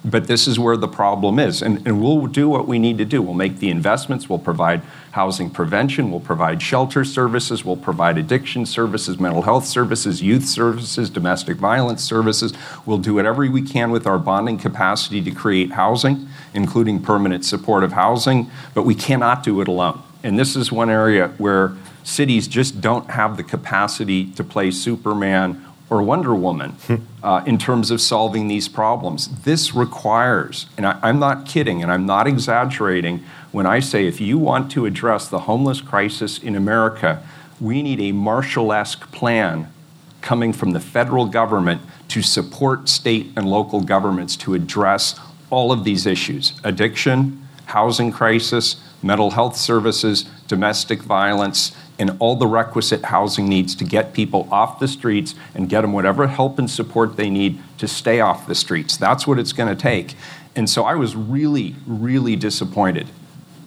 But 0.04 0.26
this 0.26 0.46
is 0.46 0.58
where 0.58 0.76
the 0.76 0.88
problem 0.88 1.38
is. 1.38 1.62
And, 1.62 1.86
and 1.86 2.02
we'll 2.02 2.26
do 2.26 2.48
what 2.48 2.68
we 2.68 2.78
need 2.78 2.98
to 2.98 3.06
do. 3.06 3.22
We'll 3.22 3.34
make 3.34 3.58
the 3.58 3.70
investments, 3.70 4.28
we'll 4.28 4.38
provide 4.38 4.82
housing 5.12 5.48
prevention, 5.48 6.10
we'll 6.10 6.20
provide 6.20 6.60
shelter 6.60 7.04
services, 7.04 7.64
we'll 7.64 7.76
provide 7.76 8.18
addiction 8.18 8.66
services, 8.66 9.18
mental 9.18 9.42
health 9.42 9.64
services, 9.64 10.20
youth 10.20 10.44
services, 10.44 11.08
domestic 11.08 11.56
violence 11.56 12.02
services. 12.02 12.52
We'll 12.84 12.98
do 12.98 13.14
whatever 13.14 13.48
we 13.48 13.62
can 13.62 13.90
with 13.90 14.06
our 14.06 14.18
bonding 14.18 14.58
capacity 14.58 15.22
to 15.22 15.30
create 15.30 15.72
housing, 15.72 16.28
including 16.52 17.02
permanent 17.02 17.44
supportive 17.44 17.92
housing, 17.92 18.50
but 18.74 18.82
we 18.82 18.94
cannot 18.94 19.42
do 19.42 19.60
it 19.60 19.68
alone. 19.68 20.02
And 20.22 20.38
this 20.38 20.56
is 20.56 20.72
one 20.72 20.90
area 20.90 21.28
where 21.38 21.74
cities 22.02 22.48
just 22.48 22.80
don't 22.80 23.10
have 23.10 23.36
the 23.36 23.42
capacity 23.42 24.30
to 24.32 24.44
play 24.44 24.70
Superman 24.70 25.64
or 25.94 26.02
Wonder 26.02 26.34
Woman 26.34 26.76
uh, 27.22 27.42
in 27.46 27.56
terms 27.56 27.90
of 27.90 28.00
solving 28.00 28.48
these 28.48 28.68
problems. 28.68 29.42
This 29.42 29.74
requires, 29.74 30.66
and 30.76 30.86
I, 30.86 30.98
I'm 31.02 31.20
not 31.20 31.46
kidding 31.46 31.82
and 31.82 31.92
I'm 31.92 32.04
not 32.04 32.26
exaggerating 32.26 33.22
when 33.52 33.66
I 33.66 33.78
say 33.78 34.06
if 34.06 34.20
you 34.20 34.36
want 34.36 34.72
to 34.72 34.86
address 34.86 35.28
the 35.28 35.40
homeless 35.40 35.80
crisis 35.80 36.38
in 36.38 36.56
America, 36.56 37.22
we 37.60 37.82
need 37.82 38.00
a 38.00 38.10
Marshall 38.10 38.72
esque 38.72 39.10
plan 39.12 39.72
coming 40.20 40.52
from 40.52 40.72
the 40.72 40.80
federal 40.80 41.26
government 41.26 41.80
to 42.08 42.22
support 42.22 42.88
state 42.88 43.30
and 43.36 43.48
local 43.48 43.80
governments 43.80 44.36
to 44.38 44.54
address 44.54 45.20
all 45.50 45.70
of 45.70 45.84
these 45.84 46.06
issues 46.06 46.54
addiction, 46.64 47.46
housing 47.66 48.10
crisis, 48.10 48.82
mental 49.02 49.30
health 49.30 49.56
services, 49.56 50.24
domestic 50.48 51.02
violence, 51.02 51.76
and 51.98 52.16
all 52.18 52.36
the 52.36 52.46
requisite 52.46 53.04
housing 53.04 53.48
needs 53.48 53.74
to 53.76 53.84
get 53.84 54.12
people 54.12 54.48
off 54.50 54.78
the 54.78 54.88
streets 54.88 55.34
and 55.54 55.68
get 55.68 55.82
them 55.82 55.92
whatever 55.92 56.26
help 56.26 56.58
and 56.58 56.70
support 56.70 57.16
they 57.16 57.30
need 57.30 57.60
to 57.78 57.86
stay 57.86 58.20
off 58.20 58.46
the 58.46 58.54
streets. 58.54 58.96
That's 58.96 59.26
what 59.26 59.38
it's 59.38 59.52
going 59.52 59.74
to 59.74 59.80
take. 59.80 60.14
And 60.56 60.68
so 60.68 60.84
I 60.84 60.94
was 60.94 61.16
really, 61.16 61.76
really 61.86 62.36
disappointed 62.36 63.08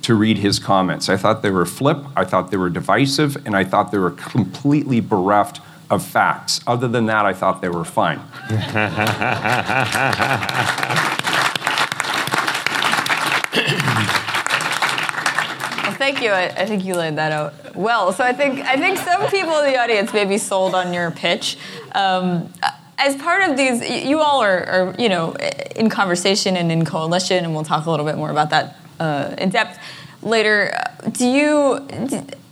to 0.03 0.15
read 0.15 0.37
his 0.37 0.59
comments. 0.59 1.09
I 1.09 1.17
thought 1.17 1.41
they 1.41 1.51
were 1.51 1.65
flip, 1.65 1.97
I 2.15 2.23
thought 2.23 2.51
they 2.51 2.57
were 2.57 2.69
divisive, 2.69 3.45
and 3.45 3.55
I 3.55 3.63
thought 3.63 3.91
they 3.91 3.97
were 3.97 4.11
completely 4.11 5.01
bereft 5.01 5.59
of 5.89 6.05
facts. 6.05 6.61
Other 6.67 6.87
than 6.87 7.05
that, 7.07 7.25
I 7.25 7.33
thought 7.33 7.61
they 7.61 7.69
were 7.69 7.85
fine. 7.85 8.21
thank 15.97 16.21
you. 16.21 16.29
I, 16.29 16.45
I, 16.45 16.65
think 16.65 16.85
you 16.85 16.95
laid 16.95 17.15
that 17.17 17.31
out 17.31 17.75
well. 17.75 18.13
So 18.13 18.23
I 18.23 18.33
think 18.33 18.59
I 18.61 18.77
think 18.77 18.97
some 18.97 19.27
people 19.29 19.57
in 19.59 19.71
the 19.71 19.77
audience 19.77 20.13
may 20.13 20.25
be 20.25 20.37
sold 20.37 20.75
on 20.75 20.93
your 20.93 21.11
pitch. 21.11 21.57
Um, 21.93 22.51
as 22.97 23.15
part 23.17 23.47
of 23.49 23.57
these, 23.57 23.87
you 24.05 24.19
all 24.19 24.41
are, 24.41 24.65
are, 24.65 24.95
you 24.97 25.09
know 25.09 25.35
in 25.75 25.89
conversation 25.89 26.55
and 26.57 26.71
in 26.71 26.85
coalition, 26.85 27.43
and 27.43 27.53
we'll 27.53 27.63
talk 27.63 27.85
a 27.85 27.91
little 27.91 28.05
bit 28.05 28.15
more 28.15 28.31
about 28.31 28.49
that 28.51 28.77
uh, 28.99 29.35
in 29.37 29.49
depth 29.49 29.79
later. 30.21 30.75
Do 31.11 31.27
you, 31.27 31.87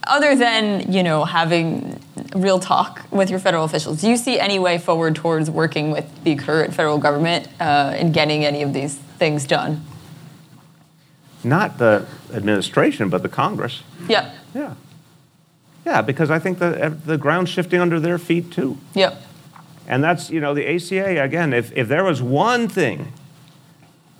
other 0.03 0.36
than 0.36 0.91
you 0.91 1.03
know 1.03 1.25
having 1.25 1.99
real 2.36 2.60
talk 2.60 3.01
with 3.12 3.29
your 3.29 3.39
federal 3.39 3.63
officials, 3.63 4.01
do 4.01 4.10
you 4.10 4.17
see 4.17 4.39
any 4.39 4.60
way 4.60 4.77
forward 4.77 5.15
towards 5.15 5.49
working 5.49 5.91
with 5.91 6.23
the 6.23 6.36
current 6.36 6.73
federal 6.73 6.97
government 6.97 7.47
uh, 7.60 7.95
in 7.97 8.12
getting 8.12 8.45
any 8.45 8.62
of 8.62 8.73
these 8.73 8.95
things 8.95 9.45
done? 9.45 9.81
Not 11.46 11.77
the 11.77 12.06
administration, 12.33 13.10
but 13.10 13.23
the 13.23 13.29
Congress. 13.29 13.83
Yeah. 14.08 14.33
Yeah. 14.54 14.73
Yeah, 15.85 16.02
because 16.02 16.31
I 16.31 16.39
think 16.39 16.58
the, 16.58 16.98
the 17.06 17.17
ground's 17.17 17.52
shifting 17.52 17.79
under 17.79 18.00
their 18.00 18.17
feet 18.17 18.52
too. 18.52 18.77
Yep. 18.96 19.21
And 19.87 20.04
that's, 20.04 20.31
you 20.31 20.39
know, 20.39 20.56
the 20.56 20.67
ACA, 20.67 21.21
again, 21.21 21.54
if, 21.54 21.71
if 21.77 21.87
there 21.87 22.04
was 22.04 22.21
one 22.21 22.67
thing, 22.67 23.13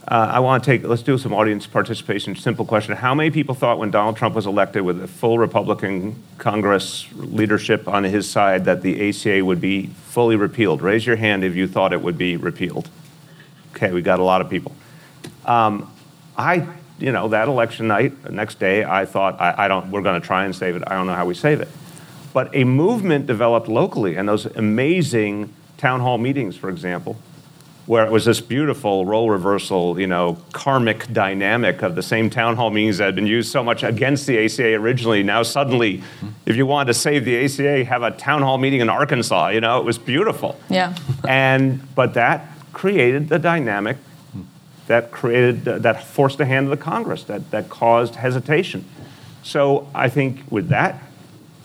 uh, 0.08 0.30
I 0.34 0.40
want 0.40 0.64
to 0.64 0.70
take, 0.70 0.84
let's 0.84 1.02
do 1.02 1.18
some 1.18 1.34
audience 1.34 1.66
participation. 1.66 2.36
Simple 2.36 2.66
question. 2.66 2.96
How 2.96 3.16
many 3.16 3.32
people 3.32 3.56
thought 3.56 3.80
when 3.80 3.90
Donald 3.90 4.16
Trump 4.16 4.36
was 4.36 4.46
elected 4.46 4.84
with 4.84 5.02
a 5.04 5.08
full 5.08 5.40
Republican 5.40 6.22
Congress 6.38 7.08
leadership 7.14 7.88
on 7.88 8.04
his 8.04 8.30
side 8.30 8.66
that 8.66 8.84
the 8.84 9.10
ACA 9.10 9.44
would 9.44 9.60
be 9.60 9.88
fully 9.88 10.36
repealed? 10.36 10.84
Raise 10.84 11.08
your 11.08 11.16
hand 11.16 11.44
if 11.44 11.56
you 11.56 11.68
thought 11.68 11.92
it 11.92 12.02
would 12.02 12.20
be 12.20 12.38
repealed. 12.38 12.88
Okay, 13.72 13.92
we 13.92 14.04
got 14.04 14.20
a 14.20 14.24
lot 14.24 14.42
of 14.42 14.50
people. 14.52 14.76
Um, 15.46 15.92
I 16.38 16.68
you 17.00 17.12
know, 17.12 17.28
that 17.30 17.48
election 17.48 17.88
night, 17.88 18.24
the 18.24 18.32
next 18.32 18.60
day, 18.60 18.84
I 18.84 19.06
thought, 19.06 19.40
I, 19.40 19.66
I 19.66 19.68
don't, 19.68 19.92
we're 19.92 20.02
going 20.02 20.20
to 20.20 20.26
try 20.26 20.46
and 20.46 20.56
save 20.56 20.76
it. 20.76 20.84
I 20.88 20.94
don't 20.94 21.08
know 21.08 21.14
how 21.14 21.26
we 21.26 21.34
save 21.34 21.62
it. 21.62 21.68
But 22.34 22.56
a 22.56 22.64
movement 22.64 23.28
developed 23.28 23.68
locally, 23.68 24.16
and 24.16 24.28
those 24.28 24.46
amazing 24.46 25.54
town 25.78 26.00
hall 26.00 26.18
meetings, 26.18 26.56
for 26.56 26.70
example, 26.70 27.18
where 27.86 28.06
it 28.06 28.12
was 28.12 28.26
this 28.26 28.42
beautiful 28.42 29.06
role 29.06 29.30
reversal, 29.30 30.00
you 30.00 30.08
know, 30.08 30.38
karmic 30.52 31.12
dynamic 31.14 31.84
of 31.84 31.96
the 31.96 32.02
same 32.02 32.30
town 32.30 32.56
hall 32.56 32.72
meetings 32.72 32.98
that 32.98 33.06
had 33.06 33.16
been 33.16 33.28
used 33.28 33.52
so 33.52 33.64
much 33.64 33.84
against 33.84 34.26
the 34.26 34.44
ACA 34.44 34.74
originally. 34.74 35.22
Now 35.22 35.44
suddenly, 35.44 36.00
mm-hmm. 36.00 36.30
if 36.46 36.56
you 36.56 36.66
wanted 36.66 36.88
to 36.88 36.94
save 36.96 37.26
the 37.26 37.46
ACA, 37.46 37.86
have 37.86 38.02
a 38.02 38.12
town 38.12 38.42
hall 38.42 38.58
meeting 38.58 38.82
in 38.82 38.90
Arkansas. 38.90 39.50
You 39.50 39.62
know, 39.62 39.80
it 39.80 39.86
was 39.86 40.00
beautiful. 40.00 40.60
Yeah. 40.70 40.96
And 41.28 41.94
but 41.94 42.16
that 42.16 42.48
created 42.74 43.30
the 43.30 43.38
dynamic 43.38 43.98
that 44.88 45.12
created 45.12 45.66
that 45.66 46.04
forced 46.04 46.38
the 46.38 46.46
hand 46.46 46.66
of 46.68 46.78
the 46.78 46.84
Congress 46.84 47.24
that 47.24 47.52
that 47.52 47.70
caused 47.70 48.16
hesitation. 48.16 48.86
So 49.44 49.88
I 49.94 50.10
think 50.10 50.44
with 50.50 50.70
that 50.70 51.02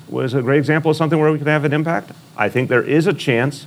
was 0.08 0.34
a 0.34 0.42
great 0.42 0.58
example 0.58 0.90
of 0.90 0.96
something 0.96 1.18
where 1.18 1.32
we 1.32 1.38
could 1.38 1.46
have 1.46 1.64
an 1.64 1.72
impact. 1.72 2.12
I 2.36 2.48
think 2.48 2.68
there 2.68 2.82
is 2.82 3.06
a 3.06 3.12
chance 3.12 3.66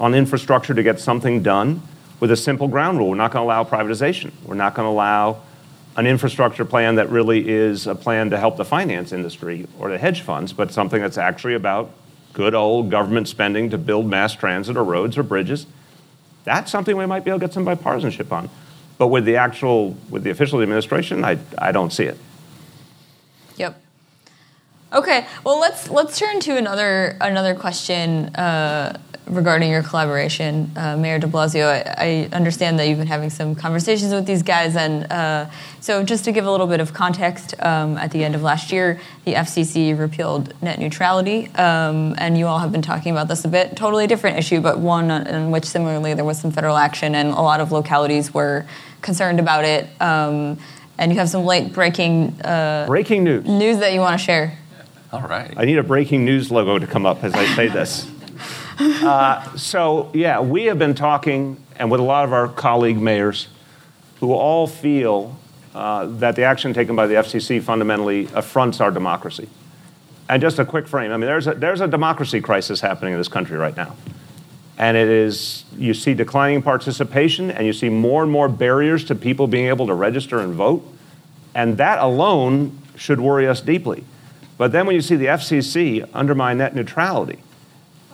on 0.00 0.14
infrastructure 0.14 0.74
to 0.74 0.82
get 0.82 0.98
something 0.98 1.42
done 1.42 1.82
with 2.18 2.30
a 2.30 2.36
simple 2.36 2.68
ground 2.68 2.98
rule. 2.98 3.10
We're 3.10 3.16
not 3.16 3.32
going 3.32 3.42
to 3.42 3.46
allow 3.46 3.64
privatization. 3.64 4.32
We're 4.44 4.54
not 4.54 4.74
going 4.74 4.86
to 4.86 4.90
allow 4.90 5.42
an 5.96 6.06
infrastructure 6.06 6.64
plan 6.64 6.94
that 6.94 7.10
really 7.10 7.48
is 7.48 7.86
a 7.86 7.94
plan 7.94 8.30
to 8.30 8.38
help 8.38 8.56
the 8.56 8.64
finance 8.64 9.12
industry 9.12 9.66
or 9.78 9.90
the 9.90 9.98
hedge 9.98 10.22
funds, 10.22 10.52
but 10.52 10.72
something 10.72 11.02
that's 11.02 11.18
actually 11.18 11.54
about 11.54 11.90
good 12.32 12.54
old 12.54 12.90
government 12.90 13.28
spending 13.28 13.70
to 13.70 13.78
build 13.78 14.06
mass 14.06 14.34
transit 14.34 14.76
or 14.76 14.84
roads 14.84 15.18
or 15.18 15.22
bridges. 15.22 15.66
That's 16.44 16.70
something 16.70 16.96
we 16.96 17.06
might 17.06 17.24
be 17.24 17.30
able 17.30 17.40
to 17.40 17.46
get 17.46 17.52
some 17.52 17.66
bipartisanship 17.66 18.32
on. 18.32 18.48
But 19.02 19.08
with 19.08 19.24
the 19.24 19.34
actual, 19.34 19.96
with 20.10 20.22
the 20.22 20.30
official 20.30 20.62
administration, 20.62 21.24
I, 21.24 21.36
I 21.58 21.72
don't 21.72 21.92
see 21.92 22.04
it. 22.04 22.16
Yep. 23.56 23.82
Okay. 24.92 25.26
Well, 25.42 25.58
let's 25.58 25.90
let's 25.90 26.16
turn 26.16 26.38
to 26.38 26.56
another 26.56 27.16
another 27.20 27.56
question 27.56 28.26
uh, 28.36 28.96
regarding 29.26 29.70
your 29.72 29.82
collaboration, 29.82 30.70
uh, 30.76 30.96
Mayor 30.96 31.18
De 31.18 31.26
Blasio. 31.26 31.66
I, 31.66 32.28
I, 32.30 32.34
understand 32.34 32.78
that 32.78 32.88
you've 32.88 32.98
been 32.98 33.06
having 33.06 33.30
some 33.30 33.54
conversations 33.54 34.12
with 34.12 34.26
these 34.26 34.42
guys, 34.42 34.76
and 34.76 35.10
uh, 35.10 35.46
so 35.80 36.04
just 36.04 36.24
to 36.26 36.32
give 36.32 36.46
a 36.46 36.50
little 36.50 36.66
bit 36.66 36.80
of 36.80 36.92
context, 36.92 37.54
um, 37.60 37.96
at 37.98 38.10
the 38.10 38.22
end 38.22 38.34
of 38.34 38.42
last 38.42 38.70
year, 38.70 39.00
the 39.24 39.34
FCC 39.34 39.98
repealed 39.98 40.54
net 40.62 40.78
neutrality, 40.78 41.48
um, 41.54 42.14
and 42.18 42.38
you 42.38 42.46
all 42.46 42.58
have 42.58 42.72
been 42.72 42.82
talking 42.82 43.12
about 43.12 43.28
this 43.28 43.44
a 43.44 43.48
bit. 43.48 43.76
Totally 43.76 44.06
different 44.06 44.38
issue, 44.38 44.60
but 44.60 44.78
one 44.78 45.10
in 45.10 45.50
which 45.50 45.64
similarly 45.64 46.14
there 46.14 46.24
was 46.24 46.40
some 46.40 46.52
federal 46.52 46.76
action, 46.76 47.14
and 47.14 47.30
a 47.30 47.42
lot 47.42 47.60
of 47.60 47.72
localities 47.72 48.34
were 48.34 48.66
concerned 49.02 49.40
about 49.40 49.64
it. 49.64 49.88
Um, 50.00 50.58
and 50.98 51.12
you 51.12 51.18
have 51.18 51.28
some 51.28 51.44
late 51.44 51.72
breaking 51.72 52.40
uh, 52.42 52.84
breaking 52.86 53.24
news 53.24 53.44
news 53.44 53.78
that 53.78 53.92
you 53.92 54.00
want 54.00 54.18
to 54.18 54.24
share. 54.24 54.58
All 55.12 55.22
right. 55.22 55.52
I 55.56 55.64
need 55.64 55.76
a 55.76 55.82
breaking 55.82 56.24
news 56.24 56.50
logo 56.50 56.78
to 56.78 56.86
come 56.86 57.04
up 57.04 57.22
as 57.22 57.34
I 57.34 57.44
say 57.54 57.68
this. 57.68 58.08
Uh, 58.78 59.54
so, 59.56 60.10
yeah, 60.14 60.40
we 60.40 60.64
have 60.64 60.78
been 60.78 60.94
talking, 60.94 61.62
and 61.76 61.90
with 61.90 62.00
a 62.00 62.02
lot 62.02 62.24
of 62.24 62.32
our 62.32 62.48
colleague 62.48 62.98
mayors, 62.98 63.48
who 64.18 64.32
all 64.32 64.66
feel 64.66 65.38
uh, 65.74 66.06
that 66.06 66.36
the 66.36 66.42
action 66.42 66.72
taken 66.72 66.96
by 66.96 67.06
the 67.06 67.14
FCC 67.14 67.62
fundamentally 67.62 68.28
affronts 68.34 68.80
our 68.80 68.90
democracy. 68.90 69.48
And 70.28 70.40
just 70.40 70.58
a 70.58 70.64
quick 70.64 70.88
frame 70.88 71.12
I 71.12 71.16
mean, 71.16 71.26
there's 71.26 71.46
a, 71.46 71.54
there's 71.54 71.80
a 71.80 71.86
democracy 71.86 72.40
crisis 72.40 72.80
happening 72.80 73.12
in 73.12 73.20
this 73.20 73.28
country 73.28 73.56
right 73.56 73.76
now. 73.76 73.94
And 74.78 74.96
it 74.96 75.08
is, 75.08 75.64
you 75.76 75.94
see 75.94 76.14
declining 76.14 76.62
participation, 76.62 77.50
and 77.50 77.66
you 77.66 77.72
see 77.72 77.88
more 77.88 78.22
and 78.22 78.32
more 78.32 78.48
barriers 78.48 79.04
to 79.06 79.14
people 79.14 79.46
being 79.46 79.66
able 79.66 79.86
to 79.86 79.94
register 79.94 80.40
and 80.40 80.54
vote. 80.54 80.86
And 81.54 81.76
that 81.76 81.98
alone 81.98 82.78
should 82.96 83.20
worry 83.20 83.46
us 83.46 83.60
deeply. 83.60 84.04
But 84.56 84.72
then 84.72 84.86
when 84.86 84.94
you 84.94 85.02
see 85.02 85.16
the 85.16 85.26
FCC 85.26 86.08
undermine 86.14 86.58
net 86.58 86.74
neutrality, 86.74 87.40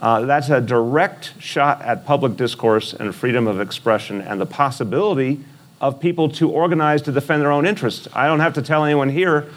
uh, 0.01 0.23
that's 0.23 0.49
a 0.49 0.61
direct 0.61 1.35
shot 1.41 1.83
at 1.83 2.07
public 2.07 2.37
discourse 2.37 2.93
and 2.93 3.15
freedom 3.15 3.47
of 3.47 3.61
expression 3.61 4.21
and 4.21 4.41
the 4.41 4.47
possibility 4.47 5.41
of 5.81 6.01
people 6.01 6.29
to 6.29 6.51
organize 6.51 7.03
to 7.03 7.13
defend 7.13 7.43
their 7.43 7.53
own 7.53 7.67
interests. 7.67 8.09
I 8.13 8.27
don't 8.27 8.41
have 8.41 8.55
to 8.55 8.63
tell 8.63 8.85
anyone 8.85 9.09
here, 9.09 9.49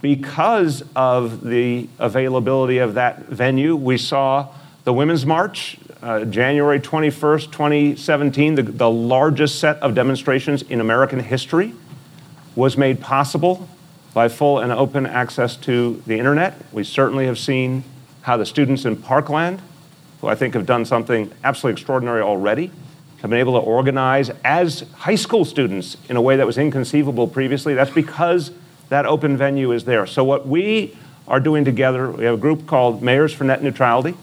because 0.00 0.82
of 0.96 1.42
the 1.42 1.88
availability 1.98 2.78
of 2.78 2.94
that 2.94 3.26
venue, 3.26 3.76
we 3.76 3.98
saw 3.98 4.48
the 4.84 4.92
Women's 4.92 5.26
March, 5.26 5.78
uh, 6.02 6.24
January 6.24 6.80
21st, 6.80 7.52
2017, 7.52 8.54
the, 8.54 8.62
the 8.62 8.90
largest 8.90 9.58
set 9.58 9.76
of 9.78 9.94
demonstrations 9.94 10.62
in 10.62 10.80
American 10.80 11.20
history, 11.20 11.74
was 12.56 12.76
made 12.76 13.00
possible 13.00 13.68
by 14.14 14.28
full 14.28 14.58
and 14.58 14.72
open 14.72 15.06
access 15.06 15.56
to 15.56 16.02
the 16.06 16.18
internet. 16.18 16.54
We 16.72 16.84
certainly 16.84 17.26
have 17.26 17.38
seen 17.38 17.84
how 18.22 18.36
the 18.36 18.46
students 18.46 18.84
in 18.84 18.96
Parkland, 18.96 19.60
who 20.20 20.26
I 20.26 20.34
think 20.34 20.54
have 20.54 20.66
done 20.66 20.84
something 20.84 21.30
absolutely 21.44 21.80
extraordinary 21.80 22.22
already, 22.22 22.70
have 23.20 23.30
been 23.30 23.38
able 23.38 23.60
to 23.60 23.66
organize 23.66 24.30
as 24.44 24.84
high 24.94 25.14
school 25.14 25.44
students 25.44 25.96
in 26.08 26.16
a 26.16 26.22
way 26.22 26.36
that 26.36 26.46
was 26.46 26.56
inconceivable 26.56 27.28
previously. 27.28 27.74
That's 27.74 27.90
because 27.90 28.50
that 28.88 29.04
open 29.04 29.36
venue 29.36 29.72
is 29.72 29.84
there. 29.84 30.06
So, 30.06 30.24
what 30.24 30.48
we 30.48 30.96
are 31.28 31.38
doing 31.38 31.64
together, 31.64 32.10
we 32.10 32.24
have 32.24 32.34
a 32.34 32.38
group 32.38 32.66
called 32.66 33.02
Mayors 33.02 33.32
for 33.32 33.44
Net 33.44 33.62
Neutrality. 33.62 34.16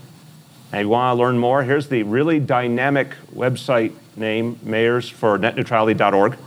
And 0.71 0.81
you 0.81 0.89
want 0.89 1.15
to 1.15 1.21
learn 1.21 1.37
more, 1.37 1.63
here's 1.63 1.87
the 1.87 2.03
really 2.03 2.39
dynamic 2.39 3.15
website 3.33 3.93
name, 4.15 4.55
mayorsfornetneutrality.org 4.65 6.37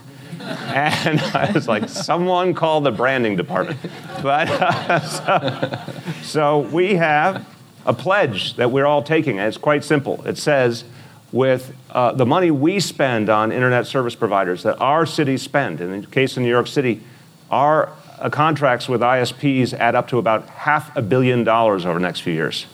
and 0.40 1.20
I 1.20 1.50
was 1.52 1.68
like, 1.68 1.90
someone 1.90 2.54
call 2.54 2.80
the 2.80 2.90
branding 2.90 3.36
department. 3.36 3.78
But 4.22 4.48
uh, 4.48 5.00
so, 5.84 5.92
so, 6.22 6.58
we 6.60 6.94
have 6.94 7.46
a 7.84 7.92
pledge 7.92 8.54
that 8.56 8.70
we're 8.70 8.86
all 8.86 9.02
taking, 9.02 9.38
and 9.38 9.46
it's 9.46 9.58
quite 9.58 9.84
simple. 9.84 10.26
It 10.26 10.38
says, 10.38 10.84
with 11.30 11.76
uh, 11.90 12.12
the 12.12 12.24
money 12.24 12.50
we 12.50 12.80
spend 12.80 13.28
on 13.28 13.52
internet 13.52 13.86
service 13.86 14.14
providers, 14.14 14.62
that 14.62 14.80
our 14.80 15.04
cities 15.04 15.42
spend, 15.42 15.82
in 15.82 16.00
the 16.00 16.06
case 16.06 16.38
of 16.38 16.42
New 16.42 16.48
York 16.48 16.68
City, 16.68 17.02
our 17.50 17.92
uh, 18.18 18.30
contracts 18.30 18.88
with 18.88 19.02
ISPs 19.02 19.74
add 19.74 19.94
up 19.94 20.08
to 20.08 20.16
about 20.16 20.48
half 20.48 20.96
a 20.96 21.02
billion 21.02 21.44
dollars 21.44 21.84
over 21.84 21.98
the 21.98 22.02
next 22.02 22.20
few 22.20 22.32
years. 22.32 22.64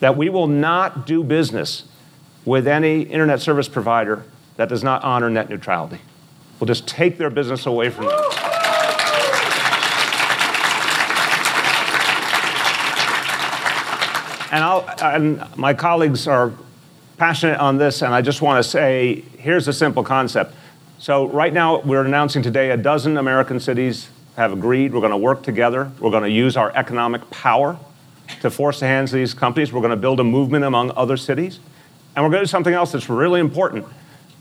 That 0.00 0.16
we 0.16 0.28
will 0.28 0.46
not 0.46 1.06
do 1.06 1.24
business 1.24 1.84
with 2.44 2.66
any 2.66 3.02
internet 3.02 3.40
service 3.40 3.68
provider 3.68 4.24
that 4.56 4.68
does 4.68 4.82
not 4.82 5.02
honor 5.04 5.30
net 5.30 5.48
neutrality 5.48 6.00
We'll 6.58 6.66
just 6.66 6.88
take 6.88 7.18
their 7.18 7.30
business 7.30 7.66
away 7.66 7.88
from 7.88 8.06
them. 8.06 8.18
And, 14.50 15.00
and, 15.00 15.56
my 15.56 15.74
colleagues 15.74 16.26
are 16.26 16.52
passionate 17.16 17.60
on 17.60 17.76
this, 17.76 18.02
and 18.02 18.12
I 18.14 18.22
just 18.22 18.42
want 18.42 18.64
to 18.64 18.68
say 18.68 19.22
here's 19.38 19.68
a 19.68 19.72
simple 19.72 20.02
concept. 20.02 20.54
So, 20.98 21.28
right 21.28 21.52
now, 21.52 21.80
we're 21.82 22.04
announcing 22.04 22.42
today 22.42 22.70
a 22.70 22.76
dozen 22.76 23.18
American 23.18 23.60
cities 23.60 24.08
have 24.36 24.52
agreed. 24.52 24.92
We're 24.92 25.00
going 25.00 25.12
to 25.12 25.16
work 25.16 25.42
together. 25.42 25.92
We're 26.00 26.10
going 26.10 26.24
to 26.24 26.30
use 26.30 26.56
our 26.56 26.72
economic 26.74 27.28
power 27.30 27.78
to 28.40 28.50
force 28.50 28.80
the 28.80 28.86
hands 28.86 29.12
of 29.12 29.18
these 29.18 29.34
companies. 29.34 29.72
We're 29.72 29.80
going 29.80 29.90
to 29.90 29.96
build 29.96 30.20
a 30.20 30.24
movement 30.24 30.64
among 30.64 30.92
other 30.96 31.16
cities. 31.16 31.60
And 32.14 32.24
we're 32.24 32.30
going 32.30 32.40
to 32.40 32.46
do 32.46 32.50
something 32.50 32.74
else 32.74 32.92
that's 32.92 33.08
really 33.08 33.40
important 33.40 33.86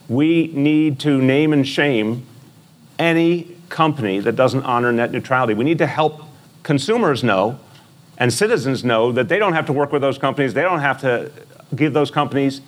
we 0.07 0.47
need 0.53 0.99
to 1.01 1.21
name 1.21 1.53
and 1.53 1.67
shame 1.67 2.25
any 2.97 3.55
company 3.69 4.19
that 4.19 4.35
doesn't 4.35 4.63
honor 4.63 4.91
net 4.91 5.11
neutrality. 5.11 5.53
We 5.53 5.65
need 5.65 5.77
to 5.79 5.87
help 5.87 6.21
consumers 6.63 7.23
know 7.23 7.59
and 8.17 8.33
citizens 8.33 8.83
know 8.83 9.11
that 9.11 9.29
they 9.29 9.37
don't 9.37 9.53
have 9.53 9.65
to 9.67 9.73
work 9.73 9.91
with 9.91 10.01
those 10.01 10.17
companies, 10.17 10.53
they 10.53 10.63
don't 10.63 10.79
have 10.79 11.01
to 11.01 11.31
give 11.75 11.93
those 11.93 12.09
companies 12.09 12.61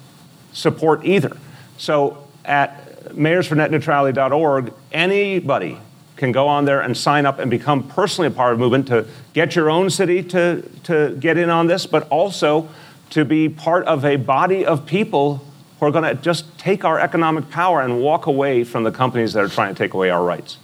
support 0.51 1.05
either. 1.05 1.35
So 1.77 2.27
at 2.45 2.85
mayorsfornetneutrality.org, 3.09 4.73
anybody 4.91 5.79
can 6.19 6.31
go 6.31 6.47
on 6.47 6.65
there 6.65 6.81
and 6.81 6.95
sign 6.95 7.25
up 7.25 7.39
and 7.39 7.49
become 7.49 7.87
personally 7.87 8.27
a 8.27 8.31
part 8.31 8.51
of 8.51 8.59
the 8.59 8.63
movement 8.63 8.87
to 8.89 9.07
get 9.33 9.55
your 9.55 9.71
own 9.71 9.89
city 9.89 10.21
to, 10.21 10.61
to 10.83 11.15
get 11.19 11.37
in 11.37 11.49
on 11.49 11.65
this, 11.65 11.85
but 11.85 12.07
also 12.09 12.69
to 13.09 13.25
be 13.25 13.49
part 13.49 13.85
of 13.85 14.05
a 14.05 14.17
body 14.17 14.65
of 14.65 14.85
people 14.85 15.43
who 15.79 15.85
are 15.85 15.91
going 15.91 16.03
to 16.03 16.21
just 16.21 16.59
take 16.59 16.83
our 16.83 16.99
economic 16.99 17.49
power 17.49 17.81
and 17.81 18.01
walk 18.01 18.27
away 18.27 18.63
from 18.63 18.83
the 18.83 18.91
companies 18.91 19.33
that 19.33 19.43
are 19.43 19.47
trying 19.47 19.73
to 19.73 19.77
take 19.77 19.93
away 19.93 20.09
our 20.09 20.23
rights. 20.23 20.57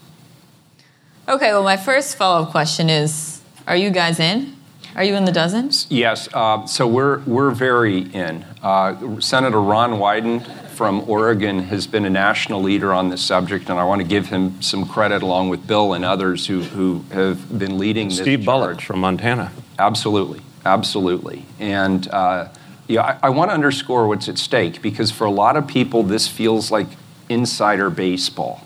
Okay, 1.27 1.53
well, 1.53 1.63
my 1.63 1.77
first 1.77 2.17
follow 2.17 2.43
up 2.43 2.51
question 2.51 2.89
is 2.89 3.41
Are 3.65 3.77
you 3.77 3.89
guys 3.89 4.19
in? 4.19 4.55
Are 4.95 5.03
you 5.03 5.15
in 5.15 5.25
the 5.25 5.31
dozen? 5.31 5.71
Yes, 5.89 6.29
uh, 6.33 6.65
so 6.67 6.85
we're, 6.87 7.19
we're 7.21 7.51
very 7.51 7.99
in. 8.13 8.45
Uh, 8.61 9.19
Senator 9.19 9.61
Ron 9.61 9.93
Wyden 9.93 10.41
from 10.75 11.09
Oregon 11.09 11.59
has 11.59 11.87
been 11.87 12.05
a 12.05 12.09
national 12.09 12.61
leader 12.61 12.93
on 12.93 13.09
this 13.09 13.21
subject, 13.21 13.69
and 13.69 13.79
I 13.79 13.85
want 13.85 14.01
to 14.01 14.07
give 14.07 14.27
him 14.27 14.61
some 14.61 14.87
credit 14.87 15.23
along 15.23 15.49
with 15.49 15.65
Bill 15.65 15.93
and 15.93 16.03
others 16.03 16.47
who, 16.47 16.61
who 16.61 17.03
have 17.11 17.57
been 17.57 17.77
leading 17.77 18.09
Steve 18.09 18.39
this 18.39 18.45
Bullock 18.45 18.81
from 18.81 18.99
Montana. 18.99 19.51
Absolutely, 19.79 20.41
absolutely. 20.65 21.45
And 21.59 22.07
uh, 22.09 22.49
yeah, 22.87 23.01
I, 23.01 23.27
I 23.27 23.29
want 23.29 23.51
to 23.51 23.53
underscore 23.53 24.07
what's 24.07 24.27
at 24.27 24.37
stake 24.37 24.81
because 24.81 25.11
for 25.11 25.25
a 25.25 25.31
lot 25.31 25.55
of 25.55 25.65
people, 25.67 26.03
this 26.03 26.27
feels 26.27 26.71
like 26.71 26.87
insider 27.29 27.89
baseball. 27.89 28.61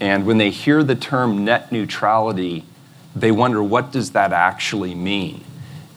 And 0.00 0.26
when 0.26 0.38
they 0.38 0.50
hear 0.50 0.82
the 0.82 0.96
term 0.96 1.44
net 1.44 1.72
neutrality, 1.72 2.64
they 3.16 3.30
wonder 3.30 3.62
what 3.62 3.92
does 3.92 4.12
that 4.12 4.32
actually 4.32 4.94
mean? 4.94 5.44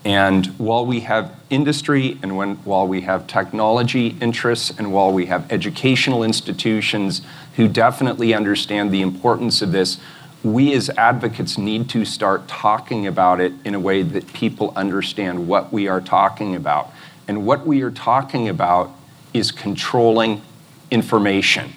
And 0.06 0.45
while 0.60 0.86
we 0.86 0.99
have 1.01 1.36
industry 1.49 2.20
and 2.22 2.38
when, 2.38 2.58
while 2.58 2.88
we 2.88 3.01
have 3.01 3.26
technology 3.26 4.16
interests 4.22 4.72
and 4.78 4.93
while 4.93 5.12
we 5.12 5.26
have 5.26 5.51
educational 5.51 6.24
institutions 6.24 7.24
who 7.56 7.68
definitely 7.68 8.32
understand 8.32 8.91
the 8.91 9.01
importance 9.01 9.64
of 9.64 9.72
this, 9.72 9.97
we 10.43 10.74
as 10.74 10.91
advocates 10.91 11.58
need 11.58 11.89
to 11.89 12.06
start 12.06 12.47
talking 12.47 13.08
about 13.08 13.41
it 13.41 13.51
in 13.66 13.74
a 13.74 13.80
way 13.80 14.03
that 14.03 14.32
people 14.32 14.72
understand 14.76 15.47
what 15.47 15.74
we 15.74 15.88
are 15.88 16.01
talking 16.01 16.56
about. 16.56 16.91
And 17.28 17.43
what 17.47 17.66
we 17.66 17.82
are 17.82 17.89
talking 17.89 18.47
about 18.47 18.91
is 19.34 19.51
controlling 19.51 20.43
information 20.91 21.74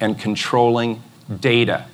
and 0.00 0.16
controlling 0.16 1.02
data 1.40 1.86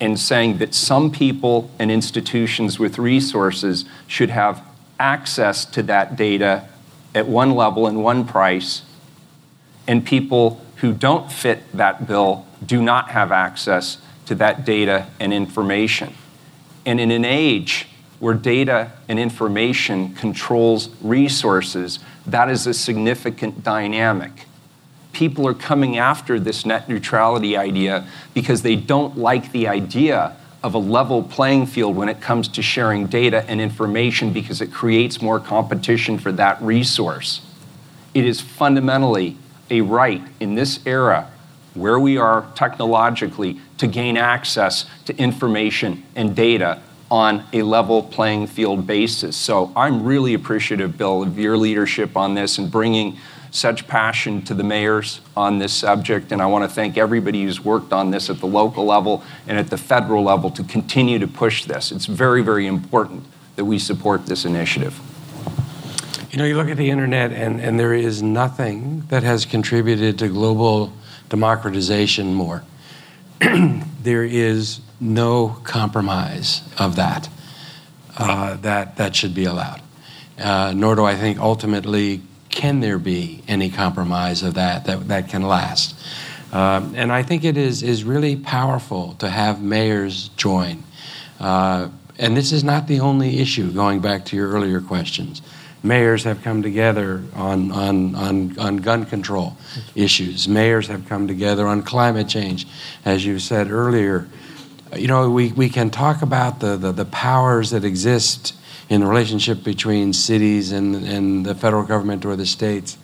and 0.00 0.18
saying 0.18 0.58
that 0.58 0.74
some 0.74 1.10
people 1.10 1.70
and 1.78 1.90
institutions 1.90 2.78
with 2.78 2.98
resources 2.98 3.86
should 4.06 4.28
have 4.28 4.62
access 4.98 5.64
to 5.64 5.82
that 5.84 6.16
data 6.16 6.68
at 7.14 7.26
one 7.26 7.52
level 7.52 7.86
and 7.86 8.02
one 8.02 8.26
price, 8.26 8.82
and 9.86 10.04
people 10.04 10.60
who 10.76 10.92
don't 10.92 11.32
fit 11.32 11.62
that 11.72 12.06
bill 12.06 12.46
do 12.64 12.82
not 12.82 13.10
have 13.10 13.32
access 13.32 13.98
to 14.26 14.34
that 14.34 14.64
data 14.64 15.06
and 15.18 15.32
information. 15.32 16.12
And 16.84 17.00
in 17.00 17.10
an 17.10 17.24
age 17.24 17.88
where 18.18 18.34
data 18.34 18.92
and 19.08 19.18
information 19.18 20.14
controls 20.14 20.88
resources, 21.00 21.98
that 22.26 22.50
is 22.50 22.66
a 22.66 22.74
significant 22.74 23.62
dynamic. 23.62 24.46
People 25.12 25.46
are 25.46 25.54
coming 25.54 25.96
after 25.96 26.38
this 26.38 26.66
net 26.66 26.88
neutrality 26.88 27.56
idea 27.56 28.06
because 28.34 28.62
they 28.62 28.76
don't 28.76 29.16
like 29.16 29.52
the 29.52 29.68
idea 29.68 30.36
of 30.66 30.74
a 30.74 30.78
level 30.78 31.22
playing 31.22 31.64
field 31.64 31.94
when 31.94 32.08
it 32.08 32.20
comes 32.20 32.48
to 32.48 32.60
sharing 32.60 33.06
data 33.06 33.44
and 33.46 33.60
information 33.60 34.32
because 34.32 34.60
it 34.60 34.72
creates 34.72 35.22
more 35.22 35.38
competition 35.38 36.18
for 36.18 36.32
that 36.32 36.60
resource. 36.60 37.40
It 38.14 38.24
is 38.24 38.40
fundamentally 38.40 39.36
a 39.70 39.82
right 39.82 40.20
in 40.40 40.56
this 40.56 40.84
era 40.84 41.30
where 41.74 42.00
we 42.00 42.18
are 42.18 42.50
technologically 42.56 43.60
to 43.78 43.86
gain 43.86 44.16
access 44.16 44.86
to 45.04 45.16
information 45.16 46.02
and 46.16 46.34
data 46.34 46.82
on 47.12 47.44
a 47.52 47.62
level 47.62 48.02
playing 48.02 48.48
field 48.48 48.88
basis. 48.88 49.36
So 49.36 49.72
I'm 49.76 50.02
really 50.02 50.34
appreciative, 50.34 50.98
Bill, 50.98 51.22
of 51.22 51.38
your 51.38 51.56
leadership 51.56 52.16
on 52.16 52.34
this 52.34 52.58
and 52.58 52.72
bringing 52.72 53.18
such 53.50 53.86
passion 53.88 54.42
to 54.42 54.54
the 54.54 54.62
mayors 54.62 55.20
on 55.36 55.58
this 55.58 55.72
subject. 55.72 56.32
And 56.32 56.42
I 56.42 56.46
want 56.46 56.68
to 56.68 56.74
thank 56.74 56.98
everybody 56.98 57.44
who's 57.44 57.64
worked 57.64 57.92
on 57.92 58.10
this 58.10 58.28
at 58.30 58.40
the 58.40 58.46
local 58.46 58.84
level 58.84 59.22
and 59.46 59.58
at 59.58 59.68
the 59.68 59.78
federal 59.78 60.22
level 60.22 60.50
to 60.50 60.64
continue 60.64 61.18
to 61.18 61.28
push 61.28 61.64
this. 61.64 61.92
It's 61.92 62.06
very, 62.06 62.42
very 62.42 62.66
important 62.66 63.24
that 63.56 63.64
we 63.64 63.78
support 63.78 64.26
this 64.26 64.44
initiative. 64.44 65.00
You 66.30 66.38
know, 66.38 66.44
you 66.44 66.56
look 66.56 66.68
at 66.68 66.76
the 66.76 66.90
internet, 66.90 67.32
and, 67.32 67.60
and 67.60 67.80
there 67.80 67.94
is 67.94 68.22
nothing 68.22 69.06
that 69.08 69.22
has 69.22 69.46
contributed 69.46 70.18
to 70.18 70.28
global 70.28 70.92
democratization 71.28 72.34
more. 72.34 72.62
there 73.40 74.24
is 74.24 74.80
no 75.00 75.60
compromise 75.64 76.62
of 76.78 76.96
that 76.96 77.28
uh, 78.16 78.56
that 78.56 78.96
that 78.96 79.14
should 79.14 79.34
be 79.34 79.44
allowed. 79.44 79.80
Uh, 80.38 80.72
nor 80.76 80.94
do 80.94 81.04
I 81.04 81.14
think 81.16 81.38
ultimately 81.38 82.22
can 82.56 82.80
there 82.80 82.98
be 82.98 83.42
any 83.46 83.68
compromise 83.68 84.42
of 84.42 84.54
that 84.54 84.86
that, 84.86 85.08
that 85.08 85.28
can 85.28 85.42
last. 85.42 85.94
Um, 86.52 86.94
and 86.96 87.12
I 87.12 87.22
think 87.22 87.44
it 87.44 87.58
is 87.58 87.82
is 87.82 88.02
really 88.02 88.34
powerful 88.34 89.12
to 89.18 89.28
have 89.28 89.60
mayors 89.60 90.30
join. 90.36 90.82
Uh, 91.38 91.90
and 92.18 92.34
this 92.34 92.52
is 92.52 92.64
not 92.64 92.88
the 92.88 93.00
only 93.00 93.40
issue. 93.40 93.70
Going 93.72 94.00
back 94.00 94.24
to 94.26 94.36
your 94.36 94.48
earlier 94.48 94.80
questions, 94.80 95.42
mayors 95.82 96.24
have 96.24 96.42
come 96.42 96.62
together 96.62 97.22
on, 97.34 97.70
on, 97.72 98.14
on, 98.14 98.58
on 98.58 98.76
gun 98.78 99.04
control 99.04 99.54
issues. 99.94 100.48
Mayors 100.48 100.86
have 100.86 101.06
come 101.06 101.28
together 101.28 101.66
on 101.66 101.82
climate 101.82 102.26
change, 102.26 102.66
as 103.04 103.26
you 103.26 103.38
said 103.38 103.70
earlier. 103.70 104.28
You 104.96 105.08
know, 105.08 105.28
we, 105.28 105.52
we 105.52 105.68
can 105.68 105.90
talk 105.90 106.22
about 106.22 106.60
the, 106.60 106.78
the, 106.78 106.92
the 106.92 107.04
powers 107.04 107.68
that 107.70 107.84
exist 107.84 108.55
in 108.88 109.00
the 109.00 109.06
relationship 109.06 109.64
between 109.64 110.12
cities 110.12 110.72
and, 110.72 110.94
and 110.94 111.44
the 111.44 111.54
federal 111.54 111.84
government 111.84 112.24
or 112.24 112.36
the 112.36 112.46
states. 112.46 112.96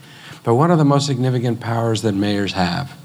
But 0.45 0.55
one 0.55 0.70
of 0.70 0.78
the 0.78 0.85
most 0.85 1.07
significant 1.07 1.61
powers 1.61 2.03
that 2.03 2.12
mayors 2.12 2.53
have 2.53 2.97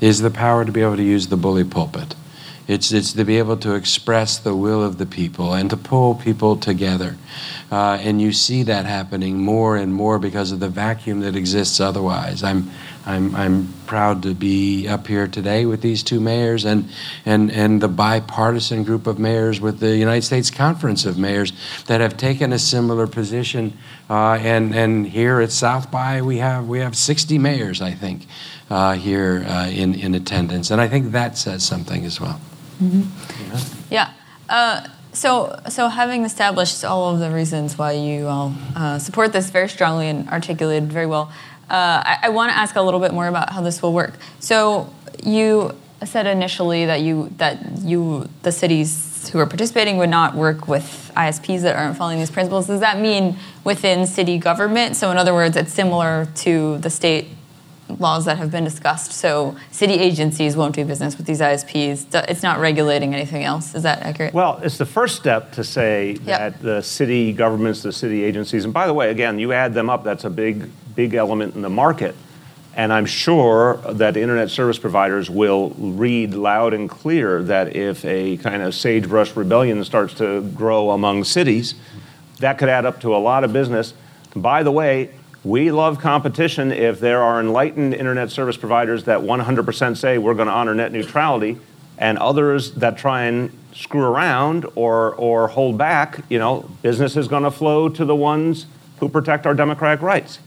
is 0.00 0.20
the 0.20 0.30
power 0.30 0.64
to 0.64 0.72
be 0.72 0.82
able 0.82 0.96
to 0.96 1.02
use 1.02 1.28
the 1.28 1.36
bully 1.36 1.64
pulpit. 1.64 2.14
It's, 2.66 2.92
it's 2.92 3.12
to 3.12 3.24
be 3.24 3.38
able 3.38 3.58
to 3.58 3.74
express 3.74 4.38
the 4.38 4.56
will 4.56 4.82
of 4.82 4.96
the 4.96 5.04
people 5.04 5.52
and 5.52 5.68
to 5.68 5.76
pull 5.76 6.14
people 6.14 6.56
together. 6.56 7.16
Uh, 7.70 7.98
and 8.00 8.22
you 8.22 8.32
see 8.32 8.62
that 8.62 8.86
happening 8.86 9.38
more 9.38 9.76
and 9.76 9.92
more 9.92 10.18
because 10.18 10.50
of 10.50 10.60
the 10.60 10.68
vacuum 10.68 11.20
that 11.20 11.36
exists 11.36 11.78
otherwise. 11.78 12.42
I'm, 12.42 12.70
I'm, 13.06 13.34
I'm 13.36 13.68
proud 13.86 14.22
to 14.22 14.34
be 14.34 14.88
up 14.88 15.06
here 15.06 15.28
today 15.28 15.66
with 15.66 15.82
these 15.82 16.02
two 16.02 16.20
mayors 16.20 16.64
and, 16.64 16.88
and, 17.26 17.50
and 17.50 17.80
the 17.80 17.88
bipartisan 17.88 18.82
group 18.82 19.06
of 19.06 19.18
mayors 19.18 19.60
with 19.60 19.80
the 19.80 19.96
United 19.96 20.22
States 20.22 20.50
Conference 20.50 21.04
of 21.04 21.18
Mayors 21.18 21.52
that 21.86 22.00
have 22.00 22.16
taken 22.16 22.52
a 22.52 22.58
similar 22.58 23.06
position. 23.06 23.76
Uh, 24.08 24.38
and, 24.40 24.74
and 24.74 25.06
here 25.06 25.40
at 25.40 25.52
South 25.52 25.90
by, 25.90 26.22
we 26.22 26.38
have, 26.38 26.66
we 26.66 26.78
have 26.78 26.96
60 26.96 27.38
mayors, 27.38 27.82
I 27.82 27.92
think, 27.92 28.26
uh, 28.70 28.94
here 28.94 29.44
uh, 29.46 29.68
in, 29.68 29.94
in 29.94 30.14
attendance. 30.14 30.70
And 30.70 30.80
I 30.80 30.88
think 30.88 31.12
that 31.12 31.36
says 31.36 31.62
something 31.62 32.04
as 32.06 32.20
well. 32.20 32.40
Mm-hmm. 32.82 33.92
Yeah. 33.92 34.12
Uh, 34.48 34.88
so, 35.14 35.60
so 35.68 35.88
having 35.88 36.24
established 36.24 36.84
all 36.84 37.14
of 37.14 37.20
the 37.20 37.30
reasons 37.30 37.78
why 37.78 37.92
you 37.92 38.26
all 38.26 38.52
uh, 38.74 38.98
support 38.98 39.32
this 39.32 39.48
very 39.48 39.68
strongly 39.68 40.08
and 40.08 40.28
articulated 40.28 40.92
very 40.92 41.06
well, 41.06 41.32
uh, 41.74 42.02
I, 42.06 42.18
I 42.24 42.28
want 42.28 42.52
to 42.52 42.56
ask 42.56 42.76
a 42.76 42.82
little 42.82 43.00
bit 43.00 43.12
more 43.12 43.26
about 43.26 43.50
how 43.50 43.60
this 43.60 43.82
will 43.82 43.92
work. 43.92 44.14
So, 44.38 44.94
you 45.24 45.74
said 46.04 46.26
initially 46.26 46.86
that 46.86 47.00
you 47.00 47.30
that 47.38 47.78
you 47.78 48.28
the 48.42 48.52
cities 48.52 49.28
who 49.32 49.40
are 49.40 49.46
participating 49.46 49.96
would 49.96 50.10
not 50.10 50.36
work 50.36 50.68
with 50.68 51.10
ISPs 51.16 51.62
that 51.62 51.74
aren't 51.74 51.96
following 51.96 52.18
these 52.18 52.30
principles. 52.30 52.68
Does 52.68 52.78
that 52.80 53.00
mean 53.00 53.38
within 53.64 54.06
city 54.06 54.38
government? 54.38 54.94
So, 54.94 55.10
in 55.10 55.16
other 55.16 55.34
words, 55.34 55.56
it's 55.56 55.72
similar 55.72 56.28
to 56.36 56.78
the 56.78 56.90
state 56.90 57.26
laws 57.88 58.24
that 58.24 58.38
have 58.38 58.50
been 58.50 58.64
discussed. 58.64 59.12
So 59.12 59.56
city 59.70 59.94
agencies 59.94 60.56
won't 60.56 60.74
do 60.74 60.84
business 60.84 61.16
with 61.16 61.26
these 61.26 61.40
ISPs. 61.40 62.06
It's 62.28 62.42
not 62.42 62.58
regulating 62.58 63.14
anything 63.14 63.44
else. 63.44 63.74
Is 63.74 63.82
that 63.82 64.00
accurate? 64.02 64.34
Well, 64.34 64.58
it's 64.62 64.78
the 64.78 64.86
first 64.86 65.16
step 65.16 65.52
to 65.52 65.64
say 65.64 66.12
yep. 66.12 66.24
that 66.24 66.62
the 66.62 66.82
city 66.82 67.32
governments, 67.32 67.82
the 67.82 67.92
city 67.92 68.24
agencies, 68.24 68.64
and 68.64 68.72
by 68.72 68.86
the 68.86 68.94
way, 68.94 69.10
again, 69.10 69.38
you 69.38 69.52
add 69.52 69.74
them 69.74 69.90
up, 69.90 70.04
that's 70.04 70.24
a 70.24 70.30
big, 70.30 70.70
big 70.94 71.14
element 71.14 71.54
in 71.54 71.62
the 71.62 71.70
market. 71.70 72.14
And 72.76 72.92
I'm 72.92 73.06
sure 73.06 73.76
that 73.88 74.16
internet 74.16 74.50
service 74.50 74.78
providers 74.78 75.30
will 75.30 75.70
read 75.70 76.34
loud 76.34 76.74
and 76.74 76.90
clear 76.90 77.40
that 77.44 77.76
if 77.76 78.04
a 78.04 78.36
kind 78.38 78.62
of 78.62 78.74
sagebrush 78.74 79.36
rebellion 79.36 79.84
starts 79.84 80.14
to 80.14 80.40
grow 80.40 80.90
among 80.90 81.22
cities, 81.22 81.76
that 82.40 82.58
could 82.58 82.68
add 82.68 82.84
up 82.84 83.00
to 83.02 83.14
a 83.14 83.18
lot 83.18 83.44
of 83.44 83.52
business. 83.52 83.94
By 84.34 84.64
the 84.64 84.72
way, 84.72 85.10
we 85.44 85.70
love 85.70 86.00
competition 86.00 86.72
if 86.72 86.98
there 87.00 87.22
are 87.22 87.38
enlightened 87.38 87.92
internet 87.92 88.30
service 88.30 88.56
providers 88.56 89.04
that 89.04 89.20
100% 89.20 89.96
say 89.96 90.16
we're 90.16 90.34
going 90.34 90.48
to 90.48 90.54
honor 90.54 90.74
net 90.74 90.90
neutrality, 90.90 91.58
and 91.98 92.18
others 92.18 92.72
that 92.72 92.96
try 92.96 93.24
and 93.24 93.56
screw 93.72 94.02
around 94.02 94.66
or, 94.74 95.14
or 95.14 95.48
hold 95.48 95.76
back, 95.78 96.24
you 96.28 96.38
know, 96.38 96.68
business 96.82 97.16
is 97.16 97.28
going 97.28 97.42
to 97.42 97.50
flow 97.50 97.88
to 97.88 98.04
the 98.04 98.16
ones 98.16 98.66
who 98.98 99.08
protect 99.08 99.46
our 99.46 99.54
democratic 99.54 100.02
rights. 100.02 100.38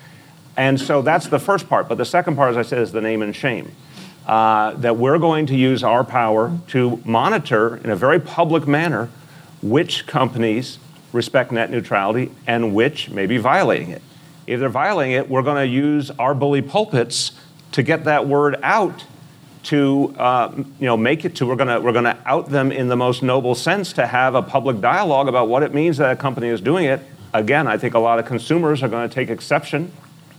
And 0.58 0.80
so 0.82 1.02
that's 1.02 1.28
the 1.28 1.40
first 1.40 1.70
part. 1.70 1.88
But 1.88 2.00
the 2.00 2.06
second 2.06 2.36
part, 2.36 2.52
as 2.52 2.58
I 2.58 2.64
said, 2.64 2.80
is 2.80 2.92
the 2.92 3.02
name 3.02 3.22
and 3.22 3.36
shame. 3.36 3.72
Uh, 4.26 4.72
that 4.74 4.98
we're 4.98 5.20
going 5.20 5.46
to 5.46 5.56
use 5.56 5.84
our 5.84 6.04
power 6.04 6.58
to 6.68 7.02
monitor 7.06 7.78
in 7.78 7.90
a 7.90 7.96
very 7.96 8.20
public 8.20 8.68
manner 8.68 9.10
which 9.62 10.06
companies 10.06 10.80
respect 11.14 11.52
net 11.52 11.72
neutrality 11.72 12.32
and 12.46 12.76
which 12.76 13.10
may 13.10 13.26
be 13.26 13.38
violating 13.38 13.90
it. 13.90 14.02
If 14.48 14.62
they're 14.62 14.70
violating 14.70 15.14
it, 15.14 15.30
we're 15.30 15.44
going 15.44 15.58
to 15.58 15.68
use 15.68 16.10
our 16.12 16.34
bully 16.34 16.62
pulpits 16.62 17.34
to 17.74 17.84
get 17.84 18.06
that 18.06 18.28
word 18.28 18.58
out 18.64 19.04
to 19.64 20.16
uh, 20.18 20.54
you 20.56 20.86
know 20.86 20.96
make 20.96 21.26
it 21.26 21.36
to 21.36 21.46
we're 21.46 21.58
going 21.58 21.68
to 21.68 21.82
we're 21.82 21.92
going 21.92 22.06
to 22.06 22.18
out 22.26 22.50
them 22.50 22.72
in 22.72 22.88
the 22.88 22.96
most 22.96 23.22
noble 23.22 23.54
sense 23.54 23.92
to 23.92 24.08
have 24.08 24.34
a 24.34 24.42
public 24.42 24.80
dialogue 24.80 25.28
about 25.28 25.50
what 25.50 25.62
it 25.62 25.74
means 25.74 25.98
that 25.98 26.12
a 26.12 26.16
company 26.16 26.48
is 26.48 26.62
doing 26.62 26.86
it. 26.86 27.02
Again 27.34 27.68
i 27.68 27.78
think 27.78 27.94
a 27.94 28.00
lot 28.00 28.18
of 28.18 28.26
consumers 28.26 28.82
are 28.82 28.88
going 28.88 29.08
to 29.08 29.14
take 29.14 29.30
exception 29.30 29.92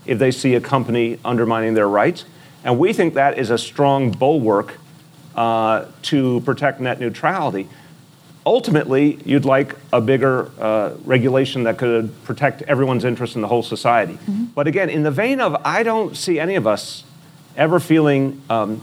if 0.06 0.18
they 0.18 0.30
see 0.30 0.54
a 0.54 0.60
company 0.60 1.18
undermining 1.22 1.74
their 1.74 1.88
rights. 1.88 2.24
And 2.64 2.78
we 2.78 2.94
think 2.94 3.14
that 3.14 3.38
is 3.38 3.50
a 3.50 3.58
strong 3.58 4.10
bulwark 4.10 4.78
uh, 5.34 5.84
to 6.02 6.40
protect 6.40 6.80
net 6.80 6.98
neutrality 6.98 7.68
ultimately, 8.48 9.18
you'd 9.26 9.44
like 9.44 9.76
a 9.92 10.00
bigger 10.00 10.50
uh, 10.58 10.94
regulation 11.04 11.64
that 11.64 11.76
could 11.76 12.10
protect 12.24 12.62
everyone's 12.62 13.04
interest 13.04 13.36
in 13.36 13.42
the 13.42 13.48
whole 13.48 13.62
society. 13.62 14.14
Mm-hmm. 14.14 14.44
But 14.54 14.66
again, 14.66 14.88
in 14.88 15.02
the 15.02 15.10
vein 15.10 15.38
of, 15.38 15.54
I 15.66 15.82
don't 15.82 16.16
see 16.16 16.40
any 16.40 16.54
of 16.54 16.66
us 16.66 17.04
ever 17.58 17.78
feeling 17.78 18.40
um, 18.48 18.82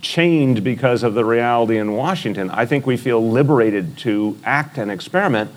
chained 0.00 0.62
because 0.62 1.02
of 1.02 1.14
the 1.14 1.24
reality 1.24 1.78
in 1.78 1.94
Washington. 1.94 2.48
I 2.50 2.64
think 2.64 2.86
we 2.86 2.96
feel 2.96 3.28
liberated 3.28 3.98
to 3.98 4.38
act 4.44 4.78
and 4.78 4.88
experiment. 4.88 5.50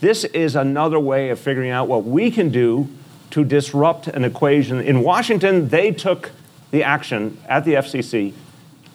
This 0.00 0.22
is 0.22 0.54
another 0.54 1.00
way 1.00 1.30
of 1.30 1.40
figuring 1.40 1.70
out 1.70 1.88
what 1.88 2.04
we 2.04 2.30
can 2.30 2.50
do 2.50 2.88
to 3.30 3.42
disrupt 3.42 4.06
an 4.06 4.24
equation. 4.24 4.80
In 4.80 5.02
Washington, 5.02 5.70
they 5.70 5.90
took 5.90 6.30
the 6.70 6.84
action 6.84 7.36
at 7.48 7.64
the 7.64 7.74
FCC 7.74 8.32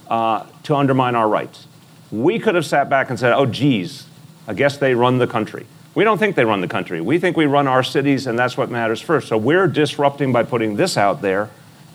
uh, 0.10 0.46
to 0.64 0.76
undermine 0.76 1.16
our 1.16 1.28
rights. 1.28 1.68
We 2.12 2.40
could 2.40 2.56
have 2.56 2.66
sat 2.66 2.90
back 2.90 3.10
and 3.10 3.20
said, 3.20 3.34
oh, 3.34 3.46
geez, 3.46 4.06
I 4.48 4.54
guess 4.54 4.78
they 4.78 4.96
run 4.96 5.18
the 5.18 5.28
country. 5.28 5.66
We 5.94 6.04
don't 6.04 6.18
think 6.18 6.36
they 6.36 6.46
run 6.46 6.62
the 6.62 6.68
country. 6.68 7.02
We 7.02 7.20
think 7.20 7.36
we 7.36 7.46
run 7.46 7.68
our 7.68 7.84
cities, 7.84 8.28
and 8.28 8.40
that's 8.40 8.58
what 8.58 8.70
matters 8.70 9.02
first. 9.02 9.28
So 9.28 9.38
we're 9.38 9.68
disrupting 9.68 10.32
by 10.32 10.44
putting 10.44 10.76
this 10.76 10.98
out 10.98 11.22
there, 11.22 11.50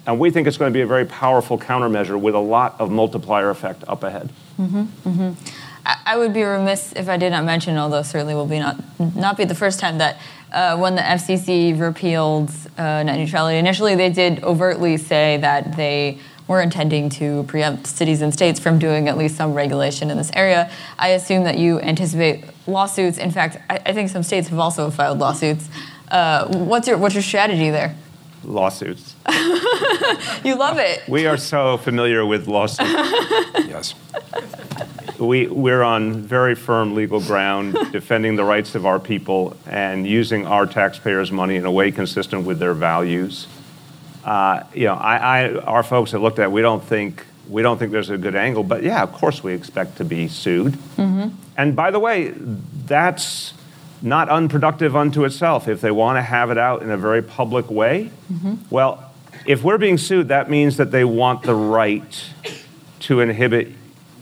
and 0.06 0.18
we 0.20 0.30
think 0.30 0.46
it's 0.46 0.58
going 0.58 0.72
to 0.72 0.76
be 0.76 0.82
a 0.82 0.86
very 0.86 1.06
powerful 1.06 1.58
countermeasure 1.58 2.20
with 2.20 2.34
a 2.34 2.40
lot 2.40 2.76
of 2.78 2.90
multiplier 2.90 3.50
effect 3.50 3.84
up 3.88 4.02
ahead. 4.02 4.30
I, 5.86 5.96
I 6.04 6.16
would 6.18 6.34
be 6.34 6.42
remiss 6.42 6.92
if 6.94 7.08
I 7.08 7.16
did 7.16 7.30
not 7.30 7.44
mention, 7.44 7.78
although 7.78 8.02
certainly 8.02 8.34
will 8.34 8.46
be 8.46 8.58
not 8.58 8.76
not 9.14 9.36
be 9.36 9.44
the 9.44 9.54
first 9.54 9.80
time 9.80 9.98
that 9.98 10.18
uh, 10.52 10.76
when 10.76 10.94
the 10.94 11.02
FCC 11.02 11.78
repealed 11.78 12.50
uh, 12.76 13.02
net 13.02 13.18
neutrality, 13.18 13.58
initially 13.58 13.94
they 13.94 14.10
did 14.10 14.42
overtly 14.42 14.96
say 14.96 15.38
that 15.38 15.76
they 15.76 16.18
were 16.48 16.60
intending 16.60 17.08
to 17.10 17.42
preempt 17.44 17.86
cities 17.86 18.22
and 18.22 18.32
states 18.32 18.60
from 18.60 18.78
doing 18.78 19.08
at 19.08 19.18
least 19.18 19.36
some 19.36 19.52
regulation 19.52 20.10
in 20.10 20.16
this 20.16 20.30
area. 20.34 20.70
I 20.98 21.08
assume 21.08 21.44
that 21.44 21.58
you 21.58 21.80
anticipate 21.80 22.44
lawsuits. 22.66 23.18
In 23.18 23.30
fact, 23.30 23.58
I, 23.68 23.80
I 23.86 23.92
think 23.92 24.10
some 24.10 24.22
states 24.22 24.48
have 24.48 24.58
also 24.58 24.90
filed 24.90 25.18
lawsuits. 25.18 25.68
Uh, 26.08 26.46
what's 26.58 26.86
your 26.86 26.98
what's 26.98 27.14
your 27.14 27.22
strategy 27.22 27.70
there? 27.70 27.96
Lawsuits. 28.44 29.16
You 30.44 30.54
love 30.54 30.78
it. 30.78 31.02
We 31.08 31.26
are 31.26 31.36
so 31.36 31.76
familiar 31.78 32.24
with 32.24 32.46
lawsuits. 32.46 32.88
Yes. 33.66 33.94
we, 35.18 35.48
we're 35.48 35.82
on 35.82 36.22
very 36.22 36.54
firm 36.54 36.94
legal 36.94 37.20
ground 37.20 37.76
defending 37.90 38.36
the 38.36 38.44
rights 38.44 38.74
of 38.74 38.86
our 38.86 39.00
people 39.00 39.56
and 39.66 40.06
using 40.06 40.46
our 40.46 40.66
taxpayers' 40.66 41.32
money 41.32 41.56
in 41.56 41.64
a 41.64 41.70
way 41.70 41.90
consistent 41.90 42.46
with 42.46 42.58
their 42.60 42.74
values. 42.74 43.48
Uh, 44.26 44.64
you 44.74 44.86
know, 44.86 44.94
I, 44.94 45.16
I, 45.44 45.54
our 45.60 45.84
folks 45.84 46.10
have 46.10 46.20
looked 46.20 46.40
at 46.40 46.46
it, 46.46 46.50
we 46.50 46.60
don't 46.60 46.82
think 46.82 47.24
we 47.48 47.62
don't 47.62 47.78
think 47.78 47.92
there's 47.92 48.10
a 48.10 48.18
good 48.18 48.34
angle, 48.34 48.64
but 48.64 48.82
yeah, 48.82 49.02
of 49.04 49.12
course 49.12 49.40
we 49.44 49.54
expect 49.54 49.98
to 49.98 50.04
be 50.04 50.26
sued. 50.26 50.76
And 51.56 51.76
by 51.76 51.92
the 51.92 52.00
way, 52.00 52.30
that's 52.86 53.54
not 54.02 54.28
unproductive 54.28 54.96
unto 54.96 55.24
itself. 55.24 55.68
If 55.68 55.80
they 55.80 55.92
want 55.92 56.16
to 56.16 56.22
have 56.22 56.50
it 56.50 56.58
out 56.58 56.82
in 56.82 56.90
a 56.90 56.96
very 56.96 57.22
public 57.22 57.70
way, 57.70 58.10
well, 58.68 59.12
if 59.46 59.62
we're 59.62 59.78
being 59.78 59.96
sued, 59.96 60.26
that 60.28 60.50
means 60.50 60.76
that 60.78 60.90
they 60.90 61.04
want 61.04 61.44
the 61.44 61.54
right 61.54 62.30
to 63.00 63.20
inhibit 63.20 63.68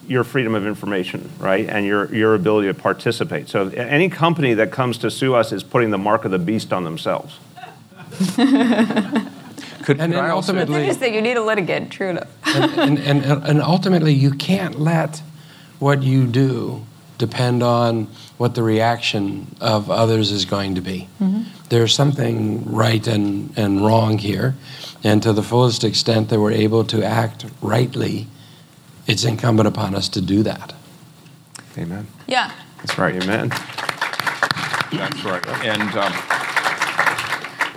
your 0.07 0.22
freedom 0.22 0.55
of 0.55 0.66
information, 0.66 1.30
right, 1.38 1.66
and 1.66 1.86
your, 1.86 2.14
your 2.14 2.34
ability 2.34 2.68
to 2.68 2.74
participate. 2.74 3.48
So 3.48 3.68
any 3.70 4.11
company 4.11 4.52
that 4.52 4.70
comes 4.70 4.98
to 4.98 5.11
sue 5.11 5.34
us 5.34 5.50
is 5.50 5.62
putting 5.62 5.90
the 5.90 5.98
mark 5.98 6.26
of 6.26 6.30
the 6.30 6.38
beast 6.38 6.74
on 6.74 6.84
themselves. 6.84 7.38
Could, 9.85 10.01
And 10.01 10.12
could 10.12 10.18
then 10.18 10.24
I 10.24 10.30
also- 10.30 10.53
ultimately- 10.53 10.80
Interesting. 10.82 11.14
You 11.14 11.20
need 11.22 11.37
a 11.37 11.43
litigant. 11.45 11.91
True 11.91 12.11
enough. 12.11 12.28
and, 12.47 12.99
and, 12.99 13.22
and, 13.24 13.45
and 13.45 13.62
ultimately, 13.62 14.14
you 14.14 14.30
can't 14.32 14.80
let 14.80 15.22
what 15.78 16.03
you 16.03 16.26
do 16.26 16.85
depend 17.18 17.62
on 17.62 18.09
what 18.39 18.55
the 18.55 18.62
reaction 18.62 19.55
of 19.61 19.91
others 19.91 20.30
is 20.32 20.45
going 20.47 20.74
to 20.74 20.80
be. 20.80 21.09
There's 21.68 21.95
something 21.95 22.64
right 22.72 23.07
and, 23.07 23.53
and 23.57 23.85
wrong 23.85 24.18
here, 24.18 24.55
and 25.03 25.22
to 25.22 25.32
the 25.32 25.43
fullest 25.43 25.85
extent 25.85 26.28
that 26.30 26.41
we're 26.41 26.53
able 26.53 26.85
to 26.87 27.05
act 27.05 27.45
rightly, 27.61 28.26
it's 29.07 29.24
incumbent 29.24 29.68
upon 29.68 29.95
us 29.95 30.09
to 30.11 30.20
do 30.20 30.43
that. 30.45 30.72
Amen. 31.76 32.07
Yeah. 32.26 32.51
That's 32.78 32.99
right. 32.99 33.14
Amen. 33.22 33.49
That's 34.93 35.24
right. 35.24 35.47
And 35.64 35.82
um, 35.97 36.12
Let 36.12 36.12
me- 36.12 36.43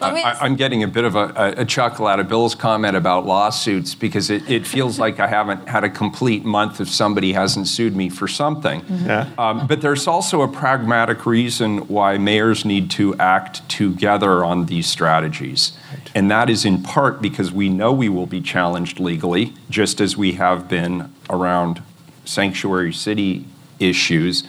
I, 0.02 0.38
I'm 0.42 0.56
getting 0.56 0.84
a 0.84 0.88
bit 0.88 1.06
of 1.06 1.16
a, 1.16 1.54
a 1.58 1.66
chuckle 1.66 2.08
out 2.08 2.20
of 2.20 2.28
Bill's 2.28 2.56
comment 2.56 2.96
about 2.96 3.26
lawsuits 3.26 3.96
because 3.96 4.30
it, 4.30 4.50
it 4.50 4.68
feels 4.68 5.00
like 5.06 5.20
I 5.20 5.28
haven't 5.28 5.68
had 5.68 5.84
a 5.84 5.90
complete 5.90 6.46
month 6.46 6.80
if 6.80 6.90
somebody 6.90 7.34
hasn't 7.34 7.68
sued 7.68 7.96
me 7.96 8.10
for 8.10 8.28
something. 8.28 8.84
Yeah. 8.90 9.30
Um, 9.38 9.68
but 9.68 9.82
there's 9.82 10.08
also 10.08 10.42
a 10.42 10.48
pragmatic 10.48 11.26
reason 11.26 11.88
why 11.88 12.18
mayors 12.18 12.66
need 12.66 12.92
to 12.92 13.16
act 13.16 13.68
together 13.70 14.44
on 14.44 14.66
these 14.66 14.88
strategies. 14.88 15.78
And 16.14 16.30
that 16.32 16.50
is 16.50 16.66
in 16.66 16.84
part 16.84 17.22
because 17.22 17.52
we 17.52 17.70
know 17.70 17.92
we 17.92 18.10
will 18.10 18.26
be 18.26 18.42
challenged 18.42 19.00
legally, 19.00 19.54
just 19.70 20.02
as 20.02 20.18
we 20.18 20.34
have 20.34 20.68
been 20.68 21.14
around 21.30 21.82
sanctuary 22.26 22.94
city 22.94 23.46
issues. 23.80 24.44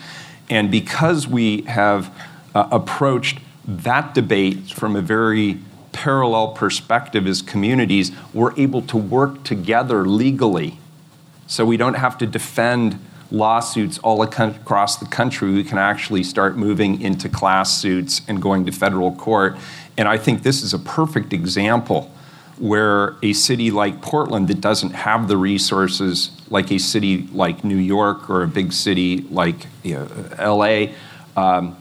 And 0.50 0.70
because 0.70 1.26
we 1.26 1.62
have 1.62 2.14
uh, 2.54 2.68
approached 2.72 3.38
that 3.68 4.14
debate 4.14 4.70
from 4.70 4.96
a 4.96 5.02
very 5.02 5.60
parallel 5.92 6.48
perspective 6.48 7.26
as 7.26 7.42
communities, 7.42 8.10
we're 8.32 8.58
able 8.58 8.82
to 8.82 8.96
work 8.96 9.44
together 9.44 10.06
legally 10.06 10.78
so 11.46 11.64
we 11.64 11.76
don't 11.76 11.94
have 11.94 12.16
to 12.18 12.26
defend 12.26 12.98
lawsuits 13.30 13.98
all 13.98 14.22
across 14.22 14.96
the 14.96 15.06
country. 15.06 15.52
We 15.52 15.64
can 15.64 15.78
actually 15.78 16.22
start 16.22 16.56
moving 16.56 17.00
into 17.00 17.28
class 17.28 17.76
suits 17.76 18.22
and 18.26 18.40
going 18.40 18.64
to 18.66 18.72
federal 18.72 19.12
court. 19.12 19.56
And 19.96 20.08
I 20.08 20.16
think 20.16 20.42
this 20.42 20.62
is 20.62 20.72
a 20.72 20.78
perfect 20.78 21.32
example 21.32 22.10
where 22.58 23.16
a 23.22 23.32
city 23.34 23.70
like 23.70 24.00
Portland 24.02 24.48
that 24.48 24.60
doesn't 24.60 24.90
have 24.90 25.28
the 25.28 25.36
resources 25.36 26.30
like 26.50 26.70
a 26.70 26.78
city 26.78 27.28
like 27.32 27.64
New 27.64 27.76
York 27.76 28.28
or 28.30 28.42
a 28.42 28.48
big 28.48 28.72
city 28.72 29.18
like 29.30 29.66
you 29.82 29.94
know, 29.94 30.54
LA, 30.56 30.86
um, 31.36 31.76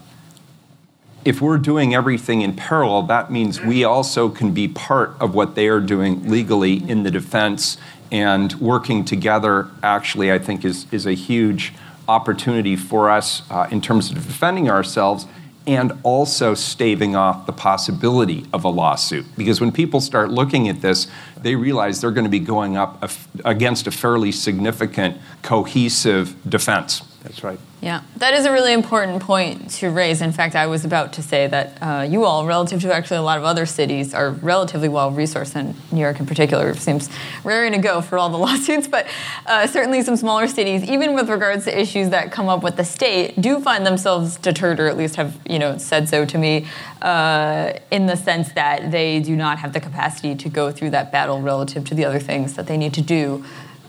if 1.24 1.40
we're 1.40 1.58
doing 1.58 1.94
everything 1.94 2.42
in 2.42 2.54
parallel, 2.54 3.02
that 3.02 3.30
means 3.30 3.60
we 3.60 3.84
also 3.84 4.28
can 4.28 4.52
be 4.52 4.68
part 4.68 5.14
of 5.20 5.34
what 5.34 5.54
they 5.54 5.68
are 5.68 5.80
doing 5.80 6.28
legally 6.28 6.88
in 6.88 7.02
the 7.02 7.10
defense. 7.10 7.76
And 8.10 8.54
working 8.54 9.04
together, 9.04 9.68
actually, 9.82 10.32
I 10.32 10.38
think 10.38 10.64
is, 10.64 10.86
is 10.90 11.04
a 11.04 11.12
huge 11.12 11.74
opportunity 12.08 12.74
for 12.74 13.10
us 13.10 13.42
uh, 13.50 13.68
in 13.70 13.82
terms 13.82 14.10
of 14.10 14.16
defending 14.16 14.70
ourselves 14.70 15.26
and 15.66 15.92
also 16.02 16.54
staving 16.54 17.14
off 17.14 17.44
the 17.44 17.52
possibility 17.52 18.46
of 18.54 18.64
a 18.64 18.68
lawsuit. 18.70 19.26
Because 19.36 19.60
when 19.60 19.70
people 19.70 20.00
start 20.00 20.30
looking 20.30 20.66
at 20.66 20.80
this, 20.80 21.08
they 21.42 21.54
realize 21.54 22.00
they're 22.00 22.10
going 22.10 22.24
to 22.24 22.30
be 22.30 22.40
going 22.40 22.76
up 22.76 23.00
a 23.02 23.06
f- 23.06 23.28
against 23.44 23.86
a 23.86 23.90
fairly 23.90 24.32
significant, 24.32 25.16
cohesive 25.42 26.36
defense. 26.48 27.02
That's 27.22 27.42
right. 27.42 27.58
Yeah, 27.80 28.02
that 28.16 28.34
is 28.34 28.44
a 28.44 28.50
really 28.50 28.72
important 28.72 29.22
point 29.22 29.70
to 29.72 29.90
raise. 29.90 30.20
In 30.20 30.32
fact, 30.32 30.56
I 30.56 30.66
was 30.66 30.84
about 30.84 31.12
to 31.12 31.22
say 31.22 31.46
that 31.46 31.78
uh, 31.80 32.02
you 32.02 32.24
all, 32.24 32.44
relative 32.44 32.80
to 32.82 32.92
actually 32.92 33.18
a 33.18 33.22
lot 33.22 33.38
of 33.38 33.44
other 33.44 33.66
cities, 33.66 34.14
are 34.14 34.30
relatively 34.30 34.88
well 34.88 35.12
resourced, 35.12 35.54
and 35.54 35.76
New 35.92 36.00
York 36.00 36.18
in 36.18 36.26
particular 36.26 36.74
seems 36.74 37.08
raring 37.44 37.72
to 37.72 37.78
go 37.78 38.00
for 38.00 38.18
all 38.18 38.30
the 38.30 38.38
lawsuits. 38.46 38.88
But 38.88 39.06
uh, 39.46 39.68
certainly, 39.68 40.02
some 40.02 40.16
smaller 40.16 40.48
cities, 40.48 40.82
even 40.84 41.14
with 41.14 41.30
regards 41.30 41.66
to 41.66 41.80
issues 41.80 42.10
that 42.10 42.32
come 42.32 42.48
up 42.48 42.64
with 42.64 42.76
the 42.76 42.84
state, 42.84 43.40
do 43.40 43.60
find 43.60 43.86
themselves 43.86 44.36
deterred, 44.38 44.80
or 44.80 44.88
at 44.88 44.96
least 44.96 45.14
have 45.14 45.38
you 45.48 45.60
know 45.60 45.78
said 45.78 46.08
so 46.08 46.24
to 46.24 46.38
me, 46.38 46.66
uh, 47.02 47.74
in 47.92 48.06
the 48.06 48.16
sense 48.16 48.52
that 48.52 48.90
they 48.90 49.20
do 49.20 49.36
not 49.36 49.58
have 49.58 49.72
the 49.72 49.80
capacity 49.80 50.34
to 50.34 50.48
go 50.48 50.72
through 50.72 50.90
that 50.90 51.12
battle 51.12 51.27
relative 51.36 51.84
to 51.86 51.94
the 51.94 52.04
other 52.04 52.18
things 52.18 52.54
that 52.54 52.66
they 52.66 52.76
need 52.76 52.94
to 52.94 53.02
do. 53.02 53.44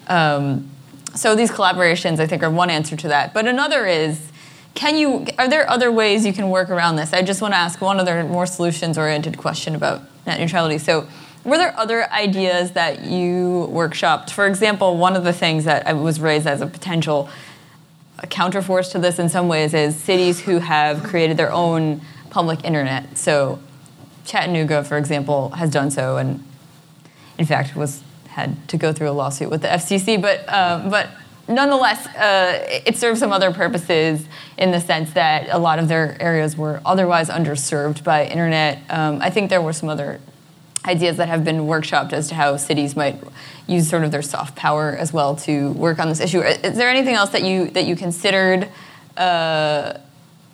Um, 0.08 0.70
so 1.16 1.36
these 1.36 1.52
collaborations, 1.52 2.20
I 2.20 2.28
think, 2.28 2.44
are 2.44 2.50
one 2.50 2.70
answer 2.70 2.96
to 2.96 3.08
that. 3.08 3.34
But 3.34 3.48
another 3.48 3.86
is, 3.86 4.32
can 4.76 4.98
you? 4.98 5.26
Are 5.38 5.50
there 5.50 5.70
other 5.70 5.92
ways 5.92 6.26
you 6.26 6.34
can 6.34 6.50
work 6.50 6.70
around 6.70 6.98
this? 6.98 7.14
I 7.14 7.22
just 7.22 7.42
want 7.42 7.54
to 7.54 7.58
ask 7.58 7.82
one 7.82 8.00
other 8.00 8.24
more 8.24 8.46
solutions-oriented 8.46 9.38
question 9.38 9.76
about 9.76 10.02
net 10.28 10.40
neutrality. 10.40 10.78
So, 10.78 11.08
were 11.44 11.58
there 11.58 11.76
other 11.78 12.10
ideas 12.12 12.72
that 12.72 13.02
you 13.02 13.68
workshopped? 13.72 14.30
For 14.30 14.46
example, 14.46 14.98
one 14.98 15.16
of 15.16 15.24
the 15.24 15.34
things 15.34 15.64
that 15.66 15.96
was 15.98 16.20
raised 16.20 16.46
as 16.46 16.62
a 16.62 16.68
potential 16.68 17.30
a 18.22 18.28
counterforce 18.28 18.92
to 18.92 19.00
this 19.00 19.18
in 19.20 19.30
some 19.30 19.48
ways 19.48 19.74
is 19.74 19.96
cities 19.96 20.42
who 20.42 20.60
have 20.60 21.04
created 21.04 21.38
their 21.38 21.52
own 21.52 22.02
public 22.30 22.64
internet. 22.64 23.18
So, 23.18 23.60
Chattanooga, 24.26 24.84
for 24.84 24.98
example, 24.98 25.50
has 25.52 25.72
done 25.72 25.90
so, 25.90 26.18
and 26.18 26.44
in 27.40 27.46
fact 27.46 27.76
was 27.76 28.04
had 28.28 28.68
to 28.70 28.78
go 28.78 28.94
through 28.94 29.10
a 29.10 29.12
lawsuit 29.12 29.50
with 29.50 29.62
the 29.64 29.68
FCC. 29.68 30.22
But 30.22 30.46
uh, 30.48 30.88
but 30.90 31.10
nonetheless, 31.48 32.06
uh, 32.16 32.82
it 32.86 32.96
serves 32.96 33.20
some 33.20 33.32
other 33.32 33.52
purposes 33.52 34.26
in 34.58 34.72
the 34.72 34.80
sense 34.80 35.14
that 35.14 35.48
a 35.50 35.58
lot 35.58 35.80
of 35.80 35.88
their 35.88 36.16
areas 36.22 36.56
were 36.56 36.82
otherwise 36.86 37.30
underserved 37.30 38.04
by 38.04 38.26
internet. 38.26 38.84
Um, 38.90 39.20
I 39.22 39.30
think 39.32 39.50
there 39.50 39.62
were 39.62 39.74
some 39.74 39.90
other 39.90 40.20
ideas 40.86 41.18
that 41.18 41.28
have 41.28 41.44
been 41.44 41.62
workshopped 41.62 42.14
as 42.14 42.30
to 42.30 42.36
how 42.36 42.56
cities 42.56 42.96
might 42.96 43.22
use 43.68 43.90
sort 43.90 44.04
of 44.04 44.12
their 44.12 44.22
soft 44.22 44.56
power 44.56 44.96
as 44.96 45.12
well 45.12 45.36
to 45.36 45.72
work 45.74 46.00
on 46.00 46.08
this 46.08 46.20
issue. 46.20 46.42
Is 46.42 46.78
there 46.78 46.90
anything 46.90 47.16
else 47.16 47.32
that 47.32 47.44
you 47.44 47.70
that 47.72 47.86
you 47.86 47.96
considered 47.96 48.70
uh, 49.18 49.98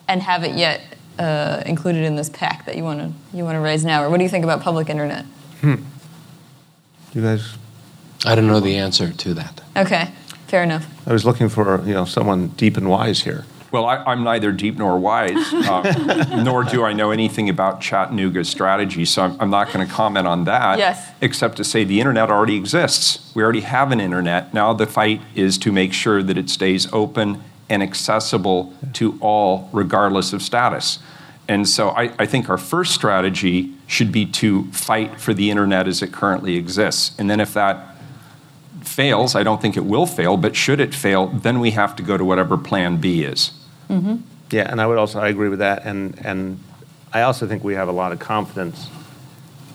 and 0.08 0.22
haven't 0.22 0.58
yet 0.58 0.82
uh, 1.20 1.64
included 1.66 2.04
in 2.04 2.16
this 2.16 2.30
pack 2.30 2.66
that 2.66 2.76
you 2.76 2.84
want 2.84 3.00
to 3.00 3.38
you 3.38 3.44
want 3.44 3.56
to 3.56 3.60
raise 3.60 3.86
now, 3.86 4.04
or 4.04 4.10
what 4.10 4.18
do 4.18 4.24
you 4.24 4.30
think 4.30 4.44
about 4.44 4.62
public 4.62 4.90
internet? 4.90 5.26
You 7.16 7.22
guys, 7.22 7.56
I 8.26 8.36
don't 8.36 8.46
know 8.46 8.60
the 8.60 8.76
answer 8.76 9.10
to 9.10 9.34
that. 9.36 9.62
Okay, 9.78 10.12
fair 10.48 10.64
enough. 10.64 10.86
I 11.08 11.14
was 11.14 11.24
looking 11.24 11.48
for 11.48 11.82
you 11.86 11.94
know 11.94 12.04
someone 12.04 12.50
deep 12.50 12.76
and 12.76 12.90
wise 12.90 13.24
here. 13.24 13.46
Well, 13.72 13.86
I, 13.86 13.98
I'm 14.04 14.24
neither 14.24 14.52
deep 14.52 14.78
nor 14.78 15.00
wise, 15.00 15.54
uh, 15.54 16.42
nor 16.44 16.66
do 16.66 16.84
I 16.84 16.92
know 16.92 17.12
anything 17.12 17.50
about 17.50 17.80
Chattanooga's 17.82 18.50
strategy, 18.50 19.06
so 19.06 19.24
I'm, 19.24 19.42
I'm 19.42 19.50
not 19.50 19.72
going 19.72 19.86
to 19.86 19.92
comment 19.92 20.28
on 20.28 20.44
that. 20.44 20.78
Yes. 20.78 21.10
Except 21.22 21.58
to 21.58 21.64
say 21.64 21.86
the 21.86 22.00
internet 22.00 22.30
already 22.30 22.58
exists. 22.58 23.34
We 23.34 23.44
already 23.44 23.62
have 23.62 23.92
an 23.92 24.02
internet. 24.02 24.54
Now 24.54 24.74
the 24.74 24.86
fight 24.86 25.22
is 25.36 25.58
to 25.60 25.72
make 25.72 25.94
sure 25.94 26.22
that 26.22 26.38
it 26.38 26.50
stays 26.50 26.92
open 26.94 27.42
and 27.70 27.82
accessible 27.82 28.74
to 28.94 29.18
all, 29.22 29.70
regardless 29.74 30.32
of 30.34 30.42
status. 30.42 31.00
And 31.48 31.68
so 31.68 31.90
I, 31.90 32.14
I 32.20 32.26
think 32.26 32.50
our 32.50 32.58
first 32.58 32.94
strategy 32.94 33.75
should 33.88 34.12
be 34.12 34.26
to 34.26 34.66
fight 34.72 35.20
for 35.20 35.34
the 35.34 35.52
internet 35.52 35.88
as 35.88 36.02
it 36.02 36.12
currently 36.12 36.56
exists. 36.56 37.16
And 37.20 37.30
then 37.30 37.40
if 37.40 37.54
that 37.54 37.96
fails, 38.84 39.36
I 39.36 39.44
don't 39.44 39.62
think 39.62 39.78
it 39.78 39.86
will 39.86 40.06
fail, 40.06 40.38
but 40.38 40.56
should 40.56 40.80
it 40.80 40.94
fail, 40.94 41.28
then 41.28 41.60
we 41.60 41.72
have 41.72 41.96
to 41.98 42.04
go 42.04 42.18
to 42.18 42.26
whatever 42.26 42.58
plan 42.58 42.98
B 42.98 43.24
is. 43.24 43.52
Yeah, 44.52 44.70
and 44.70 44.80
I 44.80 44.88
would 44.88 44.98
also, 44.98 45.20
I 45.20 45.28
agree 45.30 45.50
with 45.50 45.60
that. 45.60 45.86
And, 45.86 46.24
and 46.26 46.60
I 47.14 47.22
also 47.22 47.48
think 47.48 47.64
we 47.64 47.76
have 47.76 47.88
a 47.88 47.92
lot 47.92 48.12
of 48.12 48.20
confidence 48.20 48.90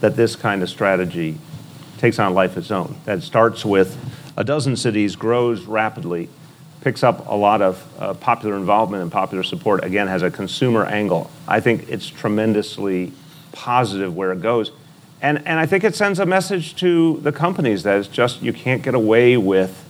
that 0.00 0.16
this 0.16 0.36
kind 0.36 0.62
of 0.62 0.68
strategy 0.68 1.38
takes 1.98 2.18
on 2.18 2.34
life 2.34 2.56
its 2.56 2.70
own. 2.70 2.96
That 3.04 3.18
it 3.18 3.22
starts 3.22 3.64
with 3.64 3.96
a 4.36 4.44
dozen 4.44 4.76
cities, 4.76 5.16
grows 5.16 5.64
rapidly, 5.64 6.28
picks 6.80 7.02
up 7.02 7.26
a 7.28 7.34
lot 7.34 7.60
of 7.60 7.86
uh, 7.98 8.14
popular 8.14 8.56
involvement 8.56 9.02
and 9.02 9.12
popular 9.12 9.42
support, 9.42 9.84
again, 9.84 10.06
has 10.06 10.22
a 10.22 10.30
consumer 10.30 10.86
angle. 10.86 11.30
I 11.46 11.60
think 11.60 11.88
it's 11.88 12.08
tremendously 12.08 13.12
positive 13.52 14.14
where 14.14 14.32
it 14.32 14.40
goes. 14.40 14.70
And, 15.22 15.38
and 15.46 15.58
I 15.58 15.66
think 15.66 15.84
it 15.84 15.94
sends 15.94 16.18
a 16.18 16.26
message 16.26 16.76
to 16.76 17.18
the 17.18 17.32
companies 17.32 17.82
that 17.82 17.98
it's 17.98 18.08
just, 18.08 18.42
you 18.42 18.52
can't 18.52 18.82
get 18.82 18.94
away 18.94 19.36
with 19.36 19.86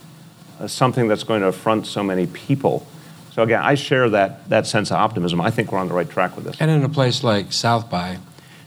uh, 0.59 0.67
something 0.67 1.07
that's 1.09 1.23
going 1.23 1.43
to 1.43 1.49
affront 1.49 1.87
so 1.87 2.03
many 2.03 2.27
people. 2.27 2.87
So 3.33 3.45
again, 3.45 3.63
I 3.63 3.77
share 3.77 4.11
that, 4.11 4.49
that 4.49 4.67
sense 4.67 4.91
of 4.91 4.97
optimism. 4.97 5.41
I 5.41 5.51
think 5.51 5.71
we're 5.71 5.79
on 5.79 5.89
the 5.89 5.95
right 5.95 6.09
track 6.09 6.35
with 6.35 6.45
this. 6.45 6.57
And 6.59 6.71
in 6.71 6.83
a 6.83 6.89
place 6.89 7.23
like 7.23 7.53
South 7.53 7.89
by, 7.89 8.19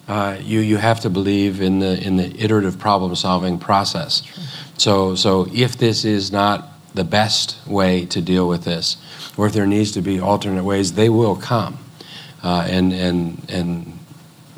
uh, 0.07 0.37
you, 0.41 0.59
you 0.59 0.77
have 0.77 1.01
to 1.01 1.09
believe 1.09 1.61
in 1.61 1.79
the, 1.79 2.01
in 2.01 2.15
the 2.15 2.33
iterative 2.41 2.79
problem 2.79 3.15
solving 3.15 3.59
process. 3.59 4.23
So, 4.77 5.15
so 5.15 5.47
if 5.53 5.77
this 5.77 6.05
is 6.05 6.31
not 6.31 6.69
the 6.93 7.03
best 7.03 7.57
way 7.67 8.05
to 8.05 8.21
deal 8.21 8.47
with 8.47 8.63
this, 8.63 8.97
or 9.35 9.47
if 9.47 9.53
there 9.53 9.65
needs 9.65 9.91
to 9.93 10.01
be 10.01 10.19
alternate 10.19 10.63
ways, 10.63 10.93
they 10.93 11.09
will 11.09 11.35
come. 11.35 11.77
Uh, 12.41 12.67
and, 12.69 12.93
and, 12.93 13.45
and, 13.49 13.99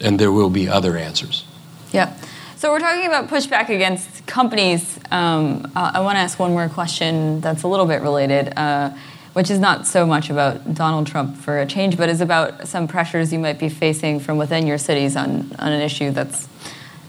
and 0.03 0.19
there 0.19 0.31
will 0.31 0.49
be 0.49 0.67
other 0.67 0.97
answers. 0.97 1.45
Yeah. 1.91 2.15
So 2.57 2.71
we're 2.71 2.79
talking 2.79 3.05
about 3.05 3.27
pushback 3.27 3.69
against 3.69 4.25
companies. 4.25 4.99
Um, 5.11 5.71
uh, 5.75 5.91
I 5.93 5.99
want 5.99 6.15
to 6.15 6.19
ask 6.19 6.39
one 6.39 6.51
more 6.51 6.69
question 6.69 7.41
that's 7.41 7.63
a 7.63 7.67
little 7.67 7.85
bit 7.85 8.01
related, 8.01 8.57
uh, 8.57 8.91
which 9.33 9.51
is 9.51 9.59
not 9.59 9.85
so 9.85 10.05
much 10.05 10.29
about 10.29 10.73
Donald 10.73 11.05
Trump 11.05 11.37
for 11.37 11.59
a 11.59 11.65
change, 11.65 11.97
but 11.97 12.09
is 12.09 12.21
about 12.21 12.67
some 12.67 12.87
pressures 12.87 13.33
you 13.33 13.39
might 13.39 13.59
be 13.59 13.69
facing 13.69 14.19
from 14.19 14.37
within 14.37 14.65
your 14.65 14.77
cities 14.77 15.15
on, 15.15 15.53
on 15.59 15.73
an 15.73 15.81
issue 15.81 16.11
that's, 16.11 16.47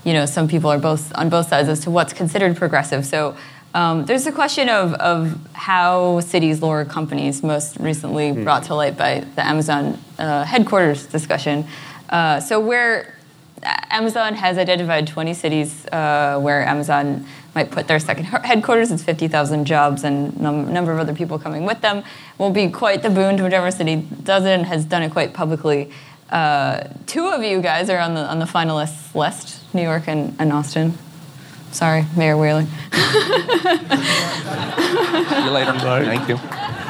you 0.04 0.12
know, 0.12 0.26
some 0.26 0.48
people 0.48 0.68
are 0.70 0.78
both 0.78 1.12
on 1.16 1.28
both 1.28 1.48
sides 1.48 1.68
as 1.68 1.80
to 1.80 1.90
what's 1.90 2.12
considered 2.12 2.56
progressive. 2.56 3.06
So 3.06 3.36
um, 3.72 4.04
there's 4.06 4.26
a 4.26 4.32
question 4.32 4.68
of, 4.68 4.94
of 4.94 5.38
how 5.52 6.20
cities 6.20 6.62
lure 6.62 6.84
companies, 6.84 7.42
most 7.42 7.76
recently 7.78 8.32
brought 8.32 8.64
to 8.64 8.74
light 8.74 8.96
by 8.96 9.20
the 9.36 9.46
Amazon 9.46 9.98
uh, 10.18 10.44
headquarters 10.44 11.06
discussion. 11.06 11.66
Uh, 12.08 12.40
so 12.40 12.60
where 12.60 13.14
Amazon 13.62 14.34
has 14.34 14.58
identified 14.58 15.06
20 15.06 15.34
cities 15.34 15.86
uh, 15.86 16.38
where 16.40 16.66
Amazon 16.66 17.26
might 17.54 17.70
put 17.70 17.88
their 17.88 17.98
second 17.98 18.24
headquarters. 18.24 18.92
It's 18.92 19.02
50,000 19.02 19.64
jobs 19.64 20.04
and 20.04 20.36
a 20.36 20.42
num- 20.42 20.72
number 20.72 20.92
of 20.92 20.98
other 20.98 21.14
people 21.14 21.38
coming 21.38 21.64
with 21.64 21.80
them. 21.80 22.04
Will 22.38 22.50
be 22.50 22.68
quite 22.68 23.02
the 23.02 23.10
boon 23.10 23.36
to 23.38 23.42
whichever 23.42 23.70
city 23.70 23.96
does 24.22 24.44
it 24.44 24.50
and 24.50 24.66
has 24.66 24.84
done 24.84 25.02
it 25.02 25.10
quite 25.10 25.32
publicly. 25.32 25.90
Uh, 26.30 26.84
two 27.06 27.28
of 27.28 27.42
you 27.42 27.60
guys 27.62 27.88
are 27.88 27.98
on 27.98 28.14
the 28.14 28.20
on 28.20 28.40
the 28.40 28.46
finalists 28.46 29.14
list: 29.14 29.62
New 29.72 29.82
York 29.82 30.08
and, 30.08 30.34
and 30.40 30.52
Austin. 30.52 30.98
Sorry, 31.72 32.04
Mayor 32.16 32.36
Wheeler. 32.36 32.64
See 32.64 32.98
you 35.44 35.50
later. 35.50 35.72
Thank 35.78 36.28
you. 36.28 36.38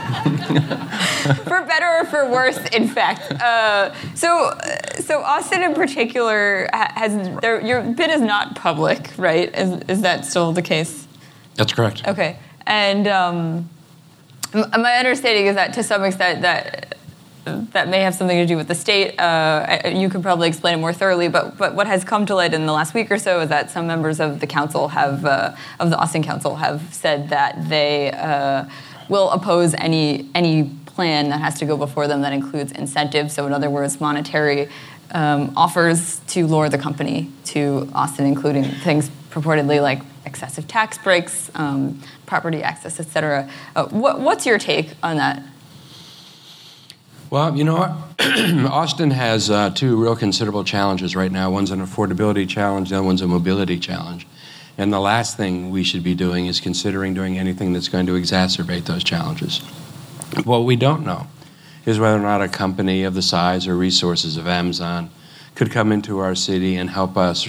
for 1.44 1.64
better 1.64 2.00
or 2.00 2.04
for 2.04 2.30
worse, 2.30 2.58
in 2.68 2.88
fact. 2.88 3.32
Uh, 3.42 3.92
so, 4.14 4.56
so 5.00 5.20
Austin 5.22 5.62
in 5.62 5.74
particular 5.74 6.68
has 6.72 7.40
there, 7.40 7.60
your 7.60 7.82
bid 7.82 8.10
is 8.10 8.20
not 8.20 8.54
public, 8.54 9.10
right? 9.16 9.52
Is, 9.56 9.82
is 9.88 10.02
that 10.02 10.24
still 10.24 10.52
the 10.52 10.62
case? 10.62 11.06
That's 11.56 11.72
correct. 11.72 12.06
Okay, 12.06 12.38
and 12.66 13.08
um, 13.08 13.68
my 14.54 14.96
understanding 14.96 15.46
is 15.46 15.56
that 15.56 15.74
to 15.74 15.82
some 15.82 16.04
extent 16.04 16.42
that 16.42 16.85
that 17.72 17.88
may 17.88 18.00
have 18.00 18.14
something 18.14 18.36
to 18.36 18.46
do 18.46 18.56
with 18.56 18.68
the 18.68 18.74
state. 18.74 19.18
Uh, 19.18 19.80
you 19.86 20.08
could 20.08 20.22
probably 20.22 20.48
explain 20.48 20.74
it 20.74 20.80
more 20.80 20.92
thoroughly, 20.92 21.28
but 21.28 21.56
but 21.56 21.74
what 21.74 21.86
has 21.86 22.04
come 22.04 22.26
to 22.26 22.34
light 22.34 22.52
in 22.52 22.66
the 22.66 22.72
last 22.72 22.92
week 22.94 23.10
or 23.10 23.18
so 23.18 23.40
is 23.40 23.48
that 23.48 23.70
some 23.70 23.86
members 23.86 24.20
of 24.20 24.40
the 24.40 24.46
council 24.46 24.88
have 24.88 25.24
uh, 25.24 25.54
of 25.78 25.90
the 25.90 25.96
Austin 25.96 26.22
Council 26.22 26.56
have 26.56 26.80
said 26.92 27.30
that 27.30 27.68
they 27.68 28.10
uh, 28.12 28.64
will 29.08 29.30
oppose 29.30 29.74
any 29.74 30.28
any 30.34 30.70
plan 30.86 31.30
that 31.30 31.40
has 31.40 31.58
to 31.58 31.66
go 31.66 31.76
before 31.76 32.08
them 32.08 32.22
that 32.22 32.32
includes 32.32 32.72
incentives. 32.72 33.34
So 33.34 33.46
in 33.46 33.52
other 33.52 33.70
words, 33.70 34.00
monetary. 34.00 34.68
Um, 35.12 35.52
offers 35.56 36.18
to 36.34 36.48
lure 36.48 36.68
the 36.68 36.78
company 36.78 37.30
to 37.44 37.88
Austin, 37.94 38.26
including 38.26 38.64
things 38.64 39.08
purportedly 39.30 39.80
like 39.80 40.02
excessive 40.24 40.66
tax 40.66 40.98
breaks, 40.98 41.48
um, 41.54 42.02
property 42.26 42.60
access, 42.60 42.98
et 42.98 43.06
cetera. 43.06 43.48
Uh, 43.76 43.86
what, 43.86 44.20
what's 44.20 44.44
your 44.44 44.58
take 44.58 44.90
on 45.04 45.16
that? 45.18 45.44
Well, 47.30 47.56
you 47.56 47.64
know? 47.64 47.96
Austin 48.20 49.10
has 49.10 49.50
uh, 49.50 49.70
two 49.70 50.00
real 50.00 50.16
considerable 50.16 50.64
challenges 50.64 51.16
right 51.16 51.30
now. 51.30 51.50
One's 51.50 51.70
an 51.70 51.80
affordability 51.80 52.48
challenge, 52.48 52.90
the 52.90 52.96
other 52.96 53.06
one's 53.06 53.22
a 53.22 53.26
mobility 53.26 53.78
challenge. 53.78 54.26
And 54.78 54.92
the 54.92 55.00
last 55.00 55.36
thing 55.36 55.70
we 55.70 55.82
should 55.82 56.04
be 56.04 56.14
doing 56.14 56.46
is 56.46 56.60
considering 56.60 57.14
doing 57.14 57.38
anything 57.38 57.72
that's 57.72 57.88
going 57.88 58.06
to 58.06 58.12
exacerbate 58.12 58.84
those 58.84 59.02
challenges. 59.02 59.58
What 60.44 60.64
we 60.64 60.76
don't 60.76 61.04
know 61.04 61.26
is 61.84 61.98
whether 61.98 62.16
or 62.16 62.20
not 62.20 62.42
a 62.42 62.48
company 62.48 63.02
of 63.04 63.14
the 63.14 63.22
size 63.22 63.66
or 63.66 63.76
resources 63.76 64.36
of 64.36 64.46
Amazon 64.46 65.10
could 65.54 65.70
come 65.70 65.92
into 65.92 66.18
our 66.18 66.34
city 66.34 66.76
and 66.76 66.90
help 66.90 67.16
us 67.16 67.48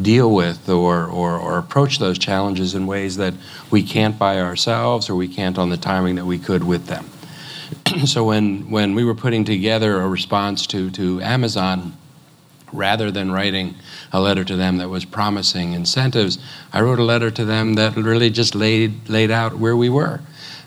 deal 0.00 0.32
with 0.32 0.68
or, 0.68 1.04
or, 1.06 1.38
or 1.38 1.58
approach 1.58 1.98
those 1.98 2.18
challenges 2.18 2.74
in 2.74 2.86
ways 2.86 3.16
that 3.16 3.34
we 3.70 3.82
can't 3.82 4.18
by 4.18 4.40
ourselves 4.40 5.08
or 5.08 5.14
we 5.14 5.28
can't 5.28 5.58
on 5.58 5.68
the 5.68 5.76
timing 5.76 6.16
that 6.16 6.24
we 6.24 6.38
could 6.38 6.64
with 6.64 6.86
them. 6.86 7.08
so 8.04 8.24
when, 8.24 8.70
when 8.70 8.94
we 8.94 9.04
were 9.04 9.14
putting 9.14 9.44
together 9.44 10.00
a 10.00 10.08
response 10.08 10.66
to, 10.68 10.90
to 10.92 11.20
Amazon, 11.20 11.96
rather 12.72 13.10
than 13.10 13.30
writing 13.30 13.74
a 14.12 14.20
letter 14.20 14.44
to 14.44 14.56
them 14.56 14.78
that 14.78 14.88
was 14.88 15.04
promising 15.04 15.72
incentives, 15.72 16.38
I 16.72 16.80
wrote 16.80 16.98
a 16.98 17.04
letter 17.04 17.30
to 17.30 17.44
them 17.44 17.74
that 17.74 17.96
really 17.96 18.30
just 18.30 18.54
laid, 18.54 19.08
laid 19.08 19.30
out 19.30 19.54
where 19.54 19.76
we 19.76 19.88
were. 19.88 20.20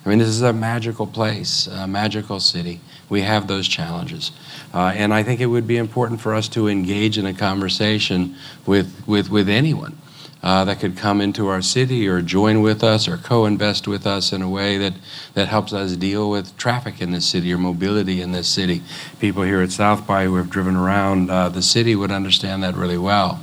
I 0.06 0.10
mean, 0.10 0.20
this 0.20 0.30
is 0.30 0.42
a 0.42 0.54
magical 0.54 1.06
place, 1.06 1.68
a 1.68 1.86
magical 1.86 2.40
city. 2.40 2.80
We 3.10 3.22
have 3.22 3.48
those 3.48 3.68
challenges. 3.68 4.32
Uh, 4.74 4.94
and 4.96 5.14
I 5.14 5.24
think 5.24 5.42
it 5.42 5.48
would 5.48 5.68
be 5.68 5.78
important 5.78 6.22
for 6.22 6.34
us 6.34 6.48
to 6.50 6.68
engage 6.68 7.18
in 7.18 7.26
a 7.26 7.34
conversation 7.34 8.36
with, 8.66 9.04
with, 9.06 9.30
with 9.30 9.50
anyone 9.50 9.98
uh, 10.44 10.64
that 10.66 10.80
could 10.80 10.96
come 10.96 11.20
into 11.20 11.48
our 11.48 11.62
city 11.62 12.08
or 12.08 12.22
join 12.22 12.62
with 12.62 12.84
us 12.84 13.08
or 13.08 13.18
co 13.18 13.46
invest 13.46 13.88
with 13.88 14.06
us 14.06 14.32
in 14.32 14.42
a 14.42 14.50
way 14.50 14.78
that, 14.78 14.94
that 15.34 15.48
helps 15.48 15.74
us 15.74 15.96
deal 15.96 16.30
with 16.30 16.56
traffic 16.58 17.02
in 17.02 17.12
this 17.12 17.26
city 17.26 17.52
or 17.54 17.58
mobility 17.58 18.22
in 18.22 18.32
this 18.32 18.48
city. 18.48 18.82
People 19.20 19.44
here 19.44 19.62
at 19.62 19.72
South 19.72 20.06
by 20.06 20.26
who 20.26 20.36
have 20.36 20.50
driven 20.50 20.76
around 20.76 21.30
uh, 21.30 21.50
the 21.50 21.62
city 21.62 21.96
would 21.96 22.12
understand 22.12 22.64
that 22.64 22.76
really 22.76 22.98
well. 22.98 23.40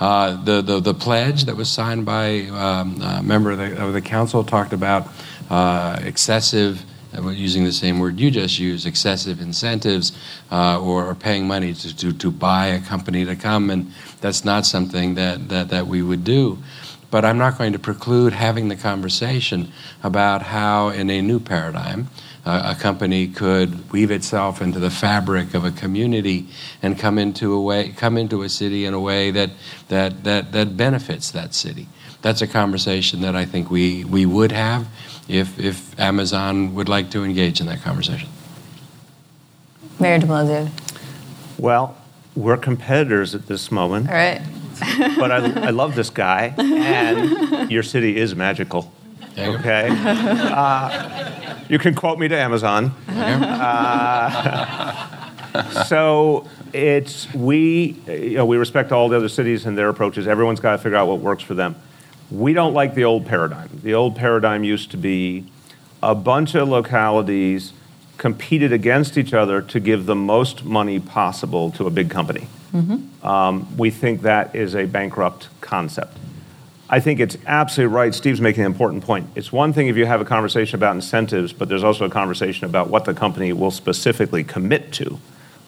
Uh, 0.00 0.42
the, 0.44 0.62
the, 0.62 0.80
the 0.80 0.94
pledge 0.94 1.44
that 1.44 1.56
was 1.56 1.68
signed 1.68 2.06
by 2.06 2.40
um, 2.46 3.00
a 3.02 3.22
member 3.22 3.50
of 3.50 3.58
the, 3.58 3.82
of 3.82 3.92
the 3.92 4.00
council 4.00 4.42
talked 4.42 4.72
about 4.72 5.08
uh, 5.50 5.98
excessive 6.02 6.84
uh, 7.12 7.28
using 7.28 7.64
the 7.64 7.72
same 7.72 7.98
word 7.98 8.20
you 8.20 8.30
just 8.30 8.58
used, 8.58 8.86
excessive 8.86 9.40
incentives 9.40 10.12
uh, 10.52 10.80
or, 10.80 11.06
or, 11.06 11.14
paying 11.14 11.46
money 11.46 11.74
to, 11.74 11.96
to, 11.96 12.12
to, 12.12 12.30
buy 12.30 12.68
a 12.68 12.80
company 12.80 13.24
to 13.24 13.34
come, 13.34 13.68
and 13.68 13.92
that's 14.20 14.44
not 14.44 14.66
something 14.66 15.14
that, 15.14 15.48
that, 15.48 15.68
that 15.70 15.86
we 15.86 16.02
would 16.02 16.24
do. 16.24 16.58
But 17.10 17.24
I'm 17.24 17.38
not 17.38 17.58
going 17.58 17.72
to 17.72 17.78
preclude 17.78 18.32
having 18.32 18.68
the 18.68 18.76
conversation 18.76 19.72
about 20.02 20.42
how, 20.42 20.90
in 20.90 21.10
a 21.10 21.20
new 21.20 21.40
paradigm, 21.40 22.08
uh, 22.46 22.74
a 22.76 22.80
company 22.80 23.26
could 23.26 23.90
weave 23.90 24.10
itself 24.10 24.62
into 24.62 24.78
the 24.78 24.90
fabric 24.90 25.52
of 25.54 25.64
a 25.64 25.70
community 25.70 26.46
and 26.82 26.98
come 26.98 27.18
into 27.18 27.52
a 27.52 27.60
way, 27.60 27.90
come 27.90 28.16
into 28.16 28.42
a 28.42 28.48
city 28.48 28.84
in 28.84 28.94
a 28.94 29.00
way 29.00 29.30
that, 29.30 29.50
that, 29.88 30.24
that, 30.24 30.52
that 30.52 30.76
benefits 30.76 31.30
that 31.32 31.54
city. 31.54 31.88
That's 32.22 32.42
a 32.42 32.46
conversation 32.46 33.22
that 33.22 33.34
I 33.34 33.44
think 33.44 33.70
we, 33.70 34.04
we 34.04 34.24
would 34.24 34.52
have 34.52 34.86
if, 35.28 35.58
if 35.58 35.98
Amazon 35.98 36.74
would 36.74 36.88
like 36.88 37.10
to 37.10 37.24
engage 37.24 37.60
in 37.60 37.66
that 37.66 37.82
conversation. 37.82 38.28
Mayor 39.98 40.18
de 40.18 40.26
Blasio. 40.26 40.70
Well, 41.58 41.96
we're 42.34 42.56
competitors 42.56 43.34
at 43.34 43.46
this 43.46 43.70
moment. 43.70 44.08
All 44.08 44.14
right. 44.14 44.40
but 45.18 45.30
I, 45.30 45.66
I, 45.66 45.70
love 45.70 45.94
this 45.94 46.08
guy, 46.08 46.54
and 46.56 47.70
your 47.70 47.82
city 47.82 48.16
is 48.16 48.34
magical. 48.34 48.90
Okay? 49.36 49.88
Uh, 49.90 51.30
You 51.70 51.78
can 51.78 51.94
quote 51.94 52.18
me 52.18 52.26
to 52.26 52.36
Amazon. 52.36 52.92
Uh, 53.08 55.04
so 55.84 56.48
it's 56.72 57.32
we, 57.32 57.96
you 58.08 58.34
know, 58.34 58.44
we 58.44 58.56
respect 58.56 58.90
all 58.90 59.08
the 59.08 59.16
other 59.16 59.28
cities 59.28 59.66
and 59.66 59.78
their 59.78 59.88
approaches. 59.88 60.26
Everyone's 60.26 60.58
got 60.58 60.72
to 60.72 60.78
figure 60.78 60.98
out 60.98 61.06
what 61.06 61.20
works 61.20 61.44
for 61.44 61.54
them. 61.54 61.76
We 62.28 62.54
don't 62.54 62.74
like 62.74 62.96
the 62.96 63.04
old 63.04 63.24
paradigm. 63.24 63.70
The 63.84 63.94
old 63.94 64.16
paradigm 64.16 64.64
used 64.64 64.90
to 64.90 64.96
be 64.96 65.46
a 66.02 66.16
bunch 66.16 66.56
of 66.56 66.68
localities 66.68 67.72
competed 68.20 68.70
against 68.70 69.16
each 69.16 69.32
other 69.32 69.62
to 69.62 69.80
give 69.80 70.04
the 70.04 70.14
most 70.14 70.62
money 70.62 71.00
possible 71.00 71.70
to 71.70 71.86
a 71.86 71.90
big 71.90 72.10
company. 72.10 72.46
Um, 73.26 73.76
we 73.78 73.88
think 73.88 74.20
that 74.22 74.54
is 74.54 74.76
a 74.76 74.84
bankrupt 74.84 75.48
concept. 75.62 76.18
I 76.90 77.00
think 77.00 77.18
it's 77.18 77.38
absolutely 77.46 77.94
right. 77.94 78.14
Steve's 78.14 78.42
making 78.42 78.64
an 78.64 78.66
important 78.66 79.04
point. 79.04 79.26
It's 79.36 79.50
one 79.50 79.72
thing 79.72 79.88
if 79.88 79.96
you 79.96 80.04
have 80.04 80.20
a 80.20 80.26
conversation 80.26 80.74
about 80.74 80.94
incentives, 80.96 81.54
but 81.54 81.70
there's 81.70 81.82
also 81.82 82.04
a 82.04 82.10
conversation 82.10 82.66
about 82.66 82.90
what 82.90 83.06
the 83.06 83.14
company 83.14 83.54
will 83.54 83.70
specifically 83.70 84.44
commit 84.44 84.92
to, 84.92 85.18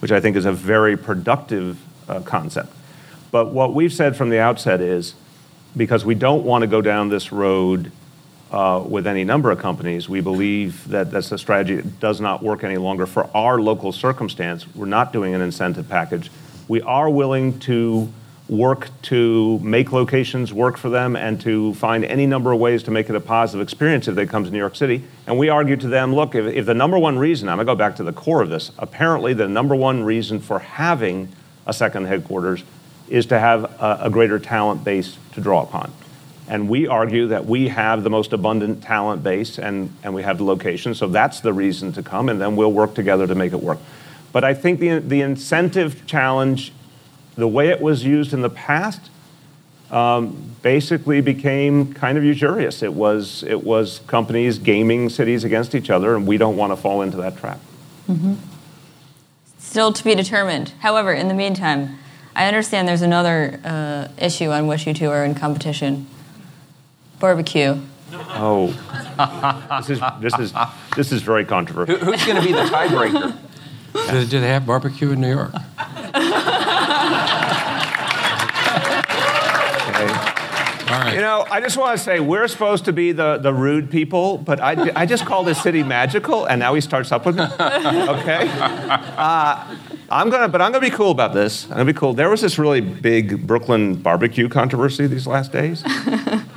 which 0.01 0.13
I 0.13 0.21
think 0.21 0.37
is 0.37 0.45
a 0.45 0.53
very 0.53 0.95
productive 0.99 1.79
uh, 2.07 2.21
concept. 2.21 2.71
But 3.31 3.47
what 3.55 3.73
we've 3.73 3.95
said 3.95 4.15
from 4.15 4.29
the 4.29 4.41
outset 4.41 4.83
is 4.83 5.15
because 5.75 6.05
we 6.05 6.15
don't 6.15 6.45
want 6.45 6.61
to 6.63 6.69
go 6.69 6.83
down 6.83 7.09
this 7.09 7.33
road 7.33 7.91
Uh, 8.53 8.85
with 8.87 9.07
any 9.07 9.25
number 9.25 9.51
of 9.51 9.59
companies, 9.59 10.11
we 10.11 10.21
believe 10.21 10.87
that 10.89 11.11
that's 11.11 11.33
a 11.33 11.39
strategy 11.39 11.77
that 11.77 12.01
does 12.01 12.21
not 12.21 12.43
work 12.43 12.63
any 12.63 12.77
longer 12.77 13.07
for 13.07 13.31
our 13.35 13.59
local 13.59 13.93
circumstance. 13.93 14.67
We're 14.75 14.85
not 14.85 15.11
doing 15.11 15.35
an 15.35 15.41
incentive 15.41 15.89
package. 15.89 16.31
We 16.69 16.83
are 16.83 17.09
willing 17.09 17.59
to 17.61 18.13
work 18.51 18.91
to 19.01 19.59
make 19.61 19.91
locations 19.91 20.53
work 20.53 20.77
for 20.77 20.91
them 20.91 21.17
and 21.17 21.41
to 21.41 21.73
find 21.75 22.05
any 22.05 22.27
number 22.27 22.53
of 22.53 22.61
ways 22.61 22.83
to 22.83 22.91
make 22.91 23.09
it 23.09 23.17
a 23.17 23.21
positive 23.21 23.63
experience 23.63 24.07
if 24.07 24.15
they 24.15 24.27
come 24.27 24.45
to 24.45 24.51
New 24.51 24.59
York 24.59 24.77
City. 24.77 25.03
And 25.27 25.39
we 25.39 25.49
argue 25.49 25.77
to 25.77 25.89
them, 25.89 26.15
look, 26.15 26.35
if, 26.35 26.45
if 26.45 26.67
the 26.67 26.75
number 26.75 26.99
one 26.99 27.19
reason, 27.19 27.49
I'm 27.49 27.57
going 27.57 27.67
to 27.67 27.73
go 27.73 27.77
back 27.77 27.97
to 27.97 28.03
the 28.03 28.13
core 28.13 28.43
of 28.43 28.51
this, 28.51 28.71
apparently 28.79 29.33
the 29.33 29.49
number 29.49 29.75
one 29.75 30.05
reason 30.05 30.41
for 30.41 30.59
having 30.59 31.31
a 31.67 31.73
second 31.73 32.05
headquarters 32.05 32.65
is 33.09 33.25
to 33.27 33.39
have 33.39 33.65
a, 33.81 34.01
a 34.03 34.11
greater 34.11 34.39
talent 34.39 34.85
base 34.85 35.17
to 35.33 35.41
draw 35.41 35.63
upon. 35.63 35.91
And 36.53 36.69
we 36.69 36.87
argue 36.87 37.29
that 37.29 37.47
we 37.47 37.69
have 37.69 38.03
the 38.03 38.11
most 38.11 38.35
abundant 38.35 38.83
talent 38.83 39.23
base 39.23 39.59
and, 39.59 39.91
and 40.03 40.13
we 40.13 40.23
have 40.23 40.37
the 40.37 40.45
location, 40.45 40.95
so 40.95 41.09
that's 41.09 41.41
the 41.41 41.51
reason 41.51 41.95
to 41.95 42.03
come, 42.03 42.29
and 42.29 42.39
then 42.39 42.57
we'll 42.57 42.75
work 42.75 42.95
together 42.95 43.27
to 43.27 43.35
make 43.35 43.55
it 43.55 43.63
work. 43.63 43.79
But 44.33 44.45
I 44.45 44.53
think 44.53 44.79
the, 44.79 44.99
the 44.99 45.23
incentive 45.23 46.07
challenge, 46.07 46.75
the 47.37 47.49
way 47.49 47.69
it 47.69 47.81
was 47.81 48.05
used 48.05 48.35
in 48.35 48.43
the 48.43 48.51
past, 48.51 49.01
um, 49.91 50.55
basically 50.61 51.23
became 51.23 51.95
kind 51.95 52.19
of 52.19 52.25
usurious. 52.25 52.83
It 52.83 52.93
was, 52.93 53.43
it 53.45 53.65
was 53.65 54.01
companies 54.07 54.59
gaming 54.59 55.09
cities 55.09 55.45
against 55.45 55.75
each 55.75 55.89
other, 55.89 56.15
and 56.15 56.27
we 56.27 56.37
don't 56.37 56.59
want 56.59 56.71
to 56.71 56.77
fall 56.77 57.01
into 57.01 57.17
that 57.17 57.39
trap. 57.39 57.61
Still 59.57 59.91
to 59.95 60.05
be 60.05 60.15
determined. 60.15 60.75
However, 60.81 61.15
in 61.15 61.29
the 61.29 61.35
meantime, 61.35 61.99
I 62.37 62.45
understand 62.45 62.87
there's 62.87 63.01
another 63.01 63.59
uh, 63.65 64.09
issue 64.19 64.51
on 64.51 64.67
which 64.67 64.87
you 64.87 64.93
two 64.93 65.09
are 65.09 65.25
in 65.25 65.35
competition 65.35 66.09
barbecue. 67.23 67.79
Oh, 68.13 68.67
this 69.87 69.91
is, 69.91 70.01
this 70.21 70.39
is, 70.39 70.53
this 70.97 71.13
is 71.13 71.23
very 71.23 71.45
controversial. 71.45 71.97
Who- 71.97 72.07
Who's 72.13 72.25
going 72.27 72.37
to 72.37 72.43
be 72.47 72.53
the 72.53 72.65
tiebreaker? 72.65 73.37
Do, 74.11 74.27
do 74.27 74.41
they 74.41 74.49
have 74.49 74.67
barbecue 74.67 75.13
in 75.13 75.21
New 75.21 75.31
York? 75.31 75.53
Okay. 75.55 75.63
All 80.93 80.99
right. 80.99 81.15
You 81.15 81.21
know, 81.21 81.47
I 81.51 81.61
just 81.61 81.77
want 81.79 81.97
to 81.97 82.03
say 82.03 82.19
we're 82.21 82.49
supposed 82.49 82.85
to 82.87 82.93
be 82.93 83.13
the, 83.13 83.39
the 83.39 83.53
rude 83.55 83.91
people, 83.91 84.37
but 84.39 84.61
I, 84.61 84.91
I 84.97 85.07
just 85.07 85.25
call 85.25 85.45
this 85.45 85.63
city 85.63 85.83
magical, 85.83 86.45
and 86.47 86.59
now 86.59 86.75
he 86.75 86.81
starts 86.83 87.13
up 87.13 87.25
with 87.25 87.37
me. 87.37 87.45
Okay, 87.45 88.47
uh, 88.59 89.77
I'm 90.11 90.29
gonna, 90.29 90.49
but 90.49 90.61
I'm 90.61 90.71
gonna 90.73 90.85
be 90.85 90.91
cool 90.91 91.11
about 91.11 91.33
this. 91.33 91.65
I'm 91.65 91.71
gonna 91.79 91.85
be 91.87 91.93
cool. 91.95 92.13
There 92.13 92.29
was 92.29 92.43
this 92.43 92.59
really 92.59 92.83
big 92.83 93.47
Brooklyn 93.47 93.95
barbecue 93.95 94.49
controversy 94.51 95.07
these 95.07 95.27
last 95.27 95.51
days. 95.53 95.83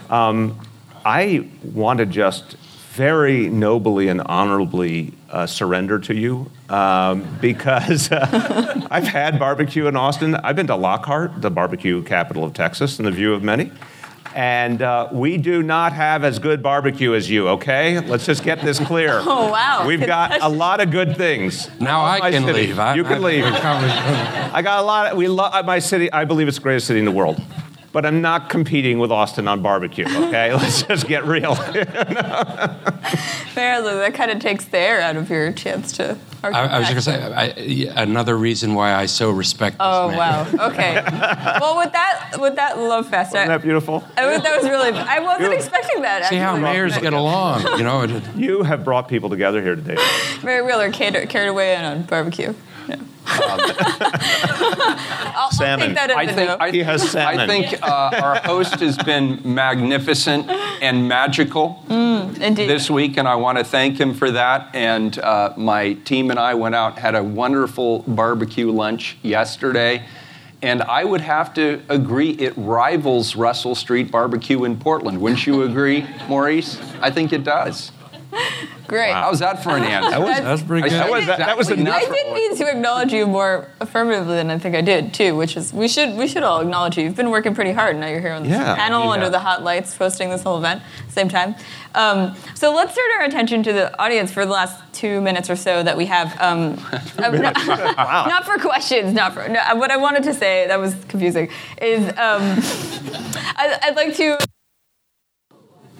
Um, 0.10 0.60
I 1.06 1.50
want 1.64 2.00
to 2.00 2.06
just 2.06 2.56
very 2.94 3.50
nobly 3.50 4.08
and 4.08 4.22
honorably 4.22 5.14
uh, 5.30 5.46
surrender 5.46 6.00
to 6.00 6.14
you 6.16 6.50
um, 6.70 7.28
because 7.42 8.10
uh, 8.14 8.88
I've 8.90 9.04
had 9.08 9.38
barbecue 9.38 9.88
in 9.88 9.96
Austin. 9.98 10.36
I've 10.36 10.56
been 10.56 10.68
to 10.68 10.76
Lockhart, 10.76 11.42
the 11.42 11.52
barbecue 11.52 12.02
capital 12.04 12.44
of 12.46 12.54
Texas, 12.54 12.98
in 13.00 13.06
the 13.06 13.12
view 13.12 13.34
of 13.34 13.44
many. 13.44 13.72
And 14.34 14.82
uh, 14.82 15.08
we 15.14 15.38
do 15.38 15.64
not 15.64 15.94
have 15.94 16.24
as 16.26 16.40
good 16.40 16.62
barbecue 16.62 17.14
as 17.14 17.30
you, 17.30 17.48
okay? 17.50 18.02
Let's 18.02 18.26
just 18.26 18.44
get 18.44 18.62
this 18.62 18.80
clear. 18.80 19.20
Oh, 19.26 19.50
wow. 19.50 19.86
We've 19.88 20.06
got 20.06 20.42
a 20.42 20.50
lot 20.64 20.82
of 20.82 20.92
good 20.92 21.16
things. 21.16 21.70
Now 21.80 22.04
I 22.04 22.32
can 22.32 22.44
city. 22.44 22.68
leave. 22.68 22.80
I, 22.80 22.96
you 22.96 23.04
can 23.04 23.14
I- 23.24 23.28
leave. 23.28 23.44
I- 23.46 24.52
I 24.54 24.62
got 24.62 24.80
a 24.80 24.84
lot. 24.86 25.12
Of, 25.12 25.18
we 25.18 25.28
love 25.28 25.66
my 25.66 25.80
city. 25.80 26.12
I 26.12 26.24
believe 26.26 26.48
it's 26.48 26.58
the 26.58 26.64
greatest 26.64 26.88
city 26.88 27.00
in 27.00 27.06
the 27.06 27.12
world. 27.12 27.42
But 27.96 28.06
I'm 28.06 28.22
not 28.22 28.50
competing 28.50 29.00
with 29.00 29.10
Austin 29.10 29.48
on 29.48 29.62
barbecue. 29.62 30.04
Okay, 30.06 30.54
let's 30.54 30.84
just 30.84 31.08
get 31.08 31.24
real. 31.24 31.54
Apparently, 31.54 31.94
that 33.94 34.12
kind 34.14 34.32
of 34.32 34.40
takes 34.40 34.66
the 34.66 34.78
air 34.78 35.00
out 35.00 35.16
of 35.16 35.30
your 35.30 35.54
chance 35.54 35.94
to 35.94 36.18
argue. 36.44 36.60
I, 36.60 36.66
I 36.66 36.80
was 36.80 36.90
just 36.90 37.08
going 37.08 37.22
to 37.22 37.26
say 37.56 37.88
I, 37.96 38.02
another 38.02 38.38
reason 38.38 38.76
why 38.76 38.94
I 38.94 39.06
so 39.06 39.32
respect 39.32 39.78
this 39.78 39.88
Oh 39.88 40.10
man. 40.10 40.18
wow. 40.18 40.46
Okay. 40.72 40.96
well, 41.62 41.78
with 41.78 41.94
that, 41.94 42.36
with 42.38 42.58
that 42.58 42.78
love 42.78 43.08
fest, 43.08 43.30
Isn't 43.30 43.50
I, 43.50 43.58
that 43.58 43.62
beautiful? 43.62 44.04
I 44.18 44.26
was- 44.26 44.42
that 44.44 44.62
was 44.62 44.70
really. 44.70 44.90
I 44.90 45.20
wasn't 45.20 45.52
You- 45.52 45.58
expecting 45.58 46.02
that. 46.02 46.26
See 46.26 46.36
how 46.36 46.58
mayors 46.58 46.98
get 46.98 47.14
along, 47.14 47.62
you 47.78 47.86
know? 47.86 48.04
You 48.36 48.64
have 48.64 48.84
brought 48.84 49.08
people 49.08 49.30
together 49.30 49.62
here 49.62 49.78
today. 49.78 49.96
Mayor 50.44 50.66
Wheeler 50.66 50.92
carried, 50.92 51.30
carried 51.30 51.48
away 51.48 51.78
on 51.78 52.04
barbecue. 52.04 52.54
No. 52.88 52.96
I'll, 53.28 53.60
I'll 55.36 55.52
Salmon. 55.52 55.88
take 55.88 55.96
that 55.96 56.12
as 56.12 56.18
I 56.18 56.22
a 56.24 56.34
think. 56.34 56.50
I, 56.62 56.72
He 56.72 56.80
has 56.80 57.10
salmon. 57.10 57.40
I 57.40 57.48
think 57.48 57.82
uh, 57.84 58.12
our 58.22 58.36
host 58.38 58.80
has 58.80 58.98
been 58.98 59.42
magnificent 59.44 60.50
and 60.82 61.08
magical 61.08 61.84
Indeed. 61.90 62.70
this 62.70 62.90
week, 62.90 63.18
and 63.18 63.28
I 63.28 63.36
want 63.36 63.58
to 63.58 63.64
thank 63.64 64.00
him 64.00 64.14
for 64.14 64.32
that. 64.32 64.74
And 64.76 65.18
uh, 65.20 65.54
my 65.58 65.94
team 65.94 66.30
and 66.32 66.40
I 66.40 66.54
went 66.54 66.76
out, 66.76 67.00
had 67.00 67.16
a 67.16 67.24
wonderful 67.24 68.00
barbecue 68.08 68.72
lunch 68.72 69.18
yesterday. 69.24 70.06
And 70.62 70.82
I 70.84 71.04
would 71.04 71.22
have 71.22 71.54
to 71.56 71.82
agree, 71.90 72.32
it 72.32 72.54
rivals 72.56 73.36
Russell 73.36 73.76
Street 73.76 74.10
Barbecue 74.10 74.64
in 74.64 74.78
Portland. 74.80 75.22
Wouldn't 75.22 75.46
you 75.46 75.64
agree, 75.64 76.08
Maurice? 76.28 76.80
I 77.02 77.12
think 77.12 77.34
it 77.34 77.44
does. 77.44 77.92
Great. 78.88 79.14
How's 79.14 79.40
that 79.40 79.64
for 79.64 79.72
an 79.72 79.84
answer? 79.84 80.12
That 80.12 80.20
was- 80.22 80.38
that 80.38 80.52
was 80.52 80.62
pretty 80.64 80.84
good. 80.84 80.92
said 80.92 81.00
That 81.02 81.12
was- 81.12 81.26
that 81.26 81.58
was 81.58 81.70
exactly 81.72 81.92
a- 81.92 81.96
I 81.96 82.00
nothing. 82.02 82.14
did 82.26 82.34
mean 82.34 82.56
to 82.58 82.70
acknowledge 82.70 83.12
you 83.14 83.26
more 83.26 83.68
affirmatively 83.82 84.36
than 84.36 84.52
I 84.52 84.60
think 84.60 84.76
I 84.76 84.82
did 84.82 85.14
too, 85.14 85.36
which 85.36 85.58
is 85.58 85.74
we 85.74 85.88
should 85.88 86.16
we 86.16 86.28
should 86.28 86.44
all 86.44 86.62
acknowledge 86.62 86.98
you. 86.98 87.06
You've 87.06 87.16
been 87.16 87.32
working 87.32 87.56
pretty 87.56 87.72
hard. 87.72 87.92
And 87.92 88.02
now 88.02 88.08
you're 88.08 88.22
here 88.22 88.34
on 88.34 88.44
this 88.44 88.52
Yeah, 88.52 88.76
panel 88.76 89.06
you 89.06 89.10
under 89.10 89.30
the 89.30 89.40
hot 89.40 89.64
lights, 89.64 89.96
hosting 89.98 90.30
this 90.30 90.44
whole 90.44 90.58
event 90.58 90.82
at 91.00 91.06
the 91.08 91.12
same 91.14 91.30
time. 91.30 91.56
Um, 91.96 92.36
so 92.54 92.74
let's 92.76 92.94
turn 92.94 93.06
our 93.20 93.24
attention 93.26 93.64
to 93.64 93.74
the 93.74 94.00
audience 94.00 94.32
for 94.32 94.46
the 94.46 94.52
last 94.52 94.80
two 94.94 95.20
minutes 95.22 95.50
or 95.50 95.56
so 95.56 95.82
that 95.82 95.98
we 95.98 96.06
have. 96.06 96.40
Um, 96.40 96.76
not, 97.18 97.56
not 97.98 98.46
for 98.46 98.58
questions, 98.60 99.14
not 99.14 99.34
for 99.34 99.48
no, 99.48 99.60
what 99.76 99.90
I 99.92 99.98
wanted 99.98 100.24
to 100.24 100.34
say. 100.34 100.68
That 100.68 100.80
was 100.80 100.94
confusing. 101.08 101.50
Is 101.82 102.08
um, 102.10 102.60
I, 103.58 103.80
I'd 103.84 103.96
like 103.96 104.16
to 104.18 104.38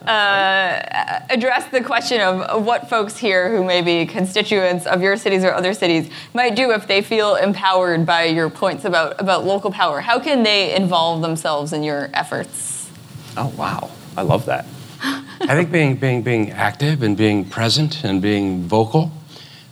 uh, 0.06 1.20
address 1.30 1.68
the 1.70 1.82
question 1.82 2.20
of, 2.20 2.40
of 2.42 2.64
what 2.64 2.88
folks 2.88 3.16
here 3.16 3.50
who 3.50 3.64
may 3.64 3.82
be 3.82 4.06
constituents 4.06 4.86
of 4.86 5.02
your 5.02 5.16
cities 5.16 5.44
or 5.44 5.52
other 5.52 5.74
cities 5.74 6.10
might 6.32 6.54
do 6.54 6.70
if 6.70 6.86
they 6.86 7.02
feel 7.02 7.34
empowered 7.34 8.06
by 8.06 8.24
your 8.24 8.48
points 8.48 8.84
about, 8.84 9.20
about 9.20 9.44
local 9.44 9.70
power. 9.70 10.00
How 10.00 10.18
can 10.20 10.42
they 10.42 10.74
involve 10.74 11.22
themselves 11.22 11.72
in 11.72 11.82
your 11.82 12.10
efforts? 12.14 12.88
Oh 13.36 13.52
wow, 13.56 13.90
I 14.16 14.22
love 14.22 14.46
that. 14.46 14.66
I 15.02 15.54
think 15.54 15.70
being, 15.70 15.96
being, 15.96 16.22
being 16.22 16.50
active 16.52 17.02
and 17.02 17.16
being 17.16 17.44
present 17.44 18.04
and 18.04 18.22
being 18.22 18.62
vocal 18.62 19.12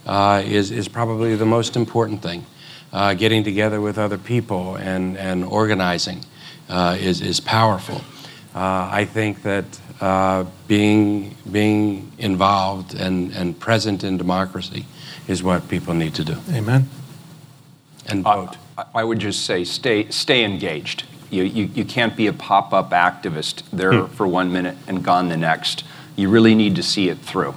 uh, 0.05 0.43
is, 0.45 0.69
is 0.69 0.87
probably 0.87 1.35
the 1.35 1.45
most 1.45 1.75
important 1.75 2.21
thing. 2.21 2.45
Uh, 2.93 3.13
getting 3.13 3.43
together 3.43 3.81
with 3.81 3.97
other 3.97 4.17
people 4.17 4.75
and, 4.75 5.17
and 5.17 5.43
organizing 5.43 6.23
uh, 6.69 6.95
is, 6.99 7.21
is 7.21 7.39
powerful. 7.39 8.01
Uh, 8.53 8.87
I 8.89 9.03
think 9.03 9.41
that 9.43 9.65
uh, 10.01 10.45
being, 10.67 11.35
being 11.51 12.11
involved 12.17 12.93
and, 12.93 13.31
and 13.33 13.59
present 13.59 14.03
in 14.03 14.17
democracy 14.17 14.85
is 15.27 15.41
what 15.41 15.67
people 15.69 15.93
need 15.93 16.13
to 16.15 16.23
do 16.23 16.37
Amen. 16.51 16.89
and 18.07 18.23
vote. 18.23 18.57
I- 18.77 18.85
I 18.93 19.03
would 19.05 19.19
just 19.19 19.45
say 19.45 19.63
stay, 19.63 20.09
stay 20.09 20.43
engaged. 20.43 21.05
You, 21.29 21.43
you, 21.43 21.65
you 21.73 21.85
can't 21.85 22.15
be 22.15 22.27
a 22.27 22.33
pop 22.33 22.73
up 22.73 22.91
activist 22.91 23.63
there 23.71 24.05
for 24.07 24.27
one 24.27 24.51
minute 24.51 24.77
and 24.85 25.01
gone 25.03 25.29
the 25.29 25.37
next. 25.37 25.85
You 26.17 26.29
really 26.29 26.55
need 26.55 26.75
to 26.75 26.83
see 26.83 27.07
it 27.07 27.19
through. 27.19 27.55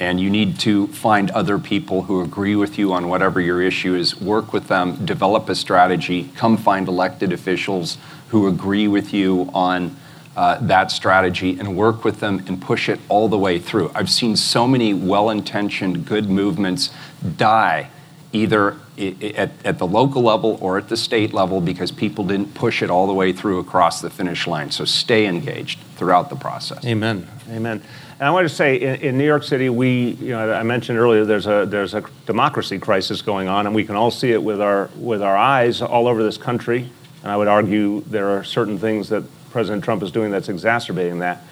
And 0.00 0.18
you 0.18 0.30
need 0.30 0.58
to 0.60 0.86
find 0.88 1.30
other 1.30 1.58
people 1.58 2.02
who 2.02 2.22
agree 2.22 2.56
with 2.56 2.78
you 2.78 2.92
on 2.92 3.08
whatever 3.08 3.40
your 3.40 3.62
issue 3.62 3.94
is, 3.94 4.20
work 4.20 4.52
with 4.52 4.68
them, 4.68 5.04
develop 5.04 5.48
a 5.48 5.54
strategy, 5.54 6.30
come 6.34 6.56
find 6.56 6.88
elected 6.88 7.32
officials 7.32 7.98
who 8.28 8.48
agree 8.48 8.88
with 8.88 9.12
you 9.14 9.50
on 9.54 9.94
uh, 10.36 10.58
that 10.60 10.90
strategy 10.90 11.58
and 11.58 11.76
work 11.76 12.04
with 12.04 12.20
them 12.20 12.42
and 12.46 12.60
push 12.60 12.88
it 12.88 13.00
all 13.08 13.28
the 13.28 13.38
way 13.38 13.58
through. 13.58 13.90
I've 13.94 14.10
seen 14.10 14.36
so 14.36 14.66
many 14.66 14.92
well 14.92 15.30
intentioned, 15.30 16.06
good 16.06 16.28
movements 16.28 16.90
die 17.36 17.90
either 18.32 18.76
at, 18.98 19.50
at, 19.64 19.78
the 19.78 19.86
local 19.86 20.22
level 20.22 20.58
or 20.60 20.76
at 20.76 20.88
the 20.88 20.96
state 20.96 21.32
level 21.32 21.60
because 21.60 21.92
people 21.92 22.24
didn't 22.24 22.52
push 22.54 22.82
it 22.82 22.90
all 22.90 23.06
the 23.06 23.12
way 23.12 23.32
through 23.32 23.60
across 23.60 24.00
the 24.00 24.10
finish 24.10 24.46
line. 24.46 24.70
So 24.70 24.84
stay 24.84 25.26
engaged 25.26 25.78
throughout 25.96 26.30
the 26.30 26.36
process. 26.36 26.84
Amen. 26.84 27.28
Amen. 27.50 27.82
And 28.18 28.28
I 28.28 28.30
want 28.30 28.48
to 28.48 28.54
say, 28.54 28.76
in, 28.76 29.00
in, 29.00 29.18
New 29.18 29.24
York 29.24 29.42
City, 29.42 29.68
we, 29.68 30.10
you 30.20 30.30
know, 30.30 30.52
I 30.52 30.62
mentioned 30.62 30.98
earlier, 30.98 31.24
there's 31.24 31.46
a 31.46 31.66
there's 31.66 31.94
a 31.94 32.04
democracy 32.26 32.78
crisis 32.78 33.22
going 33.22 33.48
on, 33.48 33.66
and 33.66 33.74
we 33.74 33.84
can 33.84 33.96
all 33.96 34.12
see 34.12 34.30
it 34.30 34.42
with 34.42 34.60
our 34.60 34.88
with 34.96 35.20
our 35.20 35.36
eyes 35.36 35.82
all 35.82 36.06
over 36.06 36.22
this 36.22 36.38
country. 36.38 36.88
And 37.22 37.32
I 37.32 37.36
would 37.36 37.48
argue 37.48 38.02
there 38.02 38.28
are 38.36 38.44
certain 38.44 38.78
things 38.78 39.08
that 39.08 39.24
President 39.54 39.84
Trump 39.84 40.02
is 40.02 40.10
doing 40.10 40.32
that's 40.32 40.48
exacerbating 40.48 41.20
that. 41.20 41.44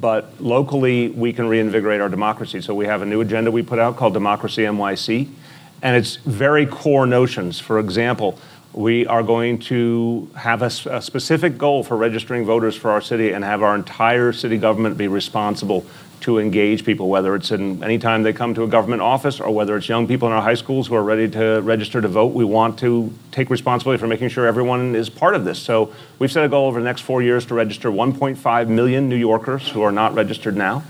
But 0.00 0.40
locally, 0.40 1.10
we 1.10 1.32
can 1.32 1.46
reinvigorate 1.46 2.00
our 2.00 2.08
democracy. 2.08 2.60
So 2.60 2.74
we 2.74 2.86
have 2.86 3.02
a 3.02 3.06
new 3.06 3.20
agenda 3.20 3.52
we 3.52 3.62
put 3.62 3.78
out 3.78 3.96
called 3.96 4.14
Democracy 4.14 4.62
NYC, 4.62 5.28
and 5.80 5.96
it's 5.96 6.16
very 6.16 6.66
core 6.66 7.06
notions. 7.06 7.60
For 7.60 7.78
example, 7.78 8.36
we 8.72 9.06
are 9.06 9.22
going 9.22 9.60
to 9.60 10.28
have 10.34 10.62
a, 10.62 10.72
a, 10.90 11.00
specific 11.00 11.56
goal 11.56 11.84
for 11.84 11.96
registering 11.96 12.44
voters 12.44 12.74
for 12.74 12.90
our 12.90 13.00
city 13.00 13.30
and 13.30 13.44
have 13.44 13.62
our 13.62 13.76
entire 13.76 14.32
city 14.32 14.58
government 14.58 14.98
be 14.98 15.06
responsible 15.06 15.86
to 16.20 16.38
engage 16.38 16.84
people, 16.84 17.08
whether 17.08 17.34
it's 17.34 17.50
in 17.50 17.82
any 17.82 17.98
time 17.98 18.22
they 18.22 18.32
come 18.32 18.54
to 18.54 18.62
a 18.62 18.66
government 18.66 19.02
office 19.02 19.40
or 19.40 19.52
whether 19.52 19.76
it's 19.76 19.88
young 19.88 20.06
people 20.06 20.28
in 20.28 20.34
our 20.34 20.42
high 20.42 20.54
schools 20.54 20.86
who 20.86 20.94
are 20.94 21.02
ready 21.02 21.28
to 21.30 21.60
register 21.62 22.00
to 22.00 22.08
vote. 22.08 22.32
We 22.32 22.44
want 22.44 22.78
to 22.80 23.12
take 23.32 23.50
responsibility 23.50 24.00
for 24.00 24.06
making 24.06 24.28
sure 24.28 24.46
everyone 24.46 24.94
is 24.94 25.08
part 25.08 25.34
of 25.34 25.44
this. 25.44 25.58
So 25.58 25.92
we've 26.18 26.32
set 26.32 26.44
a 26.44 26.48
goal 26.48 26.66
over 26.66 26.80
the 26.80 26.84
next 26.84 27.02
four 27.02 27.22
years 27.22 27.46
to 27.46 27.54
register 27.54 27.90
1.5 27.90 28.68
million 28.68 29.08
New 29.08 29.16
Yorkers 29.16 29.68
who 29.68 29.82
are 29.82 29.92
not 29.92 30.14
registered 30.14 30.56
now. 30.56 30.82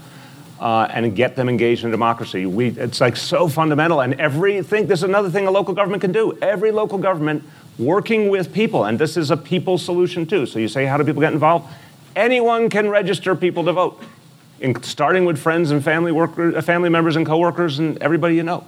Uh, 0.59 0.89
and 0.91 1.15
get 1.15 1.37
them 1.37 1.51
engaged 1.51 1.85
in 1.85 1.91
democracy. 1.91 2.47
We, 2.47 2.69
it's 2.69 2.99
like 2.99 3.15
so 3.15 3.47
fundamental. 3.47 4.01
And 4.01 4.15
everything, 4.15 4.87
this 4.87 5.01
is 5.01 5.03
another 5.03 5.29
thing 5.29 5.47
a 5.47 5.51
local 5.51 5.75
government 5.75 6.01
can 6.01 6.13
do. 6.13 6.39
Every 6.41 6.71
local 6.71 6.97
government 6.97 7.45
working 7.79 8.31
with 8.31 8.55
people, 8.55 8.85
and 8.85 8.99
this 8.99 9.19
is 9.19 9.31
a 9.31 9.37
people 9.37 9.77
solution 9.77 10.25
too. 10.25 10.47
So 10.47 10.59
you 10.59 10.69
say, 10.69 10.87
how 10.87 10.97
do 10.97 11.05
people 11.05 11.21
get 11.21 11.35
involved? 11.35 11.71
Anyone 12.15 12.71
can 12.71 12.89
register 12.89 13.37
people 13.37 13.65
to 13.65 13.75
vote, 13.75 14.03
in, 14.61 14.83
starting 14.83 15.25
with 15.25 15.39
friends 15.39 15.71
and 15.71 15.83
family 15.83 16.13
workers, 16.13 16.55
uh, 16.55 16.63
family 16.63 16.89
members 16.89 17.17
and 17.17 17.27
coworkers 17.27 17.79
and 17.79 17.99
everybody 17.99 18.37
you 18.37 18.43
know. 18.43 18.67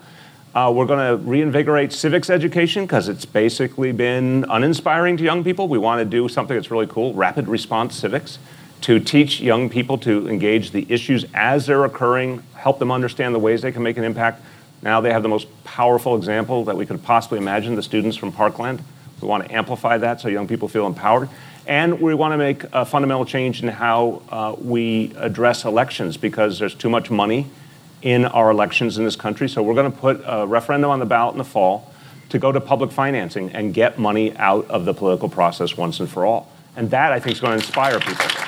Uh, 0.54 0.72
we're 0.74 0.86
going 0.86 0.98
to 0.98 1.22
reinvigorate 1.28 1.92
civics 1.92 2.30
education 2.30 2.84
because 2.84 3.08
it's 3.08 3.24
basically 3.24 3.92
been 3.92 4.44
uninspiring 4.48 5.16
to 5.16 5.22
young 5.22 5.44
people. 5.44 5.68
We 5.68 5.78
want 5.78 6.00
to 6.00 6.04
do 6.04 6.28
something 6.28 6.56
that's 6.56 6.70
really 6.70 6.86
cool, 6.86 7.12
rapid 7.14 7.48
response 7.48 7.94
civics, 7.94 8.38
to 8.82 8.98
teach 8.98 9.40
young 9.40 9.68
people 9.68 9.98
to 9.98 10.28
engage 10.28 10.70
the 10.70 10.86
issues 10.88 11.26
as 11.34 11.66
they're 11.66 11.84
occurring, 11.84 12.42
help 12.54 12.78
them 12.78 12.90
understand 12.90 13.34
the 13.34 13.38
ways 13.38 13.62
they 13.62 13.72
can 13.72 13.82
make 13.82 13.98
an 13.98 14.04
impact. 14.04 14.42
Now 14.82 15.00
they 15.00 15.12
have 15.12 15.22
the 15.22 15.28
most 15.28 15.48
powerful 15.64 16.16
example 16.16 16.64
that 16.64 16.76
we 16.76 16.86
could 16.86 17.02
possibly 17.02 17.38
imagine 17.38 17.74
the 17.74 17.82
students 17.82 18.16
from 18.16 18.32
Parkland. 18.32 18.82
We 19.20 19.28
want 19.28 19.44
to 19.44 19.54
amplify 19.54 19.98
that 19.98 20.20
so 20.20 20.28
young 20.28 20.46
people 20.46 20.68
feel 20.68 20.86
empowered. 20.86 21.28
And 21.68 22.00
we 22.00 22.14
want 22.14 22.32
to 22.32 22.38
make 22.38 22.64
a 22.72 22.86
fundamental 22.86 23.26
change 23.26 23.62
in 23.62 23.68
how 23.68 24.22
uh, 24.30 24.56
we 24.58 25.12
address 25.18 25.66
elections 25.66 26.16
because 26.16 26.58
there's 26.58 26.74
too 26.74 26.88
much 26.88 27.10
money 27.10 27.46
in 28.00 28.24
our 28.24 28.50
elections 28.50 28.96
in 28.96 29.04
this 29.04 29.16
country. 29.16 29.50
So 29.50 29.62
we're 29.62 29.74
going 29.74 29.92
to 29.92 29.98
put 29.98 30.22
a 30.24 30.46
referendum 30.46 30.90
on 30.90 30.98
the 30.98 31.04
ballot 31.04 31.34
in 31.34 31.38
the 31.38 31.44
fall 31.44 31.92
to 32.30 32.38
go 32.38 32.50
to 32.52 32.60
public 32.60 32.90
financing 32.90 33.50
and 33.50 33.74
get 33.74 33.98
money 33.98 34.34
out 34.38 34.70
of 34.70 34.86
the 34.86 34.94
political 34.94 35.28
process 35.28 35.76
once 35.76 36.00
and 36.00 36.08
for 36.08 36.24
all. 36.24 36.50
And 36.74 36.90
that, 36.90 37.12
I 37.12 37.20
think, 37.20 37.34
is 37.34 37.40
going 37.40 37.58
to 37.58 37.64
inspire 37.64 38.00
people. 38.00 38.47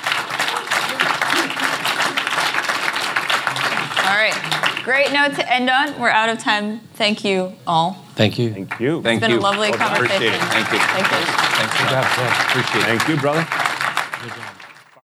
Great 4.83 5.11
note 5.11 5.35
to 5.35 5.53
end 5.53 5.69
on. 5.69 5.99
We're 5.99 6.09
out 6.09 6.29
of 6.29 6.39
time. 6.39 6.79
Thank 6.95 7.23
you 7.23 7.53
all. 7.67 7.93
Thank 8.15 8.39
you. 8.39 8.51
Thank 8.51 8.79
you. 8.79 9.01
Thank 9.03 9.17
it's 9.17 9.27
been 9.27 9.31
you. 9.31 9.39
a 9.39 9.41
lovely 9.41 9.69
well, 9.69 9.77
conversation. 9.77 10.15
Appreciate 10.15 10.33
it. 10.33 10.41
Thank 10.41 10.71
you. 10.71 10.79
Thank 10.79 11.11
you. 11.11 11.17
Thanks. 11.57 11.77
Good 11.77 11.89
job. 11.89 12.05
Appreciate 12.49 12.81
it. 12.81 12.85
Thank 12.85 13.07
you, 13.07 13.17
brother. 13.17 13.41
Good 13.41 13.49
job. 13.51 13.60